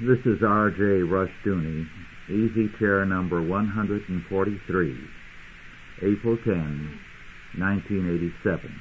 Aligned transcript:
This 0.00 0.18
is 0.26 0.42
R.J. 0.42 1.06
Rushdoony, 1.06 1.86
Easy 2.28 2.68
Chair 2.80 3.06
number 3.06 3.40
143, 3.40 4.98
April 6.02 6.36
10, 6.42 6.98
1987. 7.56 8.74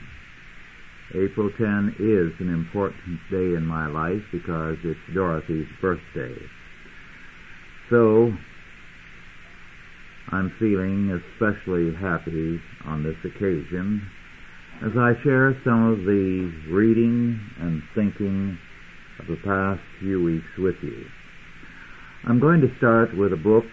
April 1.14 1.52
10 1.56 1.96
is 2.00 2.34
an 2.42 2.52
important 2.52 3.20
day 3.30 3.54
in 3.54 3.64
my 3.64 3.86
life 3.86 4.24
because 4.32 4.78
it's 4.84 5.00
Dorothy's 5.14 5.68
birthday. 5.80 6.34
So, 7.92 8.34
I'm 10.32 10.52
feeling 10.58 11.12
especially 11.14 11.94
happy 11.94 12.60
on 12.86 13.04
this 13.04 13.18
occasion 13.24 14.02
as 14.82 14.98
I 14.98 15.14
share 15.24 15.56
some 15.64 15.94
of 15.94 16.00
the 16.06 16.52
reading 16.72 17.40
and 17.60 17.84
thinking 17.94 18.58
of 19.24 19.38
the 19.38 19.44
past 19.44 19.82
few 20.00 20.24
weeks 20.24 20.46
with 20.58 20.76
you. 20.82 21.04
I'm 22.28 22.40
going 22.40 22.62
to 22.62 22.68
start 22.78 23.16
with 23.18 23.34
a 23.34 23.38
book, 23.38 23.66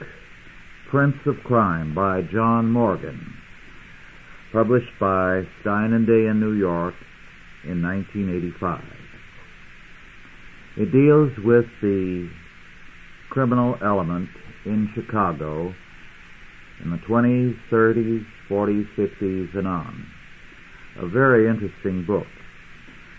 Prince 0.91 1.17
of 1.27 1.37
Crime 1.45 1.95
by 1.95 2.23
John 2.33 2.71
Morgan, 2.71 3.21
published 4.53 4.93
by 4.99 5.43
Stein 5.61 5.93
and 5.93 6.07
Day 6.07 6.27
in 6.31 6.41
New 6.41 6.53
York 6.53 6.95
in 7.65 7.83
1985. 7.83 8.83
It 10.77 10.93
deals 10.93 11.33
with 11.45 11.67
the 11.83 12.31
criminal 13.31 13.77
element 13.85 14.29
in 14.67 14.89
Chicago 14.95 15.75
in 16.85 16.91
the 16.91 16.99
20s, 17.09 17.55
30s, 17.71 18.25
40s, 18.49 18.87
50s, 18.97 19.59
and 19.59 19.67
on. 19.67 20.07
A 21.01 21.09
very 21.09 21.49
interesting 21.49 22.05
book. 22.07 22.27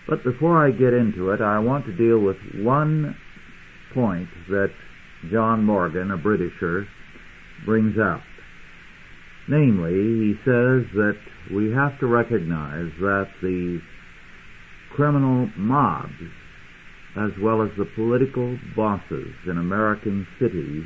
But 0.08 0.24
before 0.24 0.64
I 0.64 0.70
get 0.70 0.92
into 0.92 1.30
it, 1.30 1.40
I 1.40 1.58
want 1.58 1.86
to 1.86 1.96
deal 1.96 2.18
with 2.18 2.36
one 2.56 3.16
point 3.94 4.28
that 4.48 4.70
John 5.30 5.64
Morgan, 5.64 6.10
a 6.10 6.16
Britisher, 6.16 6.86
brings 7.64 7.96
out. 7.98 8.22
Namely, 9.48 9.92
he 9.92 10.34
says 10.44 10.86
that 10.94 11.18
we 11.54 11.70
have 11.70 11.98
to 12.00 12.06
recognize 12.06 12.90
that 13.00 13.26
the 13.40 13.80
criminal 14.94 15.48
mobs, 15.56 16.12
as 17.16 17.30
well 17.40 17.62
as 17.62 17.70
the 17.76 17.88
political 17.94 18.58
bosses 18.76 19.34
in 19.46 19.58
American 19.58 20.26
cities, 20.40 20.84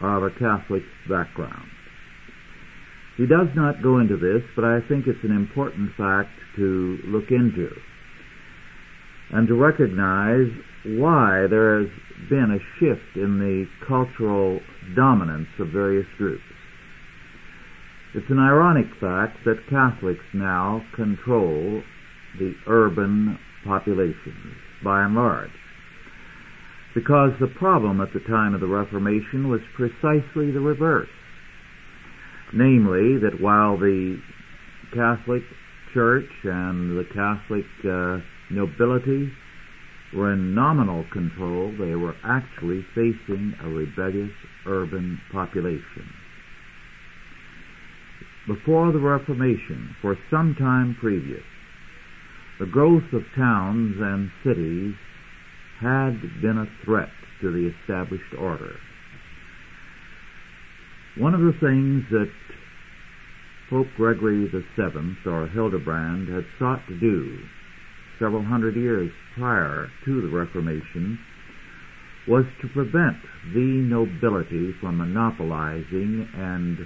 are 0.00 0.24
of 0.24 0.32
a 0.32 0.38
Catholic 0.38 0.82
background. 1.08 1.68
He 3.20 3.26
does 3.26 3.48
not 3.54 3.82
go 3.82 3.98
into 3.98 4.16
this, 4.16 4.40
but 4.56 4.64
I 4.64 4.80
think 4.88 5.04
it's 5.06 5.22
an 5.24 5.36
important 5.36 5.90
fact 5.94 6.30
to 6.56 6.98
look 7.04 7.30
into 7.30 7.68
and 9.30 9.46
to 9.46 9.54
recognize 9.54 10.48
why 10.96 11.44
there 11.50 11.80
has 11.80 11.90
been 12.30 12.48
a 12.48 12.64
shift 12.80 13.16
in 13.16 13.36
the 13.38 13.66
cultural 13.86 14.60
dominance 14.96 15.48
of 15.58 15.68
various 15.68 16.06
groups. 16.16 16.40
It's 18.14 18.30
an 18.30 18.38
ironic 18.38 18.86
fact 18.98 19.44
that 19.44 19.68
Catholics 19.68 20.24
now 20.32 20.80
control 20.96 21.82
the 22.38 22.54
urban 22.66 23.38
populations 23.66 24.56
by 24.82 25.04
and 25.04 25.14
large. 25.14 25.50
Because 26.94 27.32
the 27.38 27.52
problem 27.58 28.00
at 28.00 28.14
the 28.14 28.20
time 28.20 28.54
of 28.54 28.62
the 28.62 28.66
Reformation 28.66 29.50
was 29.50 29.60
precisely 29.76 30.50
the 30.50 30.64
reverse. 30.64 31.10
Namely, 32.52 33.18
that 33.22 33.40
while 33.40 33.76
the 33.76 34.18
Catholic 34.92 35.42
Church 35.94 36.30
and 36.44 36.98
the 36.98 37.04
Catholic 37.14 37.64
uh, 37.84 38.18
nobility 38.50 39.30
were 40.14 40.32
in 40.32 40.54
nominal 40.54 41.04
control, 41.12 41.72
they 41.78 41.94
were 41.94 42.16
actually 42.24 42.84
facing 42.94 43.54
a 43.62 43.68
rebellious 43.68 44.32
urban 44.66 45.20
population. 45.30 46.10
Before 48.48 48.90
the 48.90 48.98
Reformation, 48.98 49.94
for 50.02 50.18
some 50.30 50.56
time 50.58 50.96
previous, 51.00 51.44
the 52.58 52.66
growth 52.66 53.12
of 53.12 53.22
towns 53.36 53.94
and 54.00 54.30
cities 54.44 54.94
had 55.80 56.20
been 56.42 56.58
a 56.58 56.84
threat 56.84 57.10
to 57.40 57.52
the 57.52 57.70
established 57.80 58.34
order. 58.38 58.76
One 61.16 61.34
of 61.34 61.40
the 61.40 61.58
things 61.60 62.04
that 62.10 62.30
Pope 63.68 63.88
Gregory 63.96 64.46
VII, 64.46 65.16
or 65.26 65.48
Hildebrand, 65.48 66.28
had 66.28 66.44
sought 66.58 66.86
to 66.88 66.98
do 66.98 67.38
several 68.18 68.44
hundred 68.44 68.76
years 68.76 69.10
prior 69.36 69.88
to 70.04 70.20
the 70.22 70.28
Reformation 70.28 71.18
was 72.28 72.44
to 72.60 72.68
prevent 72.68 73.16
the 73.54 73.82
nobility 73.90 74.74
from 74.80 74.98
monopolizing 74.98 76.28
and 76.36 76.78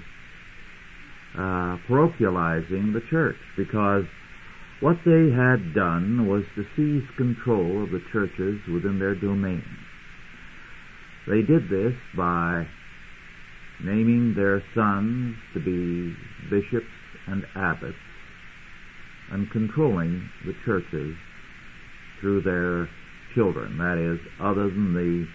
uh, 1.35 1.77
parochializing 1.89 2.93
the 2.93 3.01
church 3.09 3.35
because 3.57 4.05
what 4.79 4.97
they 5.05 5.29
had 5.29 5.73
done 5.75 6.25
was 6.27 6.43
to 6.55 6.63
seize 6.75 7.07
control 7.17 7.83
of 7.83 7.91
the 7.91 8.01
churches 8.11 8.57
within 8.73 8.97
their 8.97 9.15
domain. 9.15 9.63
They 11.27 11.41
did 11.41 11.69
this 11.69 11.93
by 12.15 12.65
naming 13.83 14.33
their 14.35 14.63
sons 14.73 15.35
to 15.53 15.59
be 15.59 16.15
bishops 16.49 16.95
and 17.27 17.45
abbots 17.55 17.95
and 19.31 19.49
controlling 19.51 20.29
the 20.45 20.53
churches 20.65 21.15
through 22.21 22.41
their 22.41 22.87
children, 23.33 23.77
that 23.77 23.97
is, 23.97 24.19
other 24.39 24.69
than 24.69 24.93
the 24.93 25.25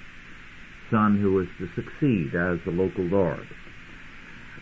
son 0.90 1.18
who 1.20 1.34
was 1.34 1.46
to 1.58 1.68
succeed 1.76 2.30
as 2.34 2.58
the 2.64 2.70
local 2.70 3.04
lord. 3.04 3.46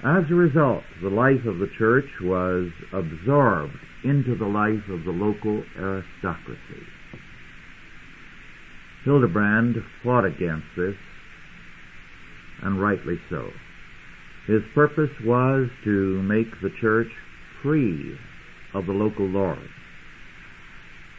As 0.04 0.24
a 0.30 0.34
result, 0.34 0.84
the 1.02 1.10
life 1.10 1.44
of 1.46 1.58
the 1.58 1.70
church 1.78 2.08
was 2.22 2.70
absorbed 2.92 3.78
into 4.04 4.36
the 4.36 4.46
life 4.46 4.84
of 4.90 5.04
the 5.04 5.10
local 5.10 5.64
aristocracy. 5.76 6.86
Hildebrand 9.04 9.76
fought 10.04 10.24
against 10.24 10.68
this, 10.76 10.94
and 12.62 12.80
rightly 12.80 13.18
so. 13.30 13.50
His 14.48 14.62
purpose 14.74 15.10
was 15.24 15.68
to 15.84 16.22
make 16.22 16.48
the 16.62 16.70
church 16.80 17.08
free 17.62 18.16
of 18.72 18.86
the 18.86 18.92
local 18.92 19.26
lord. 19.26 19.68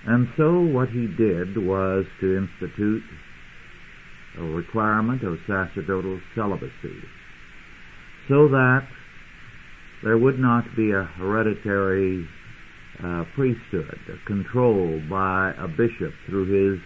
And 0.07 0.27
so 0.35 0.61
what 0.61 0.89
he 0.89 1.05
did 1.05 1.55
was 1.55 2.05
to 2.21 2.37
institute 2.37 3.03
a 4.39 4.43
requirement 4.43 5.23
of 5.23 5.37
sacerdotal 5.45 6.19
celibacy 6.33 6.97
so 8.27 8.47
that 8.47 8.87
there 10.03 10.17
would 10.17 10.39
not 10.39 10.63
be 10.75 10.89
a 10.91 11.03
hereditary 11.17 12.25
uh, 13.03 13.25
priesthood 13.35 13.99
controlled 14.25 15.07
by 15.07 15.51
a 15.59 15.67
bishop 15.67 16.13
through 16.25 16.47
his 16.49 16.81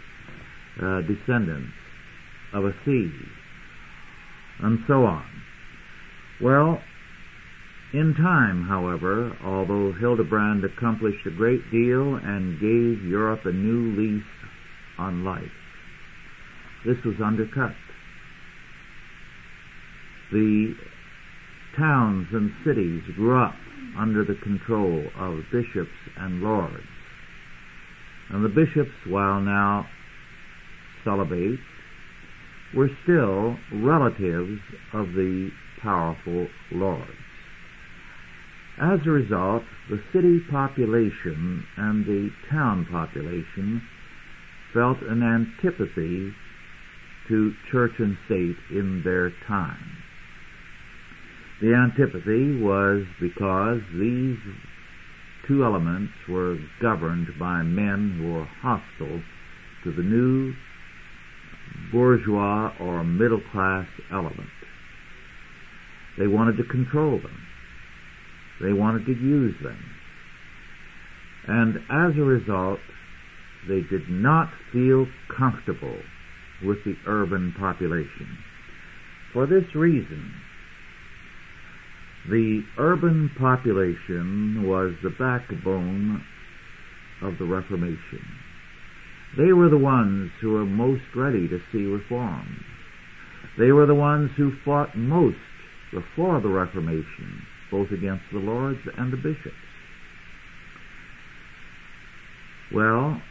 uh, 0.83 1.01
descendants 1.07 1.71
of 2.53 2.65
a 2.65 2.73
see, 2.85 3.11
and 4.61 4.79
so 4.87 5.05
on. 5.05 5.23
Well, 6.43 6.81
in 7.93 8.13
time, 8.15 8.67
however, 8.67 9.31
although 9.45 9.93
Hildebrand 9.93 10.65
accomplished 10.65 11.25
a 11.25 11.31
great 11.31 11.61
deal 11.71 12.15
and 12.15 12.59
gave 12.59 13.09
Europe 13.09 13.45
a 13.45 13.53
new 13.53 13.95
lease 13.95 14.23
on 14.99 15.23
life, 15.23 15.55
this 16.85 16.97
was 17.05 17.15
undercut. 17.23 17.71
The 20.33 20.73
towns 21.77 22.27
and 22.33 22.51
cities 22.65 23.03
grew 23.15 23.41
up 23.41 23.55
under 23.97 24.25
the 24.25 24.35
control 24.43 25.01
of 25.17 25.45
bishops 25.49 25.95
and 26.17 26.43
lords. 26.43 26.83
And 28.31 28.43
the 28.43 28.49
bishops, 28.49 28.91
while 29.07 29.39
now 29.39 29.87
celibate, 31.05 31.59
were 32.75 32.89
still 33.03 33.55
relatives 33.71 34.59
of 34.93 35.13
the 35.13 35.51
powerful 35.83 36.47
lords. 36.71 37.11
As 38.81 38.99
a 39.05 39.11
result, 39.11 39.63
the 39.89 40.01
city 40.11 40.39
population 40.49 41.63
and 41.77 42.05
the 42.05 42.29
town 42.49 42.87
population 42.89 43.81
felt 44.73 44.97
an 45.03 45.21
antipathy 45.21 46.33
to 47.27 47.53
church 47.71 47.93
and 47.99 48.17
state 48.25 48.57
in 48.71 49.01
their 49.03 49.29
time. 49.47 50.03
The 51.61 51.73
antipathy 51.75 52.51
was 52.59 53.05
because 53.21 53.79
these 53.99 54.37
two 55.47 55.63
elements 55.63 56.13
were 56.27 56.57
governed 56.81 57.27
by 57.39 57.61
men 57.61 58.15
who 58.17 58.31
were 58.31 58.47
hostile 58.61 59.21
to 59.83 59.91
the 59.91 60.03
new 60.03 60.53
bourgeois 61.91 62.73
or 62.79 63.03
middle 63.03 63.41
class 63.51 63.87
element. 64.11 64.62
They 66.17 66.27
wanted 66.27 66.57
to 66.57 66.63
control 66.63 67.19
them. 67.19 67.37
They 68.61 68.73
wanted 68.73 69.05
to 69.05 69.13
use 69.13 69.55
them. 69.63 69.79
And 71.47 71.75
as 71.75 72.17
a 72.17 72.23
result, 72.23 72.79
they 73.67 73.81
did 73.89 74.09
not 74.09 74.49
feel 74.71 75.07
comfortable 75.37 75.97
with 76.63 76.77
the 76.85 76.95
urban 77.07 77.53
population. 77.59 78.37
For 79.33 79.47
this 79.47 79.75
reason, 79.75 80.33
the 82.29 82.61
urban 82.77 83.31
population 83.37 84.63
was 84.65 84.93
the 85.03 85.09
backbone 85.09 86.23
of 87.21 87.37
the 87.37 87.45
Reformation. 87.45 88.23
They 89.37 89.51
were 89.51 89.69
the 89.69 89.77
ones 89.77 90.31
who 90.41 90.51
were 90.51 90.65
most 90.65 91.03
ready 91.15 91.47
to 91.47 91.59
see 91.71 91.85
reform. 91.85 92.63
They 93.57 93.71
were 93.71 93.87
the 93.87 93.95
ones 93.95 94.29
who 94.37 94.53
fought 94.63 94.95
most 94.95 95.37
before 95.93 96.41
the 96.41 96.49
Reformation, 96.49 97.45
both 97.71 97.91
against 97.91 98.23
the 98.31 98.39
lords 98.39 98.79
and 98.97 99.13
the 99.13 99.17
bishops. 99.17 99.55
Well, 102.73 103.21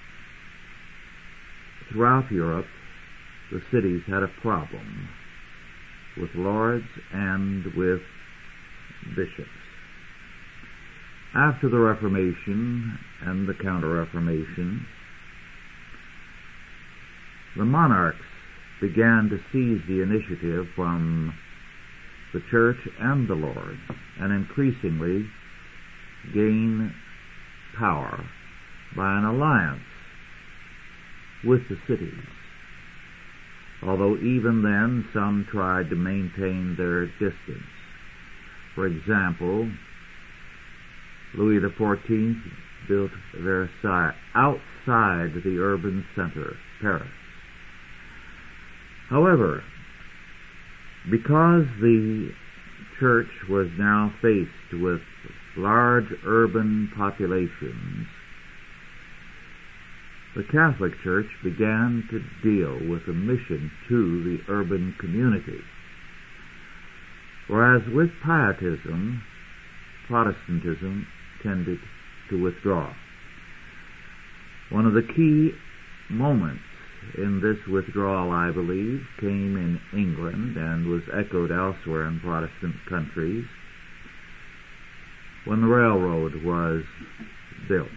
throughout 1.90 2.30
Europe, 2.30 2.66
the 3.50 3.60
cities 3.72 4.02
had 4.06 4.22
a 4.22 4.40
problem 4.40 5.08
with 6.16 6.30
lords 6.34 6.86
and 7.12 7.64
with 7.76 8.00
bishops. 9.16 9.48
After 11.34 11.68
the 11.68 11.78
Reformation 11.78 12.98
and 13.22 13.48
the 13.48 13.54
Counter-Reformation, 13.54 14.86
the 17.56 17.64
monarchs 17.64 18.18
began 18.80 19.28
to 19.30 19.38
seize 19.52 19.80
the 19.88 20.02
initiative 20.02 20.66
from 20.76 21.32
the 22.32 22.42
church 22.50 22.78
and 22.98 23.28
the 23.28 23.34
Lord, 23.34 23.78
and 24.20 24.32
increasingly 24.32 25.26
gain 26.32 26.92
power 27.78 28.24
by 28.96 29.18
an 29.18 29.24
alliance 29.24 29.82
with 31.44 31.60
the 31.68 31.76
cities. 31.86 32.24
Although 33.82 34.16
even 34.18 34.62
then 34.62 35.04
some 35.12 35.46
tried 35.50 35.90
to 35.90 35.96
maintain 35.96 36.76
their 36.76 37.06
distance. 37.06 37.72
For 38.74 38.86
example, 38.86 39.68
Louis 41.34 41.60
XIV 41.60 42.36
built 42.88 43.10
Versailles 43.34 44.14
outside 44.34 45.32
the 45.44 45.58
urban 45.58 46.04
center, 46.14 46.56
Paris. 46.80 47.08
However, 49.10 49.64
because 51.10 51.66
the 51.80 52.30
church 53.00 53.30
was 53.48 53.68
now 53.78 54.12
faced 54.22 54.80
with 54.80 55.00
large 55.56 56.06
urban 56.26 56.90
populations, 56.96 58.06
the 60.34 60.44
Catholic 60.44 60.92
Church 61.04 61.26
began 61.44 62.08
to 62.10 62.18
deal 62.42 62.78
with 62.88 63.02
a 63.08 63.12
mission 63.12 63.70
to 63.88 64.24
the 64.24 64.38
urban 64.52 64.94
community. 64.98 65.60
Whereas 67.48 67.82
with 67.92 68.08
Pietism, 68.24 69.22
Protestantism 70.08 71.06
tended 71.42 71.78
to 72.30 72.42
withdraw. 72.42 72.94
One 74.70 74.86
of 74.86 74.94
the 74.94 75.02
key 75.02 75.50
moments 76.08 76.62
in 77.18 77.40
this 77.40 77.58
withdrawal, 77.68 78.30
I 78.30 78.50
believe, 78.50 79.04
came 79.20 79.56
in 79.56 79.78
England 79.92 80.56
and 80.56 80.86
was 80.86 81.02
echoed 81.12 81.50
elsewhere 81.50 82.06
in 82.08 82.20
Protestant 82.20 82.76
countries 82.88 83.44
when 85.44 85.60
the 85.60 85.66
railroad 85.66 86.34
was 86.44 86.84
built. 87.68 87.90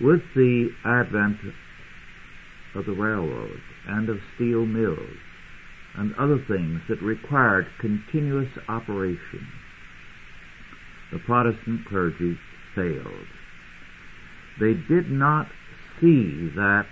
With 0.00 0.22
the 0.34 0.70
advent 0.84 1.38
of 2.74 2.86
the 2.86 2.92
railroad 2.92 3.60
and 3.88 4.08
of 4.08 4.20
steel 4.36 4.64
mills 4.64 5.18
and 5.96 6.14
other 6.14 6.38
things 6.46 6.80
that 6.88 7.02
required 7.02 7.66
continuous 7.80 8.48
operation, 8.68 9.46
the 11.12 11.18
Protestant 11.18 11.84
clergy 11.86 12.36
failed. 12.76 13.26
They 14.60 14.74
did 14.74 15.10
not 15.10 15.50
see 16.00 16.48
that 16.54 16.86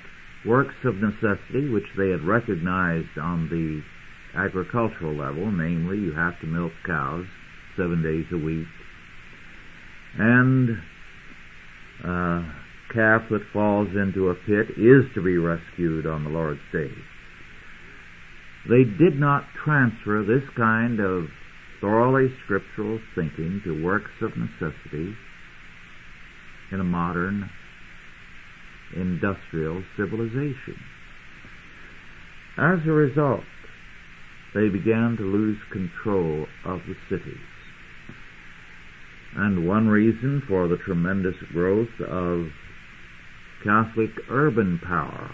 works 0.46 0.74
of 0.84 0.94
necessity 0.96 1.68
which 1.68 1.86
they 1.98 2.10
had 2.10 2.22
recognized 2.22 3.18
on 3.20 3.48
the 3.50 3.82
agricultural 4.38 5.16
level, 5.16 5.50
namely 5.50 5.98
you 5.98 6.12
have 6.14 6.38
to 6.40 6.46
milk 6.46 6.72
cows 6.86 7.26
seven 7.76 8.02
days 8.02 8.26
a 8.32 8.38
week, 8.38 8.66
and 10.18 10.70
a 12.04 12.42
calf 12.94 13.22
that 13.30 13.42
falls 13.52 13.88
into 13.96 14.28
a 14.28 14.34
pit 14.34 14.70
is 14.78 15.04
to 15.14 15.22
be 15.22 15.36
rescued 15.36 16.06
on 16.06 16.24
the 16.24 16.30
Lord's 16.30 16.60
day. 16.72 16.90
They 18.68 18.84
did 18.84 19.18
not 19.18 19.44
transfer 19.64 20.24
this 20.26 20.48
kind 20.56 21.00
of 21.00 21.28
thoroughly 21.80 22.28
scriptural 22.44 22.98
thinking 23.14 23.60
to 23.64 23.84
works 23.84 24.10
of 24.22 24.30
necessity 24.36 25.14
in 26.72 26.80
a 26.80 26.84
modern 26.84 27.48
industrial 28.94 29.82
civilization. 29.96 30.76
As 32.58 32.78
a 32.86 32.92
result, 32.92 33.44
they 34.54 34.68
began 34.68 35.16
to 35.18 35.24
lose 35.24 35.58
control 35.72 36.46
of 36.64 36.80
the 36.86 36.94
cities. 37.10 37.46
And 39.36 39.68
one 39.68 39.86
reason 39.88 40.42
for 40.48 40.66
the 40.66 40.78
tremendous 40.78 41.36
growth 41.52 42.00
of 42.08 42.46
Catholic 43.62 44.10
urban 44.30 44.80
power 44.82 45.30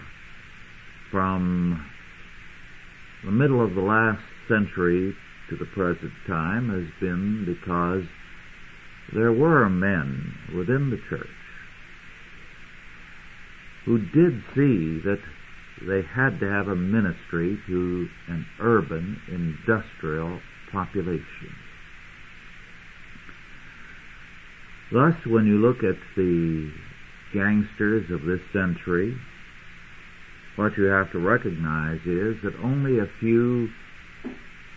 from 1.13 1.85
the 3.25 3.31
middle 3.31 3.65
of 3.65 3.75
the 3.75 3.81
last 3.81 4.23
century 4.49 5.15
to 5.51 5.57
the 5.57 5.67
present 5.67 6.13
time 6.27 6.69
has 6.71 6.89
been 7.01 7.45
because 7.47 8.03
there 9.15 9.33
were 9.33 9.69
men 9.69 10.35
within 10.57 10.91
the 10.91 10.99
church 11.09 11.29
who 13.85 13.99
did 13.99 14.43
see 14.55 15.01
that 15.05 15.21
they 15.87 16.03
had 16.15 16.39
to 16.39 16.49
have 16.49 16.69
a 16.69 16.77
ministry 16.77 17.59
to 17.67 18.09
an 18.29 18.47
urban 18.61 19.21
industrial 19.29 20.41
population. 20.71 21.51
Thus, 24.93 25.15
when 25.27 25.47
you 25.47 25.59
look 25.59 25.79
at 25.79 25.99
the 26.17 26.71
gangsters 27.35 28.11
of 28.11 28.23
this 28.23 28.41
century, 28.53 29.17
what 30.57 30.77
you 30.77 30.85
have 30.85 31.11
to 31.13 31.19
recognize 31.19 32.01
is 32.05 32.37
that 32.45 32.55
only 32.63 32.99
a 32.99 33.09
few 33.19 33.69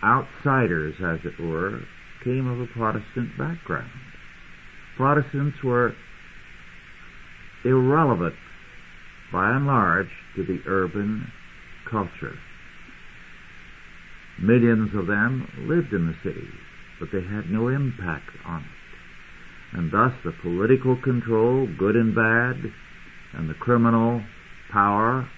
outsiders, 0.02 0.94
as 1.04 1.20
it 1.24 1.38
were, 1.40 1.82
came 2.24 2.48
of 2.48 2.60
a 2.60 2.66
Protestant 2.72 3.36
background. 3.38 3.90
Protestants 4.96 5.62
were 5.62 5.94
irrelevant 7.64 8.34
by 9.32 9.50
and 9.50 9.66
large 9.66 10.10
to 10.36 10.44
the 10.44 10.60
urban 10.66 11.26
culture. 11.90 12.36
Millions 14.40 14.90
of 14.94 15.06
them 15.06 15.48
lived 15.68 15.92
in 15.92 16.06
the 16.06 16.14
cities, 16.22 16.60
but 17.00 17.08
they 17.12 17.22
had 17.22 17.50
no 17.50 17.68
impact 17.68 18.30
on 18.46 18.60
it. 18.60 19.78
And 19.78 19.90
thus 19.90 20.12
the 20.24 20.32
political 20.42 20.96
control, 21.02 21.66
good 21.78 21.96
and 21.96 22.14
bad, 22.14 22.56
and 23.34 23.48
the 23.48 23.54
criminal 23.54 24.22
power, 24.72 25.28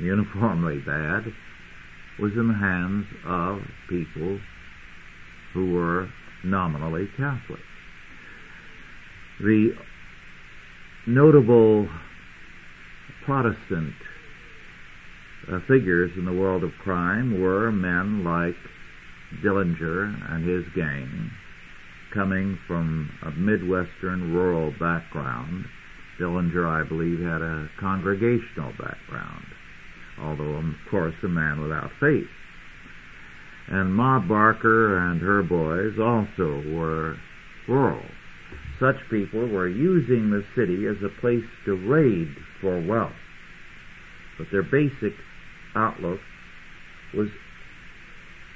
uniformly 0.00 0.78
bad, 0.78 1.24
was 2.18 2.32
in 2.32 2.48
the 2.48 2.54
hands 2.54 3.06
of 3.26 3.58
people 3.88 4.38
who 5.54 5.72
were 5.72 6.08
nominally 6.44 7.06
Catholic. 7.16 7.60
The 9.40 9.70
notable 11.06 11.88
Protestant 13.26 13.92
uh, 15.50 15.58
figures 15.66 16.12
in 16.16 16.24
the 16.24 16.32
world 16.32 16.62
of 16.62 16.70
crime 16.78 17.40
were 17.40 17.72
men 17.72 18.22
like 18.22 18.54
Dillinger 19.42 20.14
and 20.30 20.48
his 20.48 20.64
gang, 20.76 21.32
coming 22.14 22.56
from 22.68 23.10
a 23.22 23.32
Midwestern 23.32 24.32
rural 24.32 24.70
background. 24.78 25.64
Dillinger, 26.20 26.68
I 26.68 26.88
believe, 26.88 27.18
had 27.18 27.42
a 27.42 27.68
congregational 27.80 28.70
background, 28.78 29.46
although, 30.22 30.54
of 30.62 30.74
course, 30.88 31.16
a 31.24 31.28
man 31.28 31.60
without 31.60 31.90
faith. 31.98 32.30
And 33.68 33.92
Ma 33.92 34.20
Barker 34.20 34.98
and 34.98 35.20
her 35.20 35.42
boys 35.42 35.98
also 35.98 36.62
were 36.70 37.16
rural. 37.66 38.06
Such 38.80 38.96
people 39.10 39.48
were 39.48 39.68
using 39.68 40.30
the 40.30 40.44
city 40.54 40.86
as 40.86 40.96
a 41.02 41.20
place 41.20 41.44
to 41.64 41.74
raid 41.88 42.28
for 42.60 42.80
wealth. 42.86 43.12
But 44.38 44.48
their 44.52 44.62
basic 44.62 45.14
outlook 45.74 46.20
was 47.14 47.28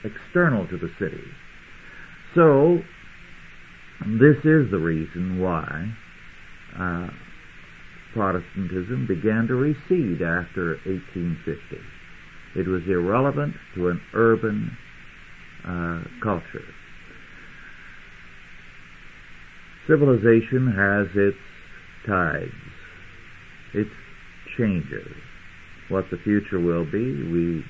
external 0.05 0.67
to 0.69 0.77
the 0.77 0.91
city. 0.99 1.25
So, 2.35 2.79
this 4.01 4.37
is 4.45 4.71
the 4.71 4.79
reason 4.79 5.41
why 5.41 5.93
uh, 6.79 7.09
Protestantism 8.15 9.07
began 9.07 9.47
to 9.49 9.55
recede 9.55 10.23
after 10.23 10.79
1850. 10.85 11.77
It 12.57 12.67
was 12.67 12.83
irrelevant 12.89 13.55
to 13.77 13.89
an 13.89 14.01
urban 14.15 14.77
uh, 15.65 16.03
culture. 16.23 16.67
Civilization 19.87 20.73
has 20.77 21.09
its 21.17 21.37
tides, 22.07 22.51
its 23.75 23.91
changes. 24.57 25.13
What 25.89 26.05
the 26.11 26.19
future 26.19 26.61
will 26.61 26.85
be, 26.85 27.31
we 27.31 27.65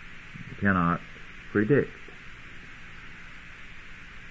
cannot 0.61 1.01
predict. 1.53 1.89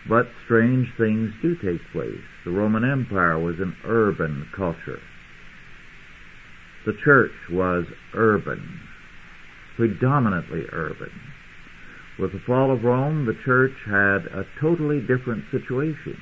But 0.07 0.27
strange 0.45 0.87
things 0.97 1.31
do 1.41 1.55
take 1.55 1.81
place. 1.91 2.23
The 2.45 2.51
Roman 2.51 2.83
Empire 2.83 3.37
was 3.37 3.59
an 3.59 3.75
urban 3.85 4.47
culture. 4.55 4.99
The 6.85 6.93
church 7.03 7.31
was 7.51 7.85
urban, 8.15 8.79
predominantly 9.75 10.63
urban. 10.71 11.11
With 12.17 12.31
the 12.31 12.39
fall 12.45 12.71
of 12.71 12.83
Rome, 12.83 13.25
the 13.25 13.37
church 13.45 13.73
had 13.85 14.25
a 14.33 14.45
totally 14.59 14.99
different 14.99 15.43
situation. 15.51 16.17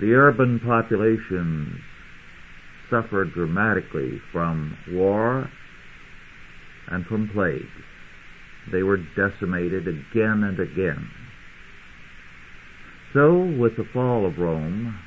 The 0.00 0.14
urban 0.14 0.60
populations 0.60 1.80
suffered 2.90 3.32
dramatically 3.34 4.20
from 4.32 4.76
war 4.90 5.48
and 6.88 7.06
from 7.06 7.28
plague. 7.32 7.62
They 8.70 8.82
were 8.82 8.98
decimated 9.16 9.88
again 9.88 10.44
and 10.44 10.58
again. 10.58 11.08
So, 13.12 13.44
with 13.58 13.76
the 13.76 13.86
fall 13.92 14.26
of 14.26 14.38
Rome, 14.38 14.98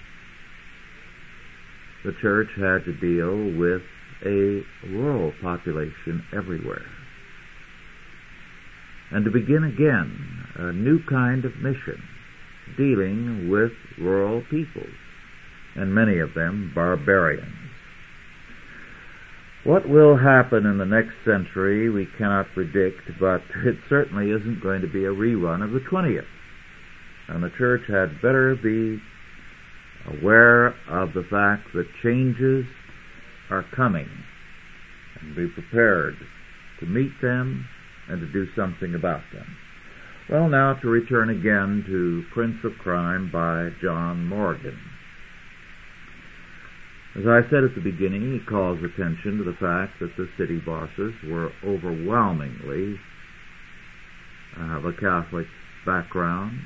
the 2.04 2.14
church 2.22 2.50
had 2.56 2.86
to 2.86 2.94
deal 2.94 3.58
with 3.58 3.82
a 4.26 4.62
rural 4.88 5.34
population 5.42 6.24
everywhere. 6.36 6.86
And 9.12 9.26
to 9.26 9.32
begin 9.32 9.64
again 9.64 10.46
a 10.56 10.72
new 10.72 11.00
kind 11.10 11.46
of 11.46 11.56
mission, 11.58 12.02
dealing 12.78 13.50
with 13.50 13.72
rural 14.00 14.42
peoples, 14.50 14.94
and 15.76 15.94
many 15.94 16.20
of 16.20 16.34
them 16.34 16.72
barbarians. 16.74 17.66
What 19.66 19.90
will 19.90 20.16
happen 20.16 20.68
in 20.68 20.78
the 20.78 20.86
next 20.86 21.14
century 21.26 21.90
we 21.90 22.08
cannot 22.18 22.54
predict, 22.54 23.02
but 23.20 23.42
it 23.66 23.78
certainly 23.90 24.30
isn't 24.30 24.62
going 24.62 24.82
to 24.82 24.88
be 24.88 25.06
a 25.06 25.10
rerun 25.10 25.64
of 25.64 25.72
the 25.72 25.80
20th. 25.80 26.28
And 27.28 27.44
the 27.44 27.50
church 27.58 27.82
had 27.88 28.22
better 28.22 28.56
be 28.62 29.02
aware 30.06 30.68
of 30.88 31.14
the 31.14 31.26
fact 31.32 31.74
that 31.74 31.88
changes 32.04 32.66
are 33.50 33.66
coming 33.76 34.08
and 35.20 35.36
be 35.36 35.48
prepared 35.48 36.16
to 36.80 36.86
meet 36.86 37.12
them 37.22 37.66
and 38.08 38.22
to 38.22 38.32
do 38.32 38.46
something 38.56 38.94
about 38.94 39.24
them. 39.34 39.48
Well, 40.28 40.50
now 40.50 40.74
to 40.82 40.88
return 40.90 41.30
again 41.30 41.84
to 41.86 42.24
Prince 42.34 42.58
of 42.64 42.72
Crime 42.80 43.30
by 43.32 43.70
John 43.80 44.26
Morgan. 44.26 44.80
As 47.16 47.28
I 47.28 47.42
said 47.52 47.64
at 47.64 47.76
the 47.76 47.82
beginning, 47.82 48.34
he 48.34 48.40
calls 48.50 48.80
attention 48.80 49.38
to 49.38 49.44
the 49.44 49.54
fact 49.62 50.00
that 50.00 50.18
the 50.18 50.28
city 50.36 50.58
bosses 50.66 51.14
were 51.30 51.52
overwhelmingly 51.64 53.00
uh, 54.60 54.78
of 54.78 54.86
a 54.86 54.94
Catholic 54.94 55.46
background, 55.86 56.58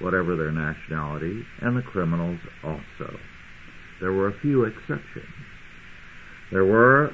whatever 0.00 0.34
their 0.34 0.50
nationality, 0.50 1.40
and 1.60 1.76
the 1.76 1.82
criminals 1.82 2.40
also. 2.64 3.16
There 4.00 4.12
were 4.12 4.26
a 4.26 4.40
few 4.40 4.64
exceptions. 4.64 5.30
There 6.50 6.66
were 6.66 7.12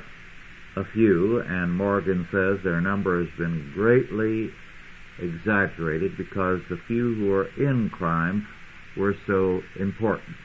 a 0.77 0.85
few, 0.95 1.43
and 1.47 1.77
Morgan 1.77 2.27
says 2.33 2.65
their 2.65 2.81
number 2.81 3.21
has 3.21 3.29
been 3.37 3.71
greatly 3.75 4.51
exaggerated 5.21 6.17
because 6.17 6.61
the 6.69 6.79
few 6.87 7.15
who 7.15 7.27
were 7.27 7.49
in 7.57 7.91
crime 7.91 8.47
were 8.97 9.15
so 9.27 9.61
important. 9.79 10.37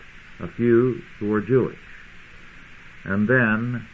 A 0.41 0.47
few 0.55 0.99
who 1.19 1.29
were 1.29 1.41
Jewish. 1.41 1.77
And 3.05 3.27
then 3.27 3.85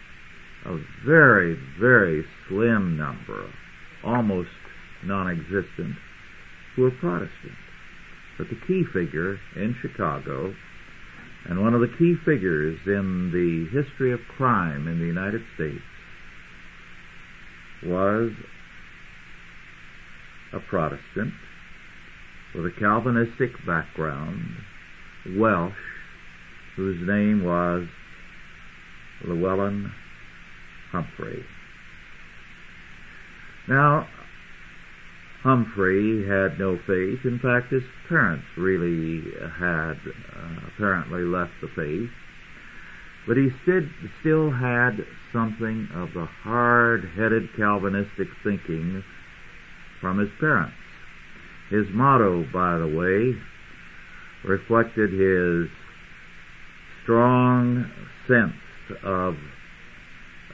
a 0.65 0.77
very, 1.05 1.57
very 1.79 2.23
slim 2.47 2.97
number, 2.97 3.49
almost 4.03 4.49
non-existent, 5.03 5.95
who 6.75 6.83
were 6.83 6.91
Protestant. 6.91 7.57
But 8.37 8.47
the 8.49 8.59
key 8.67 8.83
figure 8.93 9.37
in 9.55 9.75
Chicago, 9.81 10.53
and 11.45 11.61
one 11.61 11.73
of 11.73 11.81
the 11.81 11.93
key 11.97 12.15
figures 12.25 12.79
in 12.85 13.31
the 13.31 13.65
history 13.77 14.13
of 14.13 14.19
crime 14.37 14.87
in 14.87 14.99
the 14.99 15.05
United 15.05 15.41
States, 15.55 15.83
was 17.83 18.31
a 20.53 20.59
Protestant 20.59 21.33
with 22.55 22.65
a 22.65 22.71
Calvinistic 22.79 23.51
background, 23.65 24.41
Welsh, 25.37 25.73
whose 26.75 27.07
name 27.07 27.43
was 27.43 27.87
Llewellyn 29.23 29.91
Humphrey. 30.91 31.43
Now, 33.67 34.07
Humphrey 35.43 36.25
had 36.27 36.59
no 36.59 36.77
faith. 36.87 37.23
In 37.23 37.39
fact, 37.41 37.71
his 37.71 37.83
parents 38.07 38.45
really 38.57 39.23
had 39.59 39.93
uh, 39.93 40.67
apparently 40.67 41.21
left 41.21 41.53
the 41.61 41.69
faith. 41.75 42.09
But 43.27 43.37
he 43.37 43.49
still 44.19 44.51
had 44.51 45.05
something 45.31 45.87
of 45.93 46.13
the 46.13 46.25
hard-headed 46.25 47.55
Calvinistic 47.55 48.27
thinking 48.43 49.03
from 50.01 50.19
his 50.19 50.29
parents. 50.39 50.73
His 51.69 51.85
motto, 51.91 52.45
by 52.51 52.77
the 52.77 52.87
way, 52.87 53.35
reflected 54.43 55.11
his 55.11 55.69
strong 57.03 57.89
sense 58.27 58.99
of 59.03 59.35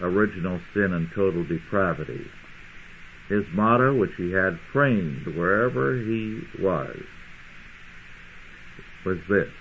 original 0.01 0.59
sin 0.73 0.93
and 0.93 1.07
total 1.15 1.45
depravity. 1.45 2.25
His 3.29 3.43
motto, 3.53 3.95
which 3.95 4.11
he 4.17 4.31
had 4.31 4.59
framed 4.71 5.25
wherever 5.35 5.97
he 5.97 6.41
was, 6.59 6.97
was 9.05 9.17
this, 9.29 9.51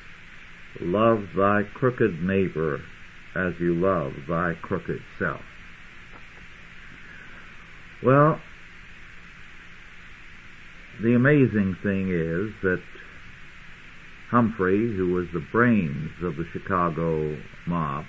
Love 0.80 1.28
thy 1.36 1.62
crooked 1.74 2.20
neighbor 2.20 2.80
as 3.36 3.52
you 3.60 3.74
love 3.74 4.12
thy 4.28 4.54
crooked 4.60 5.00
self. 5.18 5.40
Well, 8.02 8.40
the 11.02 11.14
amazing 11.14 11.76
thing 11.82 12.08
is 12.10 12.54
that 12.62 12.82
Humphrey, 14.30 14.94
who 14.96 15.12
was 15.12 15.26
the 15.32 15.44
brains 15.52 16.10
of 16.22 16.36
the 16.36 16.44
Chicago 16.52 17.36
mob, 17.66 18.04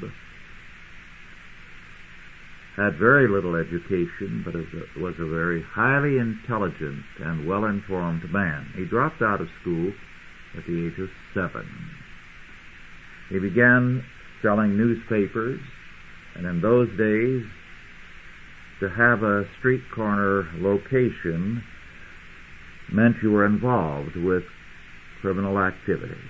had 2.76 2.98
very 3.00 3.28
little 3.28 3.56
education, 3.56 4.44
but 4.44 4.54
was 5.02 5.16
a 5.20 5.26
very 5.26 5.64
highly 5.74 6.18
intelligent 6.18 7.04
and 7.22 7.48
well-informed 7.48 8.30
man. 8.32 8.68
He 8.76 8.86
dropped 8.86 9.22
out 9.22 9.40
of 9.40 9.48
school 9.62 9.94
at 10.58 10.66
the 10.66 10.88
age 10.88 11.00
of 11.00 11.10
seven. 11.34 11.66
He 13.30 13.40
began 13.40 14.04
selling 14.42 14.78
newspapers, 14.78 15.60
and 16.36 16.46
in 16.46 16.62
those 16.62 16.90
days, 16.98 17.44
to 18.82 18.90
have 18.90 19.24
a 19.24 19.46
street 19.60 19.84
corner 19.96 20.50
location 20.60 21.64
meant 22.92 23.16
you 23.24 23.32
were 23.32 23.46
involved 23.46 24.16
with 24.16 24.44
criminal 25.22 25.60
activity. 25.60 26.22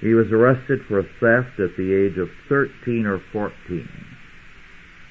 He 0.00 0.14
was 0.14 0.26
arrested 0.30 0.80
for 0.88 1.02
theft 1.02 1.58
at 1.58 1.76
the 1.76 1.92
age 1.92 2.18
of 2.18 2.28
13 2.48 3.06
or 3.06 3.20
14 3.32 3.88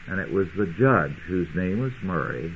and 0.08 0.20
it 0.20 0.32
was 0.32 0.48
the 0.58 0.72
judge, 0.78 1.18
whose 1.28 1.48
name 1.56 1.80
was 1.80 1.92
Murray, 2.04 2.54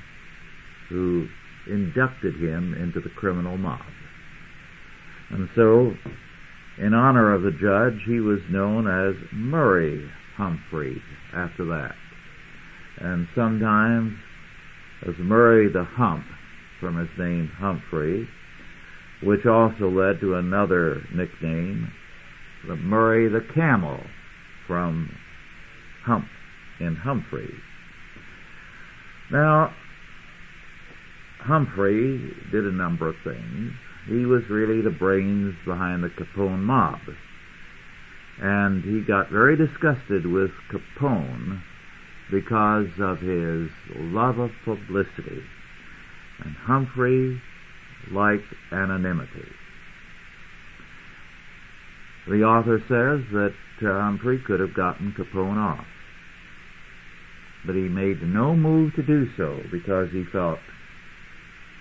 who 0.89 1.27
inducted 1.67 2.35
him 2.35 2.75
into 2.75 2.99
the 2.99 3.13
criminal 3.15 3.57
mob. 3.57 3.81
And 5.31 5.49
so, 5.55 5.93
in 6.77 6.93
honor 6.93 7.33
of 7.33 7.41
the 7.41 7.51
judge, 7.51 8.01
he 8.05 8.19
was 8.19 8.39
known 8.49 8.87
as 8.87 9.15
Murray 9.33 10.09
Humphrey 10.37 11.01
after 11.35 11.65
that. 11.65 11.95
And 12.97 13.27
sometimes 13.35 14.13
as 15.07 15.15
Murray 15.19 15.71
the 15.71 15.83
Hump 15.83 16.25
from 16.79 16.98
his 16.98 17.09
name 17.17 17.51
Humphrey, 17.57 18.27
which 19.24 19.45
also 19.45 19.89
led 19.89 20.19
to 20.21 20.36
another 20.36 21.01
nickname, 21.13 21.91
the 22.67 22.75
Murray 22.75 23.27
the 23.29 23.45
Camel 23.53 24.00
from 24.67 25.09
Hump 26.05 26.25
in 26.79 26.95
Humphrey. 26.95 27.53
Now, 29.31 29.74
Humphrey 31.41 32.33
did 32.51 32.65
a 32.65 32.71
number 32.71 33.09
of 33.09 33.15
things. 33.24 33.71
He 34.07 34.25
was 34.25 34.43
really 34.50 34.81
the 34.81 34.89
brains 34.89 35.55
behind 35.65 36.03
the 36.03 36.09
Capone 36.09 36.63
mob. 36.63 37.00
and 38.41 38.83
he 38.83 39.01
got 39.01 39.29
very 39.29 39.57
disgusted 39.57 40.25
with 40.25 40.51
Capone 40.71 41.62
because 42.31 42.88
of 43.00 43.19
his 43.19 43.69
love 43.95 44.39
of 44.39 44.51
publicity. 44.63 45.43
And 46.43 46.55
Humphrey 46.65 47.39
liked 48.12 48.53
anonymity. 48.72 49.48
The 52.27 52.43
author 52.43 52.79
says 52.88 53.25
that 53.31 53.53
uh, 53.81 54.01
Humphrey 54.01 54.39
could 54.46 54.60
have 54.60 54.75
gotten 54.75 55.13
Capone 55.17 55.58
off. 55.58 55.86
But 57.65 57.75
he 57.75 57.89
made 57.89 58.22
no 58.22 58.55
move 58.55 58.93
to 58.96 59.03
do 59.03 59.25
so 59.36 59.60
because 59.72 60.10
he 60.12 60.24
felt 60.31 60.60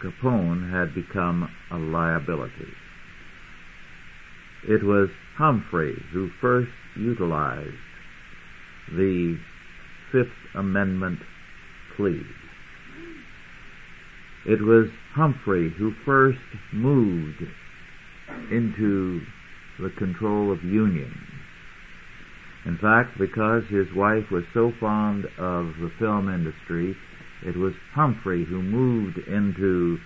Capone 0.03 0.71
had 0.71 0.95
become 0.95 1.49
a 1.71 1.77
liability. 1.77 2.73
It 4.67 4.83
was 4.83 5.09
Humphrey 5.37 5.95
who 6.13 6.31
first 6.41 6.71
utilized 6.97 7.69
the 8.91 9.39
Fifth 10.11 10.57
Amendment 10.57 11.21
plea. 11.97 12.23
It 14.49 14.63
was 14.63 14.89
Humphrey 15.15 15.71
who 15.77 15.93
first 16.07 16.39
moved 16.73 17.43
into 18.51 19.21
the 19.79 19.91
control 19.91 20.51
of 20.51 20.65
unions. 20.65 21.29
In 22.65 22.79
fact, 22.79 23.19
because 23.19 23.63
his 23.69 23.87
wife 23.95 24.31
was 24.31 24.45
so 24.55 24.73
fond 24.81 25.27
of 25.39 25.67
the 25.81 25.91
film 25.99 26.33
industry, 26.33 26.97
it 27.45 27.57
was 27.59 27.75
Humphrey 27.93 28.47
who 28.47 28.63
moved 28.63 29.19
into 29.29 29.99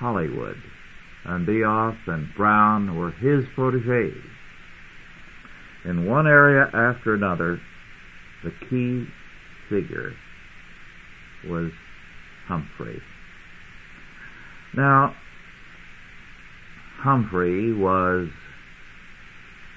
Hollywood 0.00 0.60
and 1.26 1.46
Bioff 1.46 1.96
and 2.08 2.34
Brown 2.34 2.96
were 2.96 3.12
his 3.12 3.44
proteges. 3.54 4.16
In 5.84 6.06
one 6.06 6.26
area 6.26 6.64
after 6.74 7.14
another, 7.14 7.60
the 8.42 8.52
key 8.68 9.06
figure 9.68 10.12
was 11.48 11.70
Humphrey. 12.48 13.00
Now, 14.74 15.14
Humphrey 17.00 17.72
was 17.72 18.28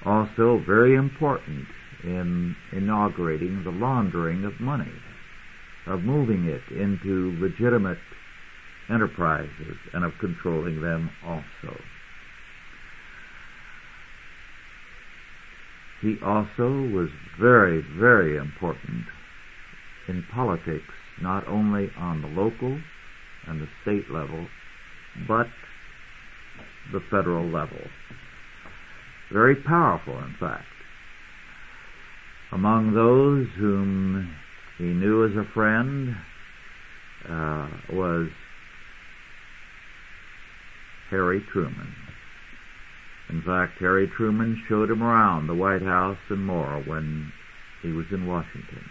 also 0.04 0.62
very 0.66 0.96
important 0.96 1.66
in 2.02 2.56
inaugurating 2.72 3.62
the 3.62 3.70
laundering 3.70 4.44
of 4.44 4.58
money, 4.60 4.92
of 5.86 6.02
moving 6.02 6.46
it 6.46 6.62
into 6.74 7.38
legitimate 7.40 7.98
enterprises 8.90 9.76
and 9.92 10.04
of 10.04 10.12
controlling 10.18 10.80
them 10.80 11.10
also. 11.24 11.76
He 16.00 16.16
also 16.24 16.68
was 16.90 17.08
very, 17.38 17.84
very 17.96 18.36
important 18.36 19.04
in 20.08 20.24
politics, 20.34 20.94
not 21.22 21.46
only 21.48 21.88
on 21.98 22.20
the 22.20 22.28
local 22.28 22.78
and 23.46 23.60
the 23.60 23.68
state 23.82 24.10
level, 24.10 24.46
but 25.28 25.46
the 26.92 27.00
federal 27.10 27.44
level. 27.44 27.78
Very 29.32 29.56
powerful, 29.56 30.18
in 30.18 30.34
fact. 30.38 30.64
Among 32.52 32.92
those 32.92 33.46
whom 33.58 34.34
he 34.78 34.84
knew 34.84 35.24
as 35.24 35.32
a 35.36 35.50
friend 35.54 36.14
uh, 37.28 37.68
was 37.94 38.28
Harry 41.10 41.42
Truman. 41.52 41.94
In 43.30 43.42
fact, 43.42 43.78
Harry 43.80 44.10
Truman 44.16 44.60
showed 44.68 44.90
him 44.90 45.02
around 45.02 45.46
the 45.46 45.54
White 45.54 45.82
House 45.82 46.18
and 46.28 46.44
more 46.44 46.82
when 46.86 47.32
he 47.82 47.88
was 47.88 48.06
in 48.12 48.26
Washington. 48.26 48.84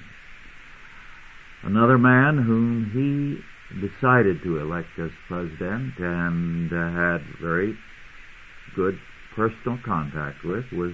Another 1.64 1.98
man 1.98 2.38
whom 2.38 2.90
he 2.92 3.38
decided 3.80 4.42
to 4.44 4.60
elect 4.60 4.90
as 5.00 5.12
president 5.28 5.94
and 6.00 6.72
uh, 6.74 6.92
had 6.92 7.22
very 7.42 7.76
good 8.76 8.98
personal 9.36 9.78
contact 9.86 10.44
with 10.44 10.66
was 10.72 10.94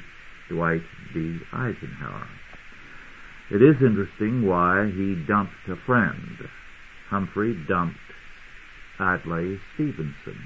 Dwight 0.49 0.81
D. 1.13 1.39
Eisenhower. 1.53 2.27
It 3.49 3.61
is 3.61 3.75
interesting 3.81 4.45
why 4.45 4.91
he 4.93 5.15
dumped 5.25 5.53
a 5.69 5.75
friend. 5.85 6.37
Humphrey 7.09 7.55
dumped 7.67 7.97
Adlai 8.99 9.55
Stevenson. 9.73 10.41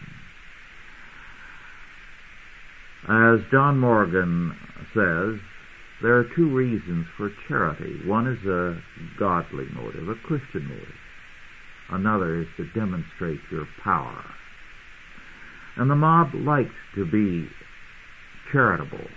As 3.10 3.39
John 3.51 3.79
Morgan 3.79 4.55
says, 4.93 5.39
there 6.01 6.17
are 6.17 6.25
two 6.35 6.49
reasons 6.49 7.05
for 7.17 7.31
charity. 7.47 7.99
One 8.05 8.27
is 8.27 8.45
a 8.45 8.81
godly 9.19 9.65
motive, 9.73 10.09
a 10.09 10.15
Christian 10.15 10.67
motive. 10.67 10.95
Another 11.91 12.41
is 12.41 12.47
to 12.57 12.65
demonstrate 12.73 13.39
your 13.51 13.67
power. 13.83 14.23
And 15.77 15.89
the 15.89 15.95
mob 15.95 16.33
liked 16.33 16.71
to 16.95 17.05
be 17.05 17.47
charitable 18.51 19.07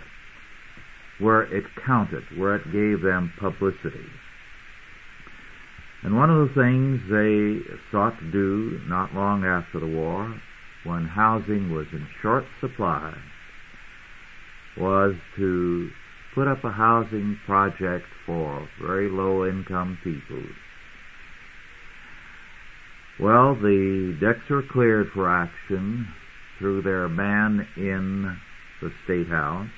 where 1.19 1.43
it 1.43 1.65
counted, 1.87 2.25
where 2.37 2.57
it 2.57 2.65
gave 2.73 3.03
them 3.03 3.33
publicity. 3.39 4.07
And 6.03 6.17
one 6.17 6.29
of 6.29 6.49
the 6.49 6.55
things 6.55 7.01
they 7.09 7.75
sought 7.91 8.19
to 8.19 8.31
do 8.31 8.81
not 8.89 9.15
long 9.15 9.45
after 9.45 9.81
the 9.81 9.87
war, 9.87 10.35
when 10.85 11.07
housing 11.07 11.73
was 11.73 11.87
in 11.93 12.07
short 12.21 12.45
supply, 12.61 13.15
was 14.77 15.15
to 15.37 15.89
put 16.35 16.49
up 16.49 16.65
a 16.65 16.71
housing 16.71 17.39
project 17.47 18.07
for 18.27 18.69
very 18.81 19.09
low 19.09 19.47
income 19.47 19.99
people. 20.03 20.43
Well, 23.21 23.55
the 23.55 24.19
decks 24.21 24.51
were 24.51 24.65
cleared 24.73 25.07
for 25.15 25.29
action 25.31 26.09
through 26.59 26.83
their 26.83 27.09
man 27.09 27.67
in 27.77 28.37
the 28.83 28.91
State 29.05 29.29
House, 29.29 29.69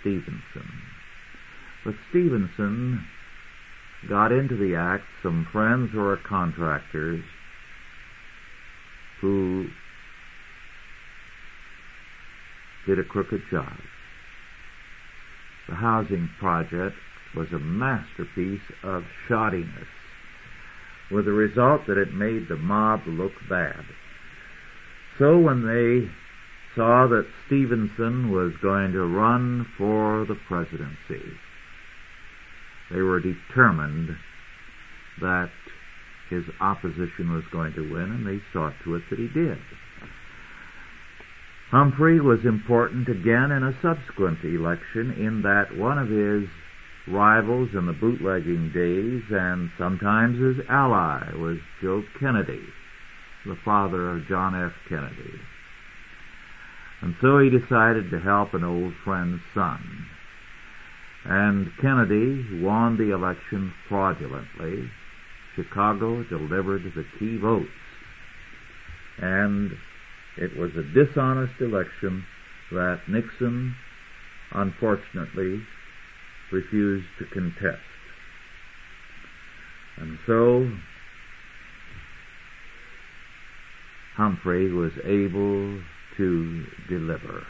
Stevenson. 0.00 0.70
But 1.84 1.94
Stevenson 2.10 3.06
got 4.08 4.32
into 4.32 4.56
the 4.56 4.76
act 4.76 5.04
some 5.22 5.46
friends 5.50 5.90
who 5.92 6.00
are 6.00 6.18
contractors 6.28 7.24
who 9.20 9.66
did 12.86 12.98
a 12.98 13.04
crooked 13.04 13.40
job. 13.50 13.72
The 15.70 15.76
housing 15.76 16.28
project 16.40 16.96
was 17.36 17.46
a 17.52 17.60
masterpiece 17.60 18.60
of 18.82 19.04
shoddiness, 19.28 19.86
with 21.12 21.26
the 21.26 21.32
result 21.32 21.86
that 21.86 21.96
it 21.96 22.12
made 22.12 22.48
the 22.48 22.56
mob 22.56 23.06
look 23.06 23.32
bad. 23.48 23.84
So 25.16 25.38
when 25.38 25.64
they 25.64 26.10
saw 26.74 27.06
that 27.06 27.30
Stevenson 27.46 28.32
was 28.32 28.52
going 28.60 28.90
to 28.92 29.06
run 29.06 29.64
for 29.78 30.24
the 30.26 30.34
presidency, 30.48 31.22
they 32.90 33.00
were 33.00 33.20
determined 33.20 34.16
that 35.20 35.50
his 36.30 36.42
opposition 36.60 37.32
was 37.32 37.44
going 37.52 37.74
to 37.74 37.92
win, 37.94 38.10
and 38.10 38.26
they 38.26 38.42
saw 38.52 38.70
to 38.82 38.96
it 38.96 39.02
that 39.08 39.20
he 39.20 39.28
did. 39.28 39.58
Humphrey 41.70 42.20
was 42.20 42.44
important 42.44 43.08
again 43.08 43.52
in 43.52 43.62
a 43.62 43.78
subsequent 43.80 44.42
election 44.42 45.12
in 45.12 45.42
that 45.42 45.76
one 45.76 45.98
of 45.98 46.08
his 46.08 46.48
rivals 47.06 47.70
in 47.74 47.86
the 47.86 47.92
bootlegging 47.92 48.72
days 48.74 49.22
and 49.30 49.70
sometimes 49.78 50.36
his 50.40 50.66
ally 50.68 51.22
was 51.36 51.58
Joe 51.80 52.02
Kennedy, 52.18 52.64
the 53.46 53.56
father 53.64 54.10
of 54.10 54.26
John 54.26 54.54
F. 54.54 54.72
Kennedy. 54.88 55.38
And 57.02 57.14
so 57.20 57.38
he 57.38 57.50
decided 57.50 58.10
to 58.10 58.18
help 58.18 58.52
an 58.52 58.64
old 58.64 58.92
friend's 59.04 59.40
son. 59.54 59.80
And 61.24 61.70
Kennedy 61.80 62.62
won 62.62 62.96
the 62.96 63.14
election 63.14 63.72
fraudulently. 63.88 64.90
Chicago 65.54 66.24
delivered 66.24 66.82
the 66.94 67.04
key 67.18 67.36
votes. 67.36 67.68
And 69.22 69.70
it 70.40 70.56
was 70.56 70.70
a 70.76 70.82
dishonest 70.94 71.60
election 71.60 72.24
that 72.72 73.00
Nixon, 73.08 73.74
unfortunately, 74.52 75.60
refused 76.50 77.06
to 77.18 77.26
contest. 77.26 77.82
And 79.98 80.18
so 80.26 80.70
Humphrey 84.16 84.72
was 84.72 84.92
able 85.04 85.80
to 86.16 86.66
deliver. 86.88 87.46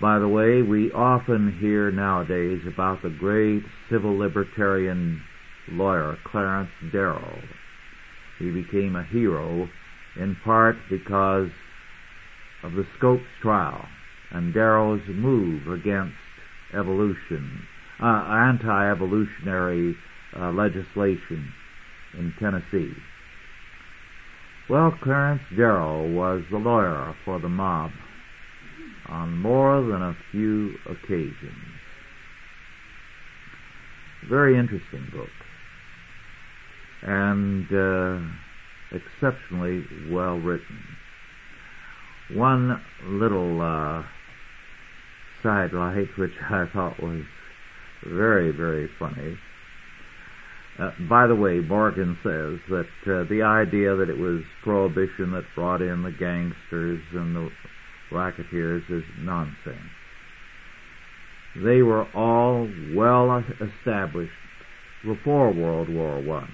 By 0.00 0.18
the 0.18 0.28
way, 0.28 0.62
we 0.62 0.90
often 0.92 1.56
hear 1.60 1.90
nowadays 1.90 2.60
about 2.66 3.02
the 3.02 3.10
great 3.10 3.62
civil 3.90 4.16
libertarian 4.16 5.22
lawyer 5.70 6.16
Clarence 6.24 6.70
Darrow. 6.90 7.38
He 8.38 8.50
became 8.50 8.96
a 8.96 9.04
hero 9.04 9.68
in 10.16 10.36
part 10.44 10.76
because 10.90 11.48
of 12.62 12.72
the 12.72 12.84
Scopes 12.98 13.24
trial 13.40 13.84
and 14.30 14.54
Darrow's 14.54 15.02
move 15.08 15.66
against 15.68 16.14
evolution, 16.74 17.62
uh, 18.02 18.24
anti-evolutionary 18.28 19.94
uh, 20.38 20.50
legislation 20.50 21.52
in 22.18 22.32
Tennessee. 22.38 22.92
Well, 24.70 24.96
Clarence 25.02 25.42
Darrow 25.56 26.10
was 26.10 26.42
the 26.50 26.58
lawyer 26.58 27.14
for 27.24 27.40
the 27.40 27.48
mob 27.48 27.90
on 29.08 29.36
more 29.36 29.82
than 29.82 30.02
a 30.02 30.16
few 30.30 30.74
occasions. 30.88 31.36
Very 34.28 34.58
interesting 34.58 35.08
book. 35.12 35.28
And 37.02 37.66
uh, 37.66 38.32
exceptionally 38.92 39.84
well 40.10 40.38
written. 40.38 40.78
One 42.34 42.80
little 43.04 43.60
uh, 43.60 44.02
sidelight 45.42 46.08
which 46.16 46.32
I 46.50 46.66
thought 46.72 47.02
was 47.02 47.22
very, 48.06 48.50
very 48.52 48.88
funny. 48.98 49.36
Uh, 50.78 50.90
by 51.08 51.26
the 51.26 51.34
way, 51.34 51.60
Morgan 51.60 52.16
says 52.22 52.58
that 52.70 52.86
uh, 53.06 53.28
the 53.28 53.42
idea 53.42 53.94
that 53.94 54.08
it 54.08 54.18
was 54.18 54.42
prohibition 54.62 55.32
that 55.32 55.44
brought 55.54 55.82
in 55.82 56.02
the 56.02 56.10
gangsters 56.10 57.02
and 57.12 57.36
the 57.36 57.50
racketeers 58.10 58.82
is 58.88 59.02
nonsense. 59.18 59.90
They 61.62 61.82
were 61.82 62.06
all 62.14 62.68
well 62.94 63.44
established 63.60 64.32
before 65.04 65.52
World 65.52 65.90
War 65.90 66.22
One. 66.22 66.48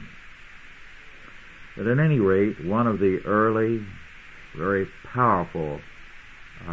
But 1.79 1.87
at 1.87 2.01
any 2.01 2.19
rate, 2.19 2.57
one 2.65 2.89
of 2.89 2.99
the 2.99 3.21
early, 3.25 3.87
very 4.57 4.89
powerful 5.15 5.79
uh, 6.69 6.73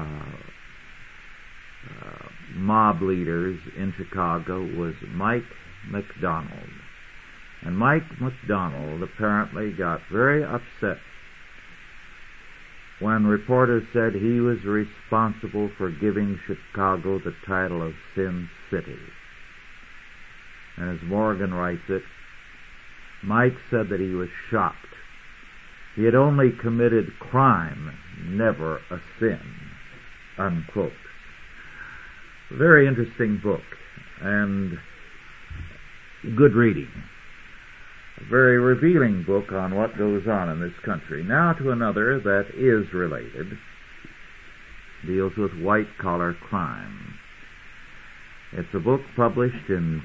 uh, 1.91 2.27
mob 2.55 3.03
leaders 3.03 3.59
in 3.77 3.93
Chicago 3.95 4.61
was 4.61 4.95
Mike 5.13 5.43
McDonald. 5.87 6.69
And 7.61 7.77
Mike 7.77 8.01
McDonald 8.19 9.03
apparently 9.03 9.71
got 9.73 9.99
very 10.11 10.43
upset 10.43 10.97
when 12.99 13.27
reporters 13.27 13.83
said 13.93 14.13
he 14.13 14.39
was 14.39 14.57
responsible 14.65 15.69
for 15.77 15.91
giving 15.91 16.39
Chicago 16.47 17.19
the 17.19 17.35
title 17.45 17.85
of 17.85 17.93
Sin 18.15 18.49
City. 18.71 18.97
And 20.77 20.97
as 20.97 21.05
Morgan 21.07 21.53
writes 21.53 21.83
it, 21.89 22.01
Mike 23.25 23.57
said 23.69 23.89
that 23.89 23.99
he 23.99 24.13
was 24.13 24.29
shocked. 24.49 24.77
He 25.95 26.03
had 26.03 26.15
only 26.15 26.51
committed 26.51 27.19
crime, 27.19 27.97
never 28.27 28.77
a 28.91 28.99
sin. 29.19 29.39
Unquote. 30.37 30.91
Very 32.51 32.87
interesting 32.87 33.39
book 33.43 33.63
and 34.21 34.77
good 36.35 36.53
reading 36.53 36.89
a 38.17 38.29
very 38.29 38.57
revealing 38.57 39.23
book 39.23 39.51
on 39.51 39.75
what 39.75 39.97
goes 39.97 40.27
on 40.27 40.49
in 40.49 40.59
this 40.59 40.77
country. 40.83 41.23
Now 41.23 41.53
to 41.53 41.71
another 41.71 42.19
that 42.19 42.47
is 42.55 42.93
related, 42.93 43.47
deals 45.05 45.33
with 45.37 45.51
white 45.61 45.97
collar 46.01 46.33
crime. 46.33 47.15
It's 48.53 48.73
a 48.73 48.79
book 48.79 49.01
published 49.15 49.69
in 49.69 50.01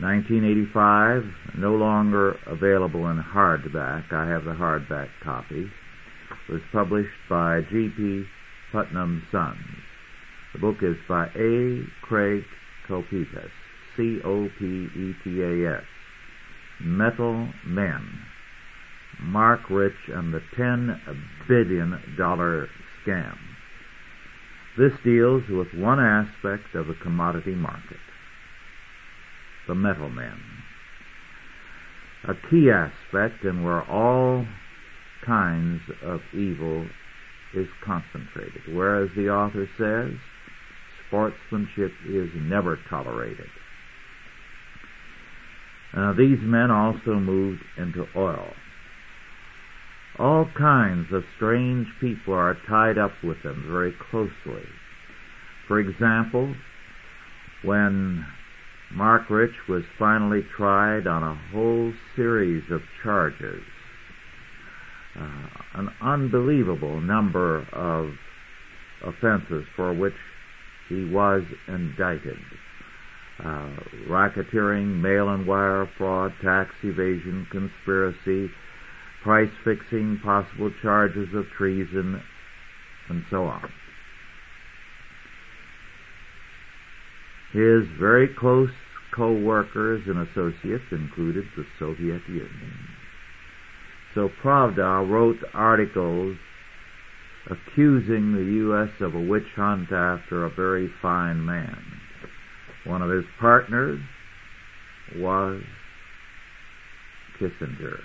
1985, 0.00 1.22
no 1.58 1.74
longer 1.74 2.36
available 2.46 3.08
in 3.08 3.22
hardback. 3.22 4.12
I 4.12 4.28
have 4.28 4.44
the 4.44 4.52
hardback 4.52 5.08
copy. 5.22 5.66
It 6.48 6.52
was 6.52 6.62
published 6.72 7.08
by 7.28 7.60
G.P. 7.70 8.24
Putnam 8.72 9.22
Sons. 9.30 9.58
The 10.52 10.58
book 10.58 10.76
is 10.82 10.96
by 11.08 11.26
A. 11.36 11.82
Craig 12.02 12.42
Copetas, 12.88 13.50
C-O-P-E-T-A-S. 13.96 15.84
Metal 16.82 17.48
Men, 17.66 18.00
Marc 19.20 19.68
Rich 19.68 20.08
and 20.08 20.32
the 20.32 20.40
$10 20.56 20.98
billion 21.46 22.00
scam. 22.16 23.36
This 24.78 24.92
deals 25.04 25.42
with 25.50 25.74
one 25.74 26.00
aspect 26.00 26.74
of 26.74 26.86
the 26.86 26.94
commodity 27.02 27.54
market, 27.54 27.98
the 29.70 29.74
metal 29.76 30.10
men. 30.10 30.36
A 32.24 32.34
key 32.50 32.70
aspect 32.70 33.44
in 33.44 33.62
where 33.62 33.88
all 33.88 34.44
kinds 35.24 35.80
of 36.02 36.20
evil 36.34 36.84
is 37.54 37.68
concentrated. 37.84 38.62
Whereas 38.68 39.10
the 39.14 39.28
author 39.28 39.68
says, 39.78 40.18
sportsmanship 41.06 41.92
is 42.08 42.28
never 42.34 42.80
tolerated. 42.90 43.46
Uh, 45.96 46.14
these 46.18 46.38
men 46.42 46.72
also 46.72 47.20
moved 47.20 47.62
into 47.78 48.06
oil. 48.16 48.52
All 50.18 50.50
kinds 50.58 51.06
of 51.12 51.22
strange 51.36 51.86
people 52.00 52.34
are 52.34 52.58
tied 52.68 52.98
up 52.98 53.12
with 53.22 53.40
them 53.44 53.64
very 53.70 53.94
closely. 54.10 54.66
For 55.68 55.78
example, 55.78 56.54
when 57.62 58.26
Marc 58.92 59.30
Rich 59.30 59.54
was 59.68 59.84
finally 59.98 60.42
tried 60.56 61.06
on 61.06 61.22
a 61.22 61.40
whole 61.52 61.92
series 62.16 62.64
of 62.70 62.82
charges, 63.02 63.62
uh, 65.18 65.48
an 65.74 65.90
unbelievable 66.02 67.00
number 67.00 67.66
of 67.72 68.12
offenses 69.02 69.64
for 69.76 69.94
which 69.94 70.14
he 70.88 71.04
was 71.04 71.42
indicted 71.68 72.38
uh, 73.44 73.70
racketeering, 74.08 75.00
mail 75.00 75.28
and 75.30 75.46
wire 75.46 75.88
fraud, 75.96 76.32
tax 76.42 76.70
evasion, 76.82 77.46
conspiracy, 77.50 78.50
price 79.22 79.50
fixing, 79.64 80.18
possible 80.22 80.70
charges 80.82 81.28
of 81.34 81.46
treason, 81.56 82.20
and 83.08 83.24
so 83.30 83.44
on. 83.44 83.70
His 87.52 87.82
very 87.98 88.28
close 88.28 88.70
co-workers 89.14 90.02
and 90.06 90.26
associates 90.28 90.84
included 90.92 91.44
the 91.56 91.64
Soviet 91.78 92.22
Union. 92.28 92.88
So 94.14 94.30
Pravda 94.42 95.08
wrote 95.08 95.38
articles 95.52 96.36
accusing 97.46 98.32
the 98.32 98.52
U.S. 98.64 98.90
of 99.00 99.14
a 99.14 99.20
witch 99.20 99.46
hunt 99.56 99.90
after 99.92 100.44
a 100.44 100.50
very 100.50 100.88
fine 101.02 101.44
man. 101.44 101.82
One 102.84 103.02
of 103.02 103.10
his 103.10 103.24
partners 103.40 104.00
was 105.16 105.62
Kissinger. 107.40 107.98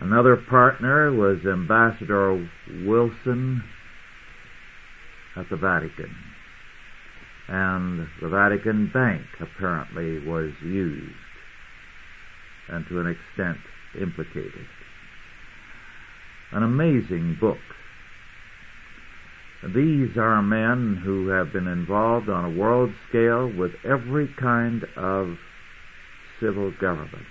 Another 0.00 0.36
partner 0.36 1.12
was 1.12 1.38
Ambassador 1.46 2.46
Wilson 2.84 3.62
at 5.36 5.48
the 5.50 5.56
Vatican. 5.56 6.14
And 7.48 8.06
the 8.22 8.28
Vatican 8.28 8.90
Bank 8.92 9.22
apparently 9.40 10.18
was 10.18 10.52
used 10.62 11.14
and 12.68 12.86
to 12.88 13.00
an 13.00 13.06
extent 13.06 13.58
implicated. 14.00 14.66
An 16.52 16.62
amazing 16.62 17.36
book 17.40 17.58
these 19.72 20.10
are 20.18 20.42
men 20.42 21.00
who 21.02 21.28
have 21.28 21.50
been 21.50 21.66
involved 21.66 22.28
on 22.28 22.44
a 22.44 22.50
world 22.50 22.90
scale 23.08 23.50
with 23.50 23.70
every 23.82 24.28
kind 24.38 24.84
of 24.94 25.38
civil 26.38 26.70
government. 26.78 27.24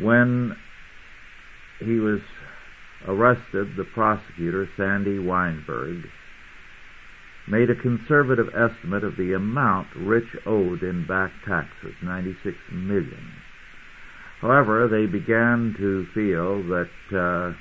When 0.00 0.56
he 1.80 1.98
was 1.98 2.20
arrested, 3.08 3.74
the 3.76 3.86
prosecutor, 3.92 4.68
Sandy 4.76 5.18
Weinberg, 5.18 6.04
made 7.52 7.68
a 7.68 7.74
conservative 7.74 8.48
estimate 8.56 9.04
of 9.04 9.14
the 9.18 9.34
amount 9.34 9.86
Rich 9.94 10.28
owed 10.46 10.82
in 10.82 11.06
back 11.06 11.30
taxes, 11.46 11.92
96 12.02 12.56
million. 12.72 13.30
However, 14.40 14.88
they 14.88 15.04
began 15.04 15.74
to 15.76 16.06
feel 16.14 16.62
that 16.68 16.88
uh, 17.12 17.52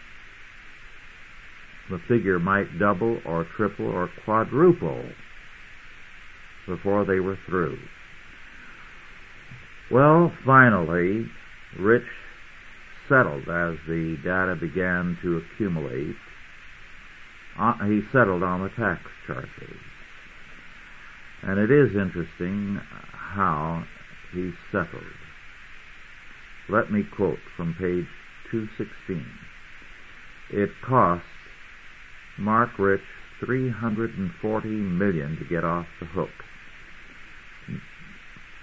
the 1.90 2.00
figure 2.08 2.40
might 2.40 2.80
double 2.80 3.20
or 3.26 3.46
triple 3.58 3.88
or 3.88 4.10
quadruple 4.24 5.04
before 6.66 7.04
they 7.04 7.20
were 7.20 7.38
through. 7.46 7.78
Well, 9.92 10.32
finally, 10.46 11.26
Rich 11.78 12.08
settled 13.10 13.44
as 13.44 13.76
the 13.90 14.16
data 14.24 14.56
began 14.56 15.18
to 15.22 15.42
accumulate. 15.44 16.16
Uh, 17.60 17.74
he 17.86 18.02
settled 18.12 18.44
on 18.44 18.62
the 18.62 18.70
tax 18.70 19.02
charges. 19.28 19.78
And 21.44 21.60
it 21.60 21.72
is 21.72 21.96
interesting 21.96 22.80
how 23.12 23.84
he 24.34 24.52
settled. 24.72 25.04
Let 26.70 26.92
me 26.92 27.04
quote 27.16 27.40
from 27.58 27.74
page 27.74 28.08
216. 28.52 29.26
It 30.52 30.70
cost 30.86 31.24
Marc 32.38 32.78
Rich 32.78 33.02
340 33.40 34.68
million 34.68 35.38
to 35.38 35.46
get 35.46 35.64
off 35.64 35.88
the 36.00 36.06
hook, 36.06 36.30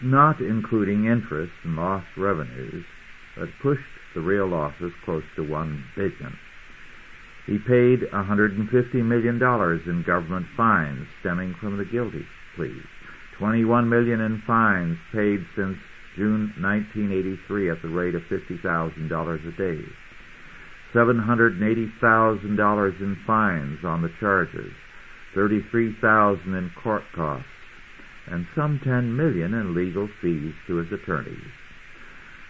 not 0.02 0.40
including 0.40 1.06
interest 1.06 1.52
and 1.64 1.76
lost 1.76 2.06
revenues 2.16 2.84
that 3.36 3.48
pushed 3.60 3.80
the 4.14 4.20
real 4.20 4.48
losses 4.48 4.92
close 5.04 5.24
to 5.36 5.42
one 5.42 5.84
billion. 5.96 6.36
He 7.48 7.56
paid 7.56 8.04
$150 8.12 8.60
million 9.08 9.40
in 9.40 10.04
government 10.06 10.46
fines 10.54 11.06
stemming 11.20 11.54
from 11.58 11.78
the 11.78 11.86
guilty 11.86 12.26
pleas. 12.54 12.84
21 13.38 13.88
million 13.88 14.20
in 14.20 14.42
fines 14.46 14.98
paid 15.14 15.46
since 15.56 15.78
June 16.14 16.52
1983 16.60 17.70
at 17.70 17.80
the 17.80 17.88
rate 17.88 18.14
of 18.14 18.20
$50,000 18.30 19.48
a 19.48 19.52
day. 19.56 19.80
$780,000 20.92 23.00
in 23.00 23.16
fines 23.26 23.78
on 23.82 24.02
the 24.02 24.12
charges, 24.20 24.74
33,000 25.34 26.54
in 26.54 26.70
court 26.82 27.04
costs, 27.14 27.48
and 28.26 28.46
some 28.54 28.78
10 28.84 29.16
million 29.16 29.54
in 29.54 29.74
legal 29.74 30.06
fees 30.20 30.52
to 30.66 30.76
his 30.76 30.92
attorneys. 30.92 31.48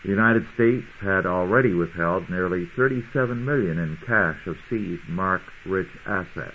The 0.04 0.10
United 0.10 0.46
States 0.54 0.86
had 1.00 1.26
already 1.26 1.74
withheld 1.74 2.30
nearly 2.30 2.70
37 2.76 3.44
million 3.44 3.78
in 3.78 3.98
cash 4.06 4.38
of 4.46 4.56
seized 4.70 5.08
Marc 5.08 5.42
Rich 5.66 5.90
assets. 6.06 6.54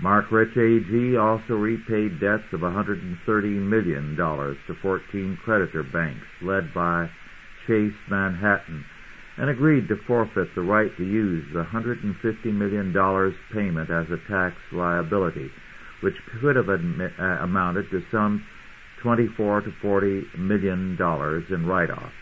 Marc 0.00 0.32
Rich 0.32 0.56
AG 0.56 1.16
also 1.16 1.54
repaid 1.54 2.18
debts 2.18 2.52
of 2.52 2.60
$130 2.60 3.06
million 3.62 4.16
to 4.16 4.74
14 4.82 5.38
creditor 5.44 5.84
banks 5.84 6.26
led 6.42 6.74
by 6.74 7.08
Chase 7.66 7.94
Manhattan 8.10 8.84
and 9.36 9.50
agreed 9.50 9.88
to 9.88 9.96
forfeit 10.06 10.54
the 10.54 10.62
right 10.62 10.90
to 10.96 11.04
use 11.04 11.44
the 11.52 11.64
$150 11.64 12.44
million 12.52 12.92
payment 13.52 13.90
as 13.90 14.06
a 14.10 14.18
tax 14.28 14.56
liability, 14.72 15.50
which 16.02 16.14
could 16.40 16.56
have 16.56 16.68
uh, 16.68 17.22
amounted 17.42 17.88
to 17.90 18.02
some 18.10 18.44
24 19.04 19.60
to 19.60 19.70
40 19.82 20.22
million 20.38 20.96
dollars 20.96 21.44
in 21.50 21.66
write-offs. 21.66 22.12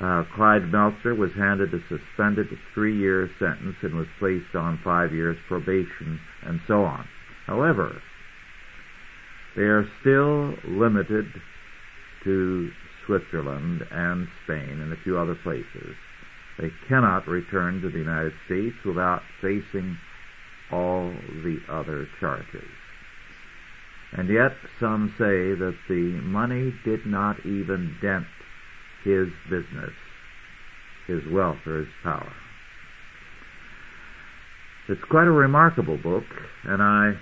Uh, 0.00 0.22
Clyde 0.36 0.70
Meltzer 0.70 1.14
was 1.14 1.30
handed 1.36 1.74
a 1.74 1.80
suspended 1.88 2.46
three-year 2.74 3.28
sentence 3.38 3.76
and 3.82 3.94
was 3.94 4.06
placed 4.18 4.54
on 4.54 4.78
five 4.84 5.12
years 5.12 5.36
probation 5.48 6.20
and 6.44 6.60
so 6.68 6.84
on. 6.84 7.06
However, 7.46 8.00
they 9.56 9.62
are 9.62 9.88
still 10.00 10.54
limited 10.68 11.26
to 12.24 12.70
Switzerland 13.06 13.82
and 13.90 14.28
Spain 14.44 14.80
and 14.80 14.92
a 14.92 15.02
few 15.02 15.18
other 15.18 15.34
places. 15.42 15.96
They 16.58 16.70
cannot 16.88 17.26
return 17.26 17.80
to 17.80 17.90
the 17.90 17.98
United 17.98 18.32
States 18.46 18.76
without 18.84 19.22
facing 19.40 19.96
all 20.70 21.12
the 21.42 21.58
other 21.68 22.06
charges. 22.20 22.68
And 24.12 24.28
yet 24.28 24.52
some 24.80 25.14
say 25.18 25.54
that 25.54 25.76
the 25.88 26.20
money 26.22 26.74
did 26.84 27.06
not 27.06 27.38
even 27.46 27.96
dent 28.02 28.26
his 29.04 29.28
business, 29.48 29.92
his 31.06 31.22
wealth, 31.30 31.58
or 31.66 31.78
his 31.78 31.88
power. 32.02 32.32
It's 34.88 35.04
quite 35.04 35.28
a 35.28 35.32
remarkable 35.32 35.96
book, 35.96 36.24
and 36.64 36.82
I 36.82 37.12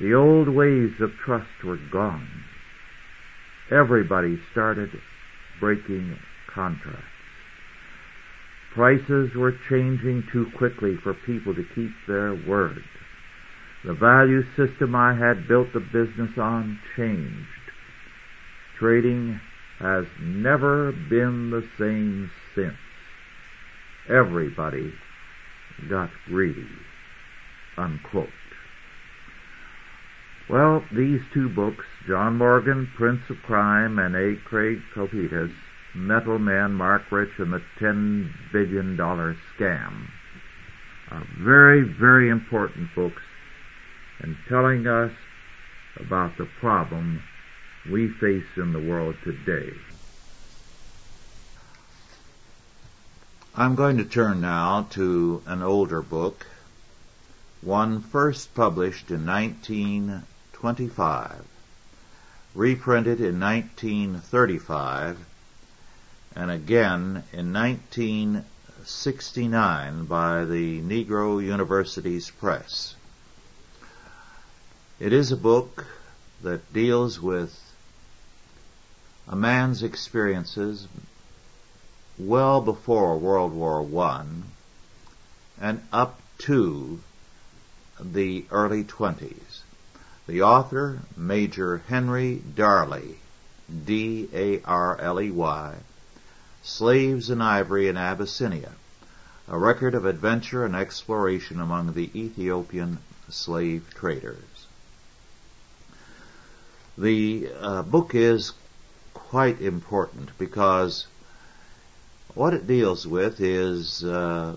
The 0.00 0.14
old 0.14 0.48
ways 0.48 0.90
of 1.00 1.10
trust 1.24 1.62
were 1.64 1.78
gone 1.92 2.44
everybody 3.72 4.38
started 4.52 4.90
breaking 5.60 6.16
contracts. 6.52 7.04
Prices 8.74 9.30
were 9.36 9.54
changing 9.68 10.24
too 10.32 10.46
quickly 10.56 10.96
for 11.02 11.14
people 11.26 11.54
to 11.54 11.64
keep 11.74 11.90
their 12.06 12.34
word. 12.46 12.82
The 13.84 13.94
value 13.94 14.42
system 14.56 14.94
I 14.94 15.14
had 15.14 15.48
built 15.48 15.68
the 15.72 15.80
business 15.80 16.30
on 16.38 16.78
changed. 16.96 17.46
Trading 18.78 19.40
has 19.82 20.04
never 20.20 20.92
been 21.10 21.50
the 21.50 21.66
same 21.76 22.30
since. 22.54 22.78
Everybody 24.08 24.92
got 25.90 26.08
greedy. 26.26 26.68
Unquote. 27.76 28.28
Well, 30.48 30.84
these 30.94 31.20
two 31.34 31.48
books, 31.48 31.84
John 32.06 32.36
Morgan, 32.36 32.88
Prince 32.96 33.22
of 33.28 33.36
Crime, 33.44 33.98
and 33.98 34.14
A. 34.14 34.34
Craig 34.44 34.78
Copetas, 34.94 35.52
Metal 35.96 36.38
Man, 36.38 36.72
Marc 36.72 37.10
Rich, 37.10 37.30
and 37.38 37.52
the 37.52 37.62
$10 37.80 38.28
billion 38.52 38.96
scam, 38.96 40.06
are 41.10 41.26
very, 41.42 41.82
very 41.82 42.28
important 42.28 42.88
books 42.94 43.22
in 44.22 44.36
telling 44.48 44.86
us 44.86 45.10
about 45.98 46.32
the 46.38 46.46
problem 46.60 47.20
we 47.88 48.08
face 48.08 48.44
in 48.56 48.72
the 48.72 48.78
world 48.78 49.16
today. 49.24 49.72
I'm 53.54 53.74
going 53.74 53.98
to 53.98 54.04
turn 54.04 54.40
now 54.40 54.86
to 54.90 55.42
an 55.46 55.62
older 55.62 56.00
book, 56.00 56.46
one 57.60 58.00
first 58.00 58.54
published 58.54 59.10
in 59.10 59.26
1925, 59.26 61.44
reprinted 62.54 63.20
in 63.20 63.38
1935, 63.40 65.18
and 66.34 66.50
again 66.50 67.24
in 67.32 67.52
1969 67.52 70.04
by 70.06 70.44
the 70.44 70.80
Negro 70.80 71.44
Universities 71.44 72.30
Press. 72.30 72.94
It 74.98 75.12
is 75.12 75.30
a 75.32 75.36
book 75.36 75.84
that 76.42 76.72
deals 76.72 77.20
with 77.20 77.61
a 79.32 79.36
man's 79.36 79.82
experiences 79.82 80.86
well 82.18 82.60
before 82.60 83.16
World 83.16 83.54
War 83.54 83.80
I 84.04 84.26
and 85.58 85.80
up 85.90 86.20
to 86.40 87.00
the 87.98 88.44
early 88.50 88.84
20s. 88.84 89.60
The 90.26 90.42
author, 90.42 90.98
Major 91.16 91.78
Henry 91.88 92.42
Darley, 92.54 93.16
D-A-R-L-E-Y, 93.86 95.74
Slaves 96.62 97.30
and 97.30 97.42
Ivory 97.42 97.88
in 97.88 97.96
Abyssinia, 97.96 98.72
a 99.48 99.58
record 99.58 99.94
of 99.94 100.04
adventure 100.04 100.66
and 100.66 100.76
exploration 100.76 101.58
among 101.58 101.94
the 101.94 102.10
Ethiopian 102.14 102.98
slave 103.30 103.86
traders. 103.94 104.66
The 106.98 107.48
uh, 107.58 107.82
book 107.82 108.14
is 108.14 108.52
quite 109.32 109.62
important 109.62 110.28
because 110.36 111.06
what 112.34 112.52
it 112.52 112.66
deals 112.66 113.06
with 113.06 113.40
is 113.40 114.04
uh, 114.04 114.54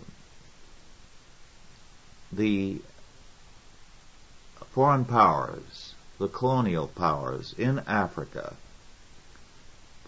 the 2.33 2.77
foreign 4.73 5.05
powers, 5.05 5.95
the 6.19 6.27
colonial 6.27 6.89
powers 6.89 7.55
in 7.57 7.79
Africa 7.87 8.53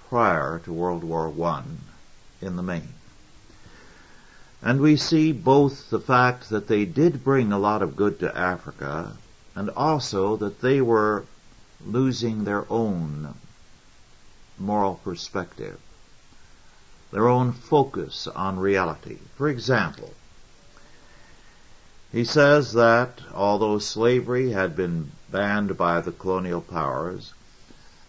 prior 0.09 0.59
to 0.59 0.73
World 0.73 1.01
War 1.01 1.33
I 1.45 1.63
in 2.41 2.57
the 2.57 2.61
main. 2.61 2.89
And 4.61 4.81
we 4.81 4.97
see 4.97 5.31
both 5.31 5.89
the 5.89 6.01
fact 6.01 6.49
that 6.49 6.67
they 6.67 6.83
did 6.83 7.23
bring 7.23 7.53
a 7.53 7.57
lot 7.57 7.81
of 7.81 7.95
good 7.95 8.19
to 8.19 8.37
Africa 8.37 9.13
and 9.55 9.69
also 9.69 10.35
that 10.35 10.59
they 10.59 10.81
were 10.81 11.23
losing 11.85 12.43
their 12.43 12.69
own 12.69 13.33
moral 14.59 14.95
perspective, 15.03 15.79
their 17.11 17.27
own 17.27 17.51
focus 17.53 18.27
on 18.27 18.59
reality. 18.59 19.17
For 19.35 19.47
example, 19.47 20.13
he 22.11 22.23
says 22.23 22.73
that 22.73 23.21
although 23.33 23.79
slavery 23.79 24.51
had 24.51 24.75
been 24.75 25.11
banned 25.29 25.77
by 25.77 26.01
the 26.01 26.11
colonial 26.11 26.61
powers, 26.61 27.33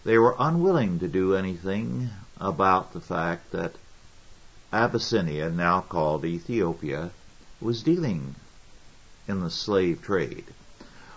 they 0.03 0.17
were 0.17 0.35
unwilling 0.39 0.99
to 0.99 1.07
do 1.07 1.35
anything 1.35 2.09
about 2.39 2.93
the 2.93 3.01
fact 3.01 3.51
that 3.51 3.75
Abyssinia, 4.71 5.49
now 5.49 5.81
called 5.81 6.25
Ethiopia, 6.25 7.11
was 7.61 7.83
dealing 7.83 8.35
in 9.27 9.41
the 9.41 9.49
slave 9.49 10.01
trade, 10.01 10.45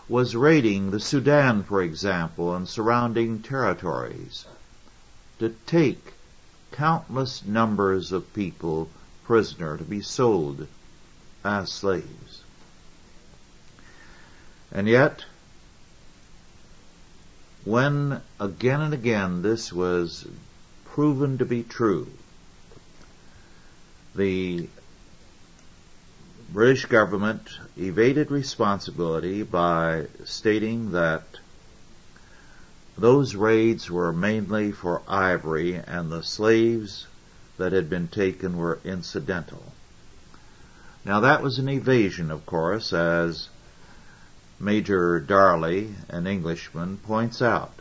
was 0.08 0.34
raiding 0.36 0.90
the 0.90 1.00
Sudan, 1.00 1.62
for 1.62 1.80
example, 1.80 2.54
and 2.54 2.68
surrounding 2.68 3.42
territories 3.42 4.44
to 5.42 5.48
take 5.66 6.12
countless 6.70 7.44
numbers 7.44 8.12
of 8.12 8.32
people 8.32 8.88
prisoner 9.24 9.76
to 9.76 9.82
be 9.82 10.00
sold 10.00 10.68
as 11.44 11.68
slaves. 11.68 12.44
And 14.70 14.86
yet, 14.86 15.24
when 17.64 18.20
again 18.38 18.82
and 18.82 18.94
again 18.94 19.42
this 19.42 19.72
was 19.72 20.28
proven 20.84 21.38
to 21.38 21.44
be 21.44 21.64
true, 21.64 22.06
the 24.14 24.68
British 26.52 26.84
government 26.84 27.48
evaded 27.76 28.30
responsibility 28.30 29.42
by 29.42 30.06
stating 30.24 30.92
that 30.92 31.24
those 33.02 33.34
raids 33.34 33.90
were 33.90 34.12
mainly 34.12 34.70
for 34.70 35.02
ivory 35.08 35.74
and 35.74 36.08
the 36.08 36.22
slaves 36.22 37.08
that 37.58 37.72
had 37.72 37.90
been 37.90 38.06
taken 38.06 38.56
were 38.56 38.78
incidental. 38.84 39.72
Now 41.04 41.18
that 41.18 41.42
was 41.42 41.58
an 41.58 41.68
evasion, 41.68 42.30
of 42.30 42.46
course, 42.46 42.92
as 42.92 43.48
Major 44.60 45.18
Darley, 45.18 45.92
an 46.08 46.28
Englishman, 46.28 46.96
points 46.98 47.42
out. 47.42 47.74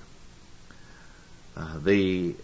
Uh, 1.55 1.77
the 1.77 2.35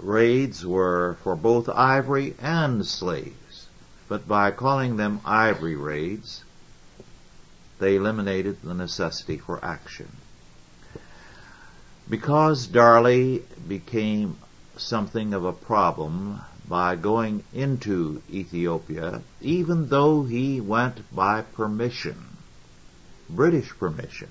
raids 0.00 0.66
were 0.66 1.16
for 1.22 1.36
both 1.36 1.68
ivory 1.68 2.34
and 2.40 2.84
slaves, 2.84 3.68
but 4.08 4.26
by 4.26 4.50
calling 4.50 4.96
them 4.96 5.20
ivory 5.24 5.76
raids, 5.76 6.42
they 7.78 7.94
eliminated 7.94 8.60
the 8.64 8.74
necessity 8.74 9.38
for 9.38 9.64
action. 9.64 10.08
Because 12.08 12.66
Darley 12.66 13.44
became 13.66 14.36
something 14.76 15.32
of 15.32 15.44
a 15.44 15.52
problem 15.52 16.40
by 16.68 16.96
going 16.96 17.44
into 17.52 18.22
Ethiopia, 18.30 19.22
even 19.40 19.88
though 19.88 20.24
he 20.24 20.60
went 20.60 21.00
by 21.14 21.42
permission, 21.42 22.36
British 23.28 23.70
permission. 23.70 24.28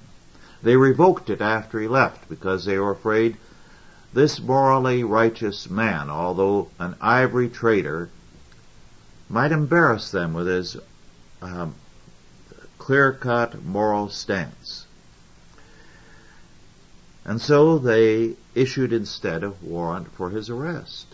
They 0.62 0.76
revoked 0.76 1.30
it 1.30 1.42
after 1.42 1.80
he 1.80 1.88
left 1.88 2.30
because 2.30 2.66
they 2.66 2.78
were 2.78 2.92
afraid 2.92 3.38
this 4.14 4.40
morally 4.40 5.04
righteous 5.04 5.70
man, 5.70 6.10
although 6.10 6.70
an 6.80 6.96
ivory 7.02 7.50
trader, 7.50 8.10
might 9.30 9.52
embarrass 9.52 10.12
them 10.12 10.34
with 10.34 10.48
his 10.48 10.78
um, 11.42 11.76
clear-cut 12.78 13.64
moral 13.64 14.10
stance. 14.10 14.83
And 17.26 17.42
so 17.42 17.78
they 17.78 18.36
issued 18.54 18.92
instead 18.92 19.44
a 19.44 19.52
warrant 19.62 20.12
for 20.12 20.30
his 20.30 20.50
arrest. 20.50 21.08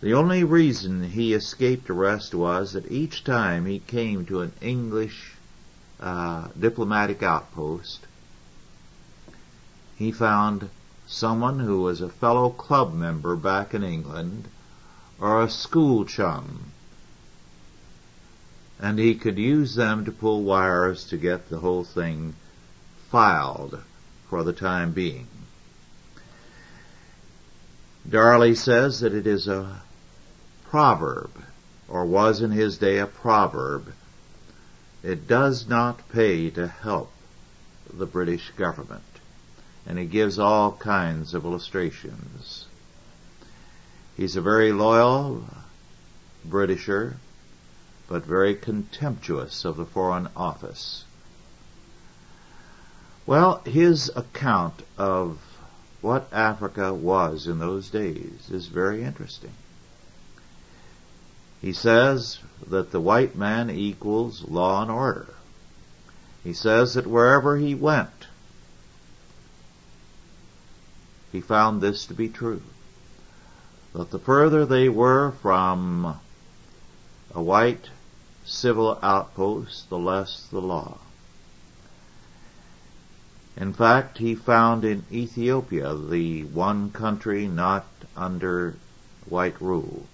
The 0.00 0.14
only 0.14 0.44
reason 0.44 1.10
he 1.10 1.34
escaped 1.34 1.90
arrest 1.90 2.34
was 2.34 2.72
that 2.72 2.90
each 2.90 3.24
time 3.24 3.66
he 3.66 3.80
came 3.80 4.24
to 4.26 4.40
an 4.40 4.52
English 4.60 5.34
uh, 6.00 6.48
diplomatic 6.58 7.22
outpost, 7.22 8.00
he 9.96 10.10
found 10.10 10.70
someone 11.06 11.60
who 11.60 11.82
was 11.82 12.00
a 12.00 12.08
fellow 12.08 12.50
club 12.50 12.94
member 12.94 13.36
back 13.36 13.74
in 13.74 13.84
England 13.84 14.48
or 15.20 15.42
a 15.42 15.50
school 15.50 16.04
chum. 16.04 16.72
And 18.80 18.98
he 18.98 19.14
could 19.14 19.38
use 19.38 19.74
them 19.76 20.04
to 20.04 20.12
pull 20.12 20.42
wires 20.42 21.04
to 21.06 21.16
get 21.16 21.48
the 21.48 21.60
whole 21.60 21.84
thing 21.84 22.34
filed 23.10 23.80
for 24.32 24.42
the 24.42 24.52
time 24.54 24.92
being. 24.92 25.26
Darley 28.08 28.54
says 28.54 29.00
that 29.00 29.12
it 29.12 29.26
is 29.26 29.46
a 29.46 29.82
proverb, 30.70 31.30
or 31.86 32.06
was 32.06 32.40
in 32.40 32.50
his 32.50 32.78
day 32.78 32.96
a 32.96 33.06
proverb. 33.06 33.92
It 35.02 35.28
does 35.28 35.68
not 35.68 36.08
pay 36.08 36.48
to 36.48 36.66
help 36.66 37.12
the 37.92 38.06
British 38.06 38.48
government 38.52 39.02
and 39.84 39.98
he 39.98 40.06
gives 40.06 40.38
all 40.38 40.72
kinds 40.72 41.34
of 41.34 41.44
illustrations. 41.44 42.64
He's 44.16 44.36
a 44.36 44.40
very 44.40 44.72
loyal 44.72 45.44
Britisher, 46.42 47.16
but 48.08 48.24
very 48.24 48.54
contemptuous 48.54 49.66
of 49.66 49.76
the 49.76 49.84
Foreign 49.84 50.30
Office. 50.34 51.04
Well, 53.26 53.62
his 53.64 54.10
account 54.16 54.82
of 54.98 55.38
what 56.00 56.28
Africa 56.32 56.92
was 56.92 57.46
in 57.46 57.60
those 57.60 57.88
days 57.90 58.50
is 58.50 58.66
very 58.66 59.04
interesting. 59.04 59.52
He 61.60 61.72
says 61.72 62.40
that 62.66 62.90
the 62.90 63.00
white 63.00 63.36
man 63.36 63.70
equals 63.70 64.42
law 64.42 64.82
and 64.82 64.90
order. 64.90 65.28
He 66.42 66.52
says 66.52 66.94
that 66.94 67.06
wherever 67.06 67.56
he 67.56 67.76
went, 67.76 68.26
he 71.30 71.40
found 71.40 71.80
this 71.80 72.06
to 72.06 72.14
be 72.14 72.28
true. 72.28 72.62
That 73.94 74.10
the 74.10 74.18
further 74.18 74.66
they 74.66 74.88
were 74.88 75.30
from 75.40 76.18
a 77.32 77.40
white 77.40 77.90
civil 78.44 78.98
outpost, 79.00 79.88
the 79.88 79.98
less 79.98 80.48
the 80.50 80.60
law. 80.60 80.98
In 83.56 83.74
fact, 83.74 84.18
he 84.18 84.34
found 84.34 84.84
in 84.84 85.04
Ethiopia, 85.12 85.94
the 85.94 86.44
one 86.44 86.90
country 86.90 87.46
not 87.46 87.86
under 88.16 88.76
white 89.26 89.60
rule, 89.60 90.06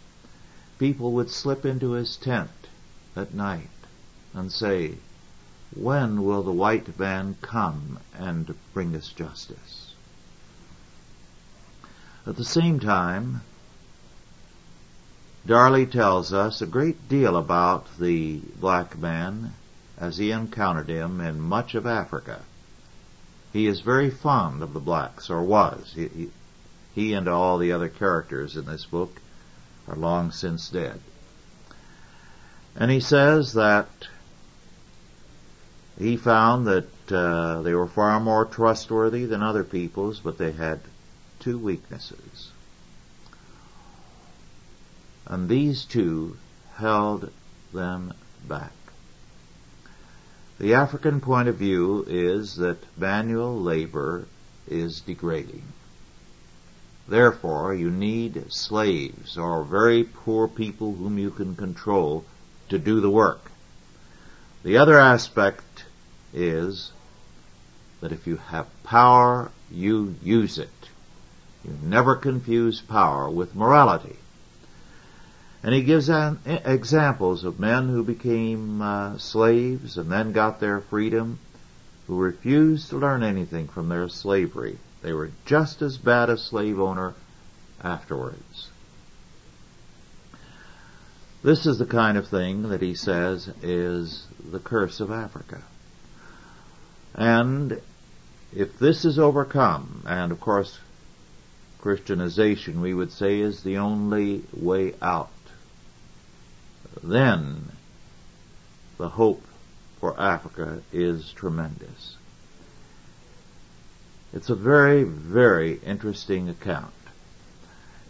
people 0.79 1.13
would 1.13 1.31
slip 1.31 1.65
into 1.65 1.93
his 1.93 2.17
tent 2.17 2.51
at 3.15 3.35
night 3.35 3.71
and 4.35 4.51
say, 4.51 4.97
when 5.75 6.25
will 6.25 6.43
the 6.43 6.53
white 6.53 6.99
man 6.99 7.37
come 7.41 7.99
and 8.15 8.55
bring 8.75 8.97
us 8.97 9.09
justice? 9.09 9.95
At 12.27 12.37
the 12.37 12.45
same 12.45 12.81
time, 12.81 13.43
Darley 15.47 15.87
tells 15.87 16.33
us 16.33 16.61
a 16.61 16.67
great 16.67 17.09
deal 17.09 17.37
about 17.37 17.87
the 17.99 18.41
black 18.61 18.99
man 18.99 19.55
as 19.97 20.19
he 20.19 20.31
encountered 20.31 20.89
him 20.89 21.21
in 21.21 21.41
much 21.41 21.75
of 21.75 21.87
Africa. 21.87 22.43
He 23.59 23.67
is 23.67 23.81
very 23.81 24.09
fond 24.09 24.63
of 24.63 24.73
the 24.73 24.79
blacks, 24.79 25.29
or 25.31 25.43
was. 25.43 25.93
He, 25.93 26.07
he, 26.07 26.31
he 26.95 27.13
and 27.13 27.27
all 27.27 27.59
the 27.59 27.73
other 27.73 27.89
characters 27.89 28.57
in 28.57 28.67
this 28.67 28.85
book 28.85 29.21
are 29.89 29.97
long 29.97 30.31
since 30.31 30.69
dead. 30.69 31.01
And 32.77 32.89
he 32.89 33.01
says 33.01 33.55
that 33.55 33.89
he 35.99 36.17
found 36.17 36.69
that 36.69 37.11
uh, 37.11 37.63
they 37.63 37.75
were 37.75 37.89
far 37.89 38.21
more 38.21 38.45
trustworthy 38.45 39.25
than 39.25 39.43
other 39.43 39.65
peoples, 39.65 40.21
but 40.21 40.39
they 40.39 40.53
had 40.53 40.79
two 41.41 41.59
weaknesses. 41.59 42.53
And 45.27 45.49
these 45.49 45.85
two 45.85 46.37
held 46.77 47.33
them 47.75 48.15
back. 48.47 48.71
The 50.59 50.75
African 50.75 51.21
point 51.21 51.47
of 51.47 51.55
view 51.55 52.05
is 52.09 52.57
that 52.57 52.79
manual 52.97 53.61
labor 53.61 54.27
is 54.67 55.01
degrading. 55.01 55.63
Therefore, 57.07 57.73
you 57.73 57.91
need 57.91 58.53
slaves 58.53 59.39
or 59.39 59.63
very 59.63 60.03
poor 60.03 60.49
people 60.49 60.95
whom 60.95 61.17
you 61.17 61.31
can 61.31 61.55
control 61.55 62.25
to 62.71 62.79
do 62.79 63.01
the 63.01 63.11
work. 63.11 63.53
The 64.65 64.79
other 64.79 64.99
aspect 64.99 65.85
is 66.35 66.91
that 68.01 68.13
if 68.13 68.27
you 68.27 68.37
have 68.37 68.67
power, 68.83 69.53
you 69.71 70.17
use 70.23 70.59
it. 70.59 70.91
You 71.65 71.79
never 71.83 72.17
confuse 72.17 72.81
power 72.81 73.31
with 73.31 73.55
morality. 73.55 74.17
And 75.63 75.75
he 75.75 75.83
gives 75.83 76.09
an, 76.09 76.39
examples 76.47 77.45
of 77.45 77.59
men 77.59 77.89
who 77.89 78.05
became 78.05 78.81
uh, 78.81 79.19
slaves 79.19 79.99
and 79.99 80.11
then 80.11 80.33
got 80.33 80.61
their 80.61 80.81
freedom, 80.81 81.39
who 82.07 82.19
refused 82.19 82.91
to 82.91 82.97
learn 82.97 83.23
anything 83.23 83.69
from 83.69 83.89
their 83.89 84.09
slavery 84.09 84.79
they 85.03 85.13
were 85.13 85.31
just 85.47 85.83
as 85.83 85.97
bad 85.97 86.29
a 86.29 86.37
slave 86.37 86.81
owner 86.81 87.15
afterwards. 87.83 88.69
This 91.43 91.67
is 91.67 91.79
the 91.79 91.87
kind 91.87 92.19
of 92.19 92.29
thing 92.29 92.71
that 92.71 92.83
he 92.83 92.95
says 92.95 93.49
is 93.63 94.27
the 94.51 94.59
curse 94.59 94.99
of 94.99 95.13
Africa. 95.13 95.63
And 97.15 97.81
if 98.53 98.79
this 98.79 99.05
is 99.05 99.19
overcome, 99.19 100.03
and 100.05 100.33
of 100.33 100.41
course 100.41 100.79
Christianization 101.81 102.81
we 102.81 102.93
would 102.93 103.13
say 103.13 103.39
is 103.39 103.63
the 103.63 103.79
only 103.79 104.43
way 104.53 104.95
out, 105.01 105.31
then 107.03 107.71
the 108.97 109.09
hope 109.09 109.43
for 110.01 110.19
Africa 110.21 110.83
is 110.93 111.33
tremendous. 111.33 112.17
It's 114.33 114.51
a 114.51 114.55
very, 114.55 115.05
very 115.05 115.81
interesting 115.85 116.49
account. 116.49 116.93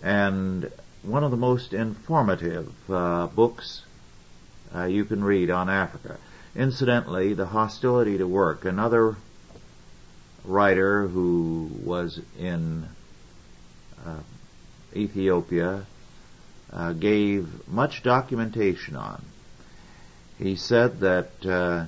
And 0.03 0.71
one 1.03 1.25
of 1.25 1.31
the 1.31 1.37
most 1.37 1.73
informative 1.73 2.73
uh, 2.91 3.29
books 3.29 3.83
uh, 4.75 4.85
you 4.85 5.05
can 5.05 5.23
read 5.23 5.51
on 5.51 5.71
Africa. 5.71 6.19
Incidentally, 6.57 7.35
The 7.35 7.47
Hostility 7.47 8.19
to 8.19 8.27
Work, 8.27 8.65
another 8.65 9.17
writer 10.45 11.07
who 11.07 11.71
was 11.85 12.21
in 12.39 12.89
uh, 14.05 14.21
Ethiopia, 14.95 15.87
uh, 16.73 16.93
gave 16.93 17.69
much 17.69 18.03
documentation 18.03 18.97
on. 18.97 19.25
He 20.39 20.57
said 20.57 21.01
that 21.01 21.31
uh, 21.47 21.87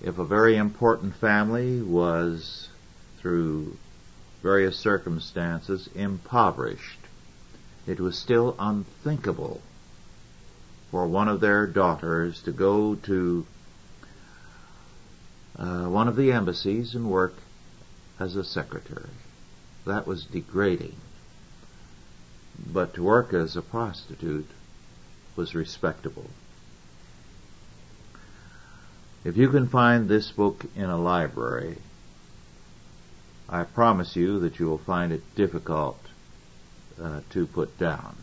if 0.00 0.18
a 0.18 0.24
very 0.24 0.56
important 0.56 1.14
family 1.16 1.82
was 1.82 2.68
through 3.20 3.76
various 4.44 4.78
circumstances 4.78 5.88
impoverished. 5.94 7.00
It 7.86 7.98
was 7.98 8.18
still 8.18 8.54
unthinkable 8.58 9.62
for 10.90 11.08
one 11.08 11.28
of 11.28 11.40
their 11.40 11.66
daughters 11.66 12.42
to 12.42 12.52
go 12.52 12.94
to 12.94 13.46
uh, 15.56 15.86
one 15.86 16.08
of 16.08 16.16
the 16.16 16.30
embassies 16.32 16.94
and 16.94 17.10
work 17.10 17.32
as 18.20 18.36
a 18.36 18.44
secretary. 18.44 19.08
That 19.86 20.06
was 20.06 20.24
degrading. 20.24 20.96
But 22.58 22.94
to 22.94 23.02
work 23.02 23.32
as 23.32 23.56
a 23.56 23.62
prostitute 23.62 24.50
was 25.36 25.54
respectable. 25.54 26.30
If 29.24 29.36
you 29.36 29.48
can 29.48 29.68
find 29.68 30.08
this 30.08 30.30
book 30.30 30.64
in 30.76 30.84
a 30.84 30.98
library, 30.98 31.78
I 33.48 33.64
promise 33.64 34.16
you 34.16 34.40
that 34.40 34.58
you 34.58 34.66
will 34.66 34.78
find 34.78 35.12
it 35.12 35.34
difficult 35.34 35.98
uh, 37.00 37.20
to 37.30 37.46
put 37.46 37.78
down. 37.78 38.16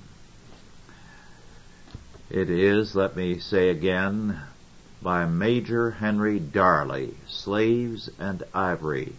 It 2.29 2.49
is, 2.49 2.95
let 2.95 3.15
me 3.15 3.39
say 3.39 3.69
again, 3.69 4.39
by 5.01 5.25
Major 5.25 5.91
Henry 5.91 6.39
Darley, 6.39 7.15
Slaves 7.27 8.09
and 8.19 8.43
Ivory 8.53 9.13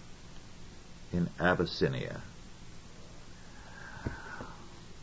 in 1.13 1.29
Abyssinia. 1.39 2.23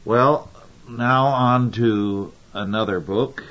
Well, 0.09 0.49
now 0.87 1.27
on 1.27 1.69
to 1.73 2.33
another 2.51 2.99
book. 2.99 3.43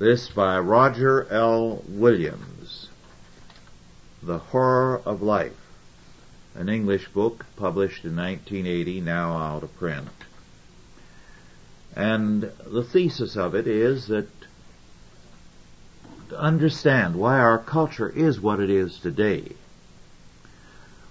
This 0.00 0.28
by 0.28 0.58
Roger 0.58 1.28
L. 1.30 1.84
Williams, 1.86 2.88
The 4.20 4.38
Horror 4.38 5.00
of 5.04 5.22
Life 5.22 5.52
an 6.56 6.68
English 6.68 7.06
book 7.10 7.46
published 7.54 8.04
in 8.04 8.16
1980, 8.16 9.02
now 9.02 9.36
out 9.36 9.62
of 9.62 9.76
print. 9.76 10.08
And 11.94 12.50
the 12.66 12.82
thesis 12.82 13.36
of 13.36 13.54
it 13.54 13.68
is 13.68 14.08
that 14.08 14.26
to 16.30 16.36
understand 16.40 17.14
why 17.14 17.38
our 17.38 17.58
culture 17.58 18.08
is 18.08 18.40
what 18.40 18.58
it 18.58 18.68
is 18.68 18.98
today, 18.98 19.52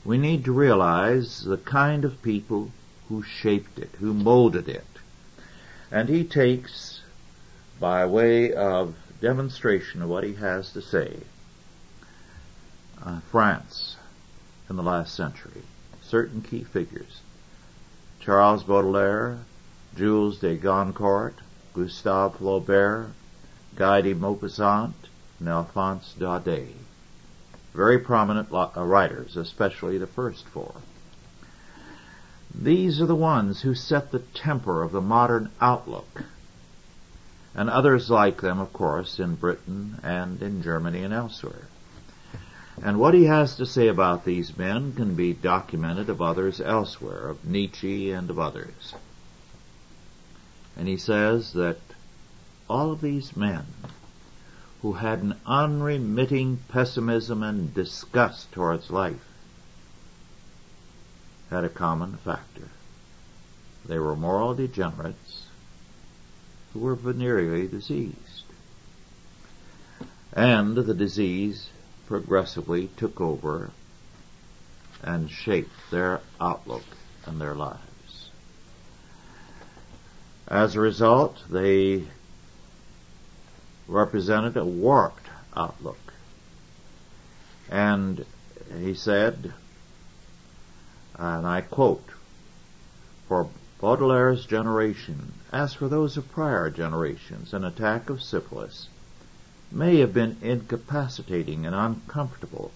we 0.04 0.18
need 0.18 0.44
to 0.44 0.52
realize 0.52 1.46
the 1.46 1.56
kind 1.56 2.04
of 2.04 2.22
people 2.22 2.70
who 3.10 3.24
shaped 3.24 3.80
it, 3.80 3.90
who 4.00 4.14
molded 4.14 4.68
it. 4.70 4.86
And 5.92 6.10
he 6.10 6.24
takes, 6.24 7.02
by 7.80 8.06
way 8.06 8.54
of 8.54 8.96
demonstration 9.22 10.02
of 10.02 10.10
what 10.10 10.24
he 10.24 10.34
has 10.34 10.72
to 10.74 10.82
say, 10.82 11.18
uh, 13.06 13.20
France, 13.32 13.98
in 14.70 14.76
the 14.76 14.84
last 14.84 15.16
century. 15.16 15.62
Certain 16.02 16.42
key 16.42 16.64
figures. 16.64 17.22
Charles 18.20 18.64
Baudelaire, 18.64 19.40
Jules 19.96 20.40
de 20.40 20.56
Goncourt, 20.56 21.36
Gustave 21.74 22.38
Flaubert, 22.38 23.12
Guy 23.76 24.02
de 24.02 24.14
Maupassant, 24.14 24.94
and 25.40 25.50
Alphonse 25.50 26.16
Daudet. 26.18 26.76
Very 27.74 28.00
prominent 28.00 28.50
uh, 28.54 28.70
writers, 28.78 29.36
especially 29.36 29.98
the 29.98 30.08
first 30.08 30.46
four. 30.48 30.76
These 32.56 33.02
are 33.02 33.06
the 33.08 33.16
ones 33.16 33.62
who 33.62 33.74
set 33.74 34.12
the 34.12 34.20
temper 34.20 34.84
of 34.84 34.92
the 34.92 35.02
modern 35.02 35.50
outlook. 35.60 36.24
And 37.56 37.70
others 37.70 38.10
like 38.10 38.42
them, 38.42 38.60
of 38.60 38.72
course, 38.74 39.20
in 39.20 39.36
Britain 39.36 40.00
and 40.04 40.42
in 40.42 40.62
Germany 40.62 41.04
and 41.04 41.14
elsewhere. 41.14 41.68
And 42.82 43.00
what 43.00 43.14
he 43.14 43.26
has 43.26 43.56
to 43.58 43.66
say 43.66 43.88
about 43.88 44.26
these 44.26 44.58
men 44.58 44.94
can 44.94 45.16
be 45.16 45.34
documented 45.34 46.10
of 46.10 46.22
others 46.22 46.60
elsewhere, 46.62 47.28
of 47.28 47.46
Nietzsche 47.46 48.12
and 48.12 48.30
of 48.30 48.40
others. 48.40 48.94
And 50.76 50.88
he 50.88 50.98
says 50.98 51.54
that 51.54 51.80
all 52.70 52.92
of 52.92 53.02
these 53.02 53.36
men 53.36 53.66
who 54.82 54.94
had 54.94 55.20
an 55.20 55.36
unremitting 55.46 56.60
pessimism 56.68 57.44
and 57.44 57.74
disgust 57.74 58.52
towards 58.52 58.90
life 58.90 59.33
had 61.54 61.64
a 61.64 61.70
common 61.70 62.18
factor. 62.18 62.68
They 63.86 64.00
were 64.00 64.16
moral 64.16 64.56
degenerates 64.56 65.46
who 66.74 66.80
were 66.80 66.96
venereally 66.96 67.70
diseased. 67.70 68.46
And 70.34 70.76
the 70.76 70.96
disease 70.96 71.70
progressively 72.08 72.88
took 72.98 73.22
over 73.22 73.70
and 75.04 75.30
shaped 75.30 75.92
their 75.92 76.22
outlook 76.42 76.86
and 77.26 77.40
their 77.40 77.54
lives. 77.54 78.30
As 80.48 80.76
a 80.76 80.80
result, 80.80 81.44
they 81.52 82.06
represented 83.88 84.58
a 84.58 84.66
warped 84.66 85.28
outlook. 85.56 86.14
And 87.70 88.26
he 88.80 88.96
said, 88.96 89.54
and 91.18 91.46
I 91.46 91.62
quote, 91.62 92.10
for 93.28 93.50
Baudelaire's 93.80 94.46
generation, 94.46 95.34
as 95.52 95.74
for 95.74 95.88
those 95.88 96.18
of 96.18 96.32
prior 96.32 96.70
generations, 96.70 97.54
an 97.54 97.64
attack 97.64 98.10
of 98.10 98.24
syphilis 98.24 98.88
may 99.72 100.00
have 100.00 100.14
been 100.14 100.38
incapacitating 100.42 101.66
and 101.66 101.76
uncomfortable, 101.76 102.72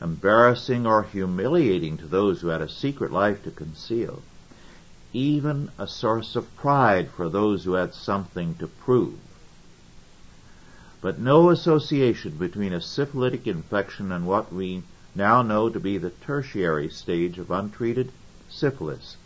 embarrassing 0.00 0.86
or 0.86 1.02
humiliating 1.02 1.96
to 1.96 2.06
those 2.06 2.40
who 2.40 2.48
had 2.48 2.60
a 2.60 2.68
secret 2.68 3.10
life 3.10 3.42
to 3.42 3.50
conceal, 3.50 4.22
even 5.12 5.70
a 5.78 5.86
source 5.86 6.36
of 6.36 6.54
pride 6.56 7.08
for 7.10 7.28
those 7.28 7.64
who 7.64 7.72
had 7.72 7.94
something 7.94 8.54
to 8.56 8.66
prove. 8.66 9.18
but 11.00 11.18
no 11.18 11.50
association 11.50 12.36
between 12.36 12.72
a 12.72 12.80
syphilitic 12.80 13.46
infection 13.46 14.10
and 14.10 14.26
what 14.26 14.52
we 14.52 14.82
now 15.14 15.42
know 15.42 15.68
to 15.68 15.78
be 15.78 15.98
the 15.98 16.10
tertiary 16.10 16.88
stage 16.88 17.38
of 17.38 17.50
untreated 17.50 18.10
syphilis, 18.48 19.16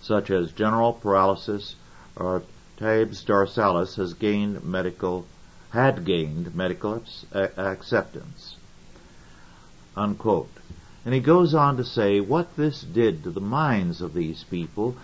such 0.00 0.30
as 0.30 0.52
general 0.52 0.92
paralysis 0.92 1.76
or 2.16 2.42
tabes 2.76 3.22
dorsalis 3.24 3.96
has 3.96 4.14
gained 4.14 4.64
medical, 4.64 5.26
had 5.70 6.04
gained 6.04 6.54
medical 6.54 7.02
acceptance. 7.32 8.56
Unquote. 9.96 10.50
And 11.04 11.14
he 11.14 11.20
goes 11.20 11.54
on 11.54 11.76
to 11.76 11.84
say 11.84 12.20
what 12.20 12.56
this 12.56 12.82
did 12.82 13.24
to 13.24 13.30
the 13.30 13.40
minds 13.40 14.00
of 14.02 14.14
these 14.14 14.44
people, 14.44 14.96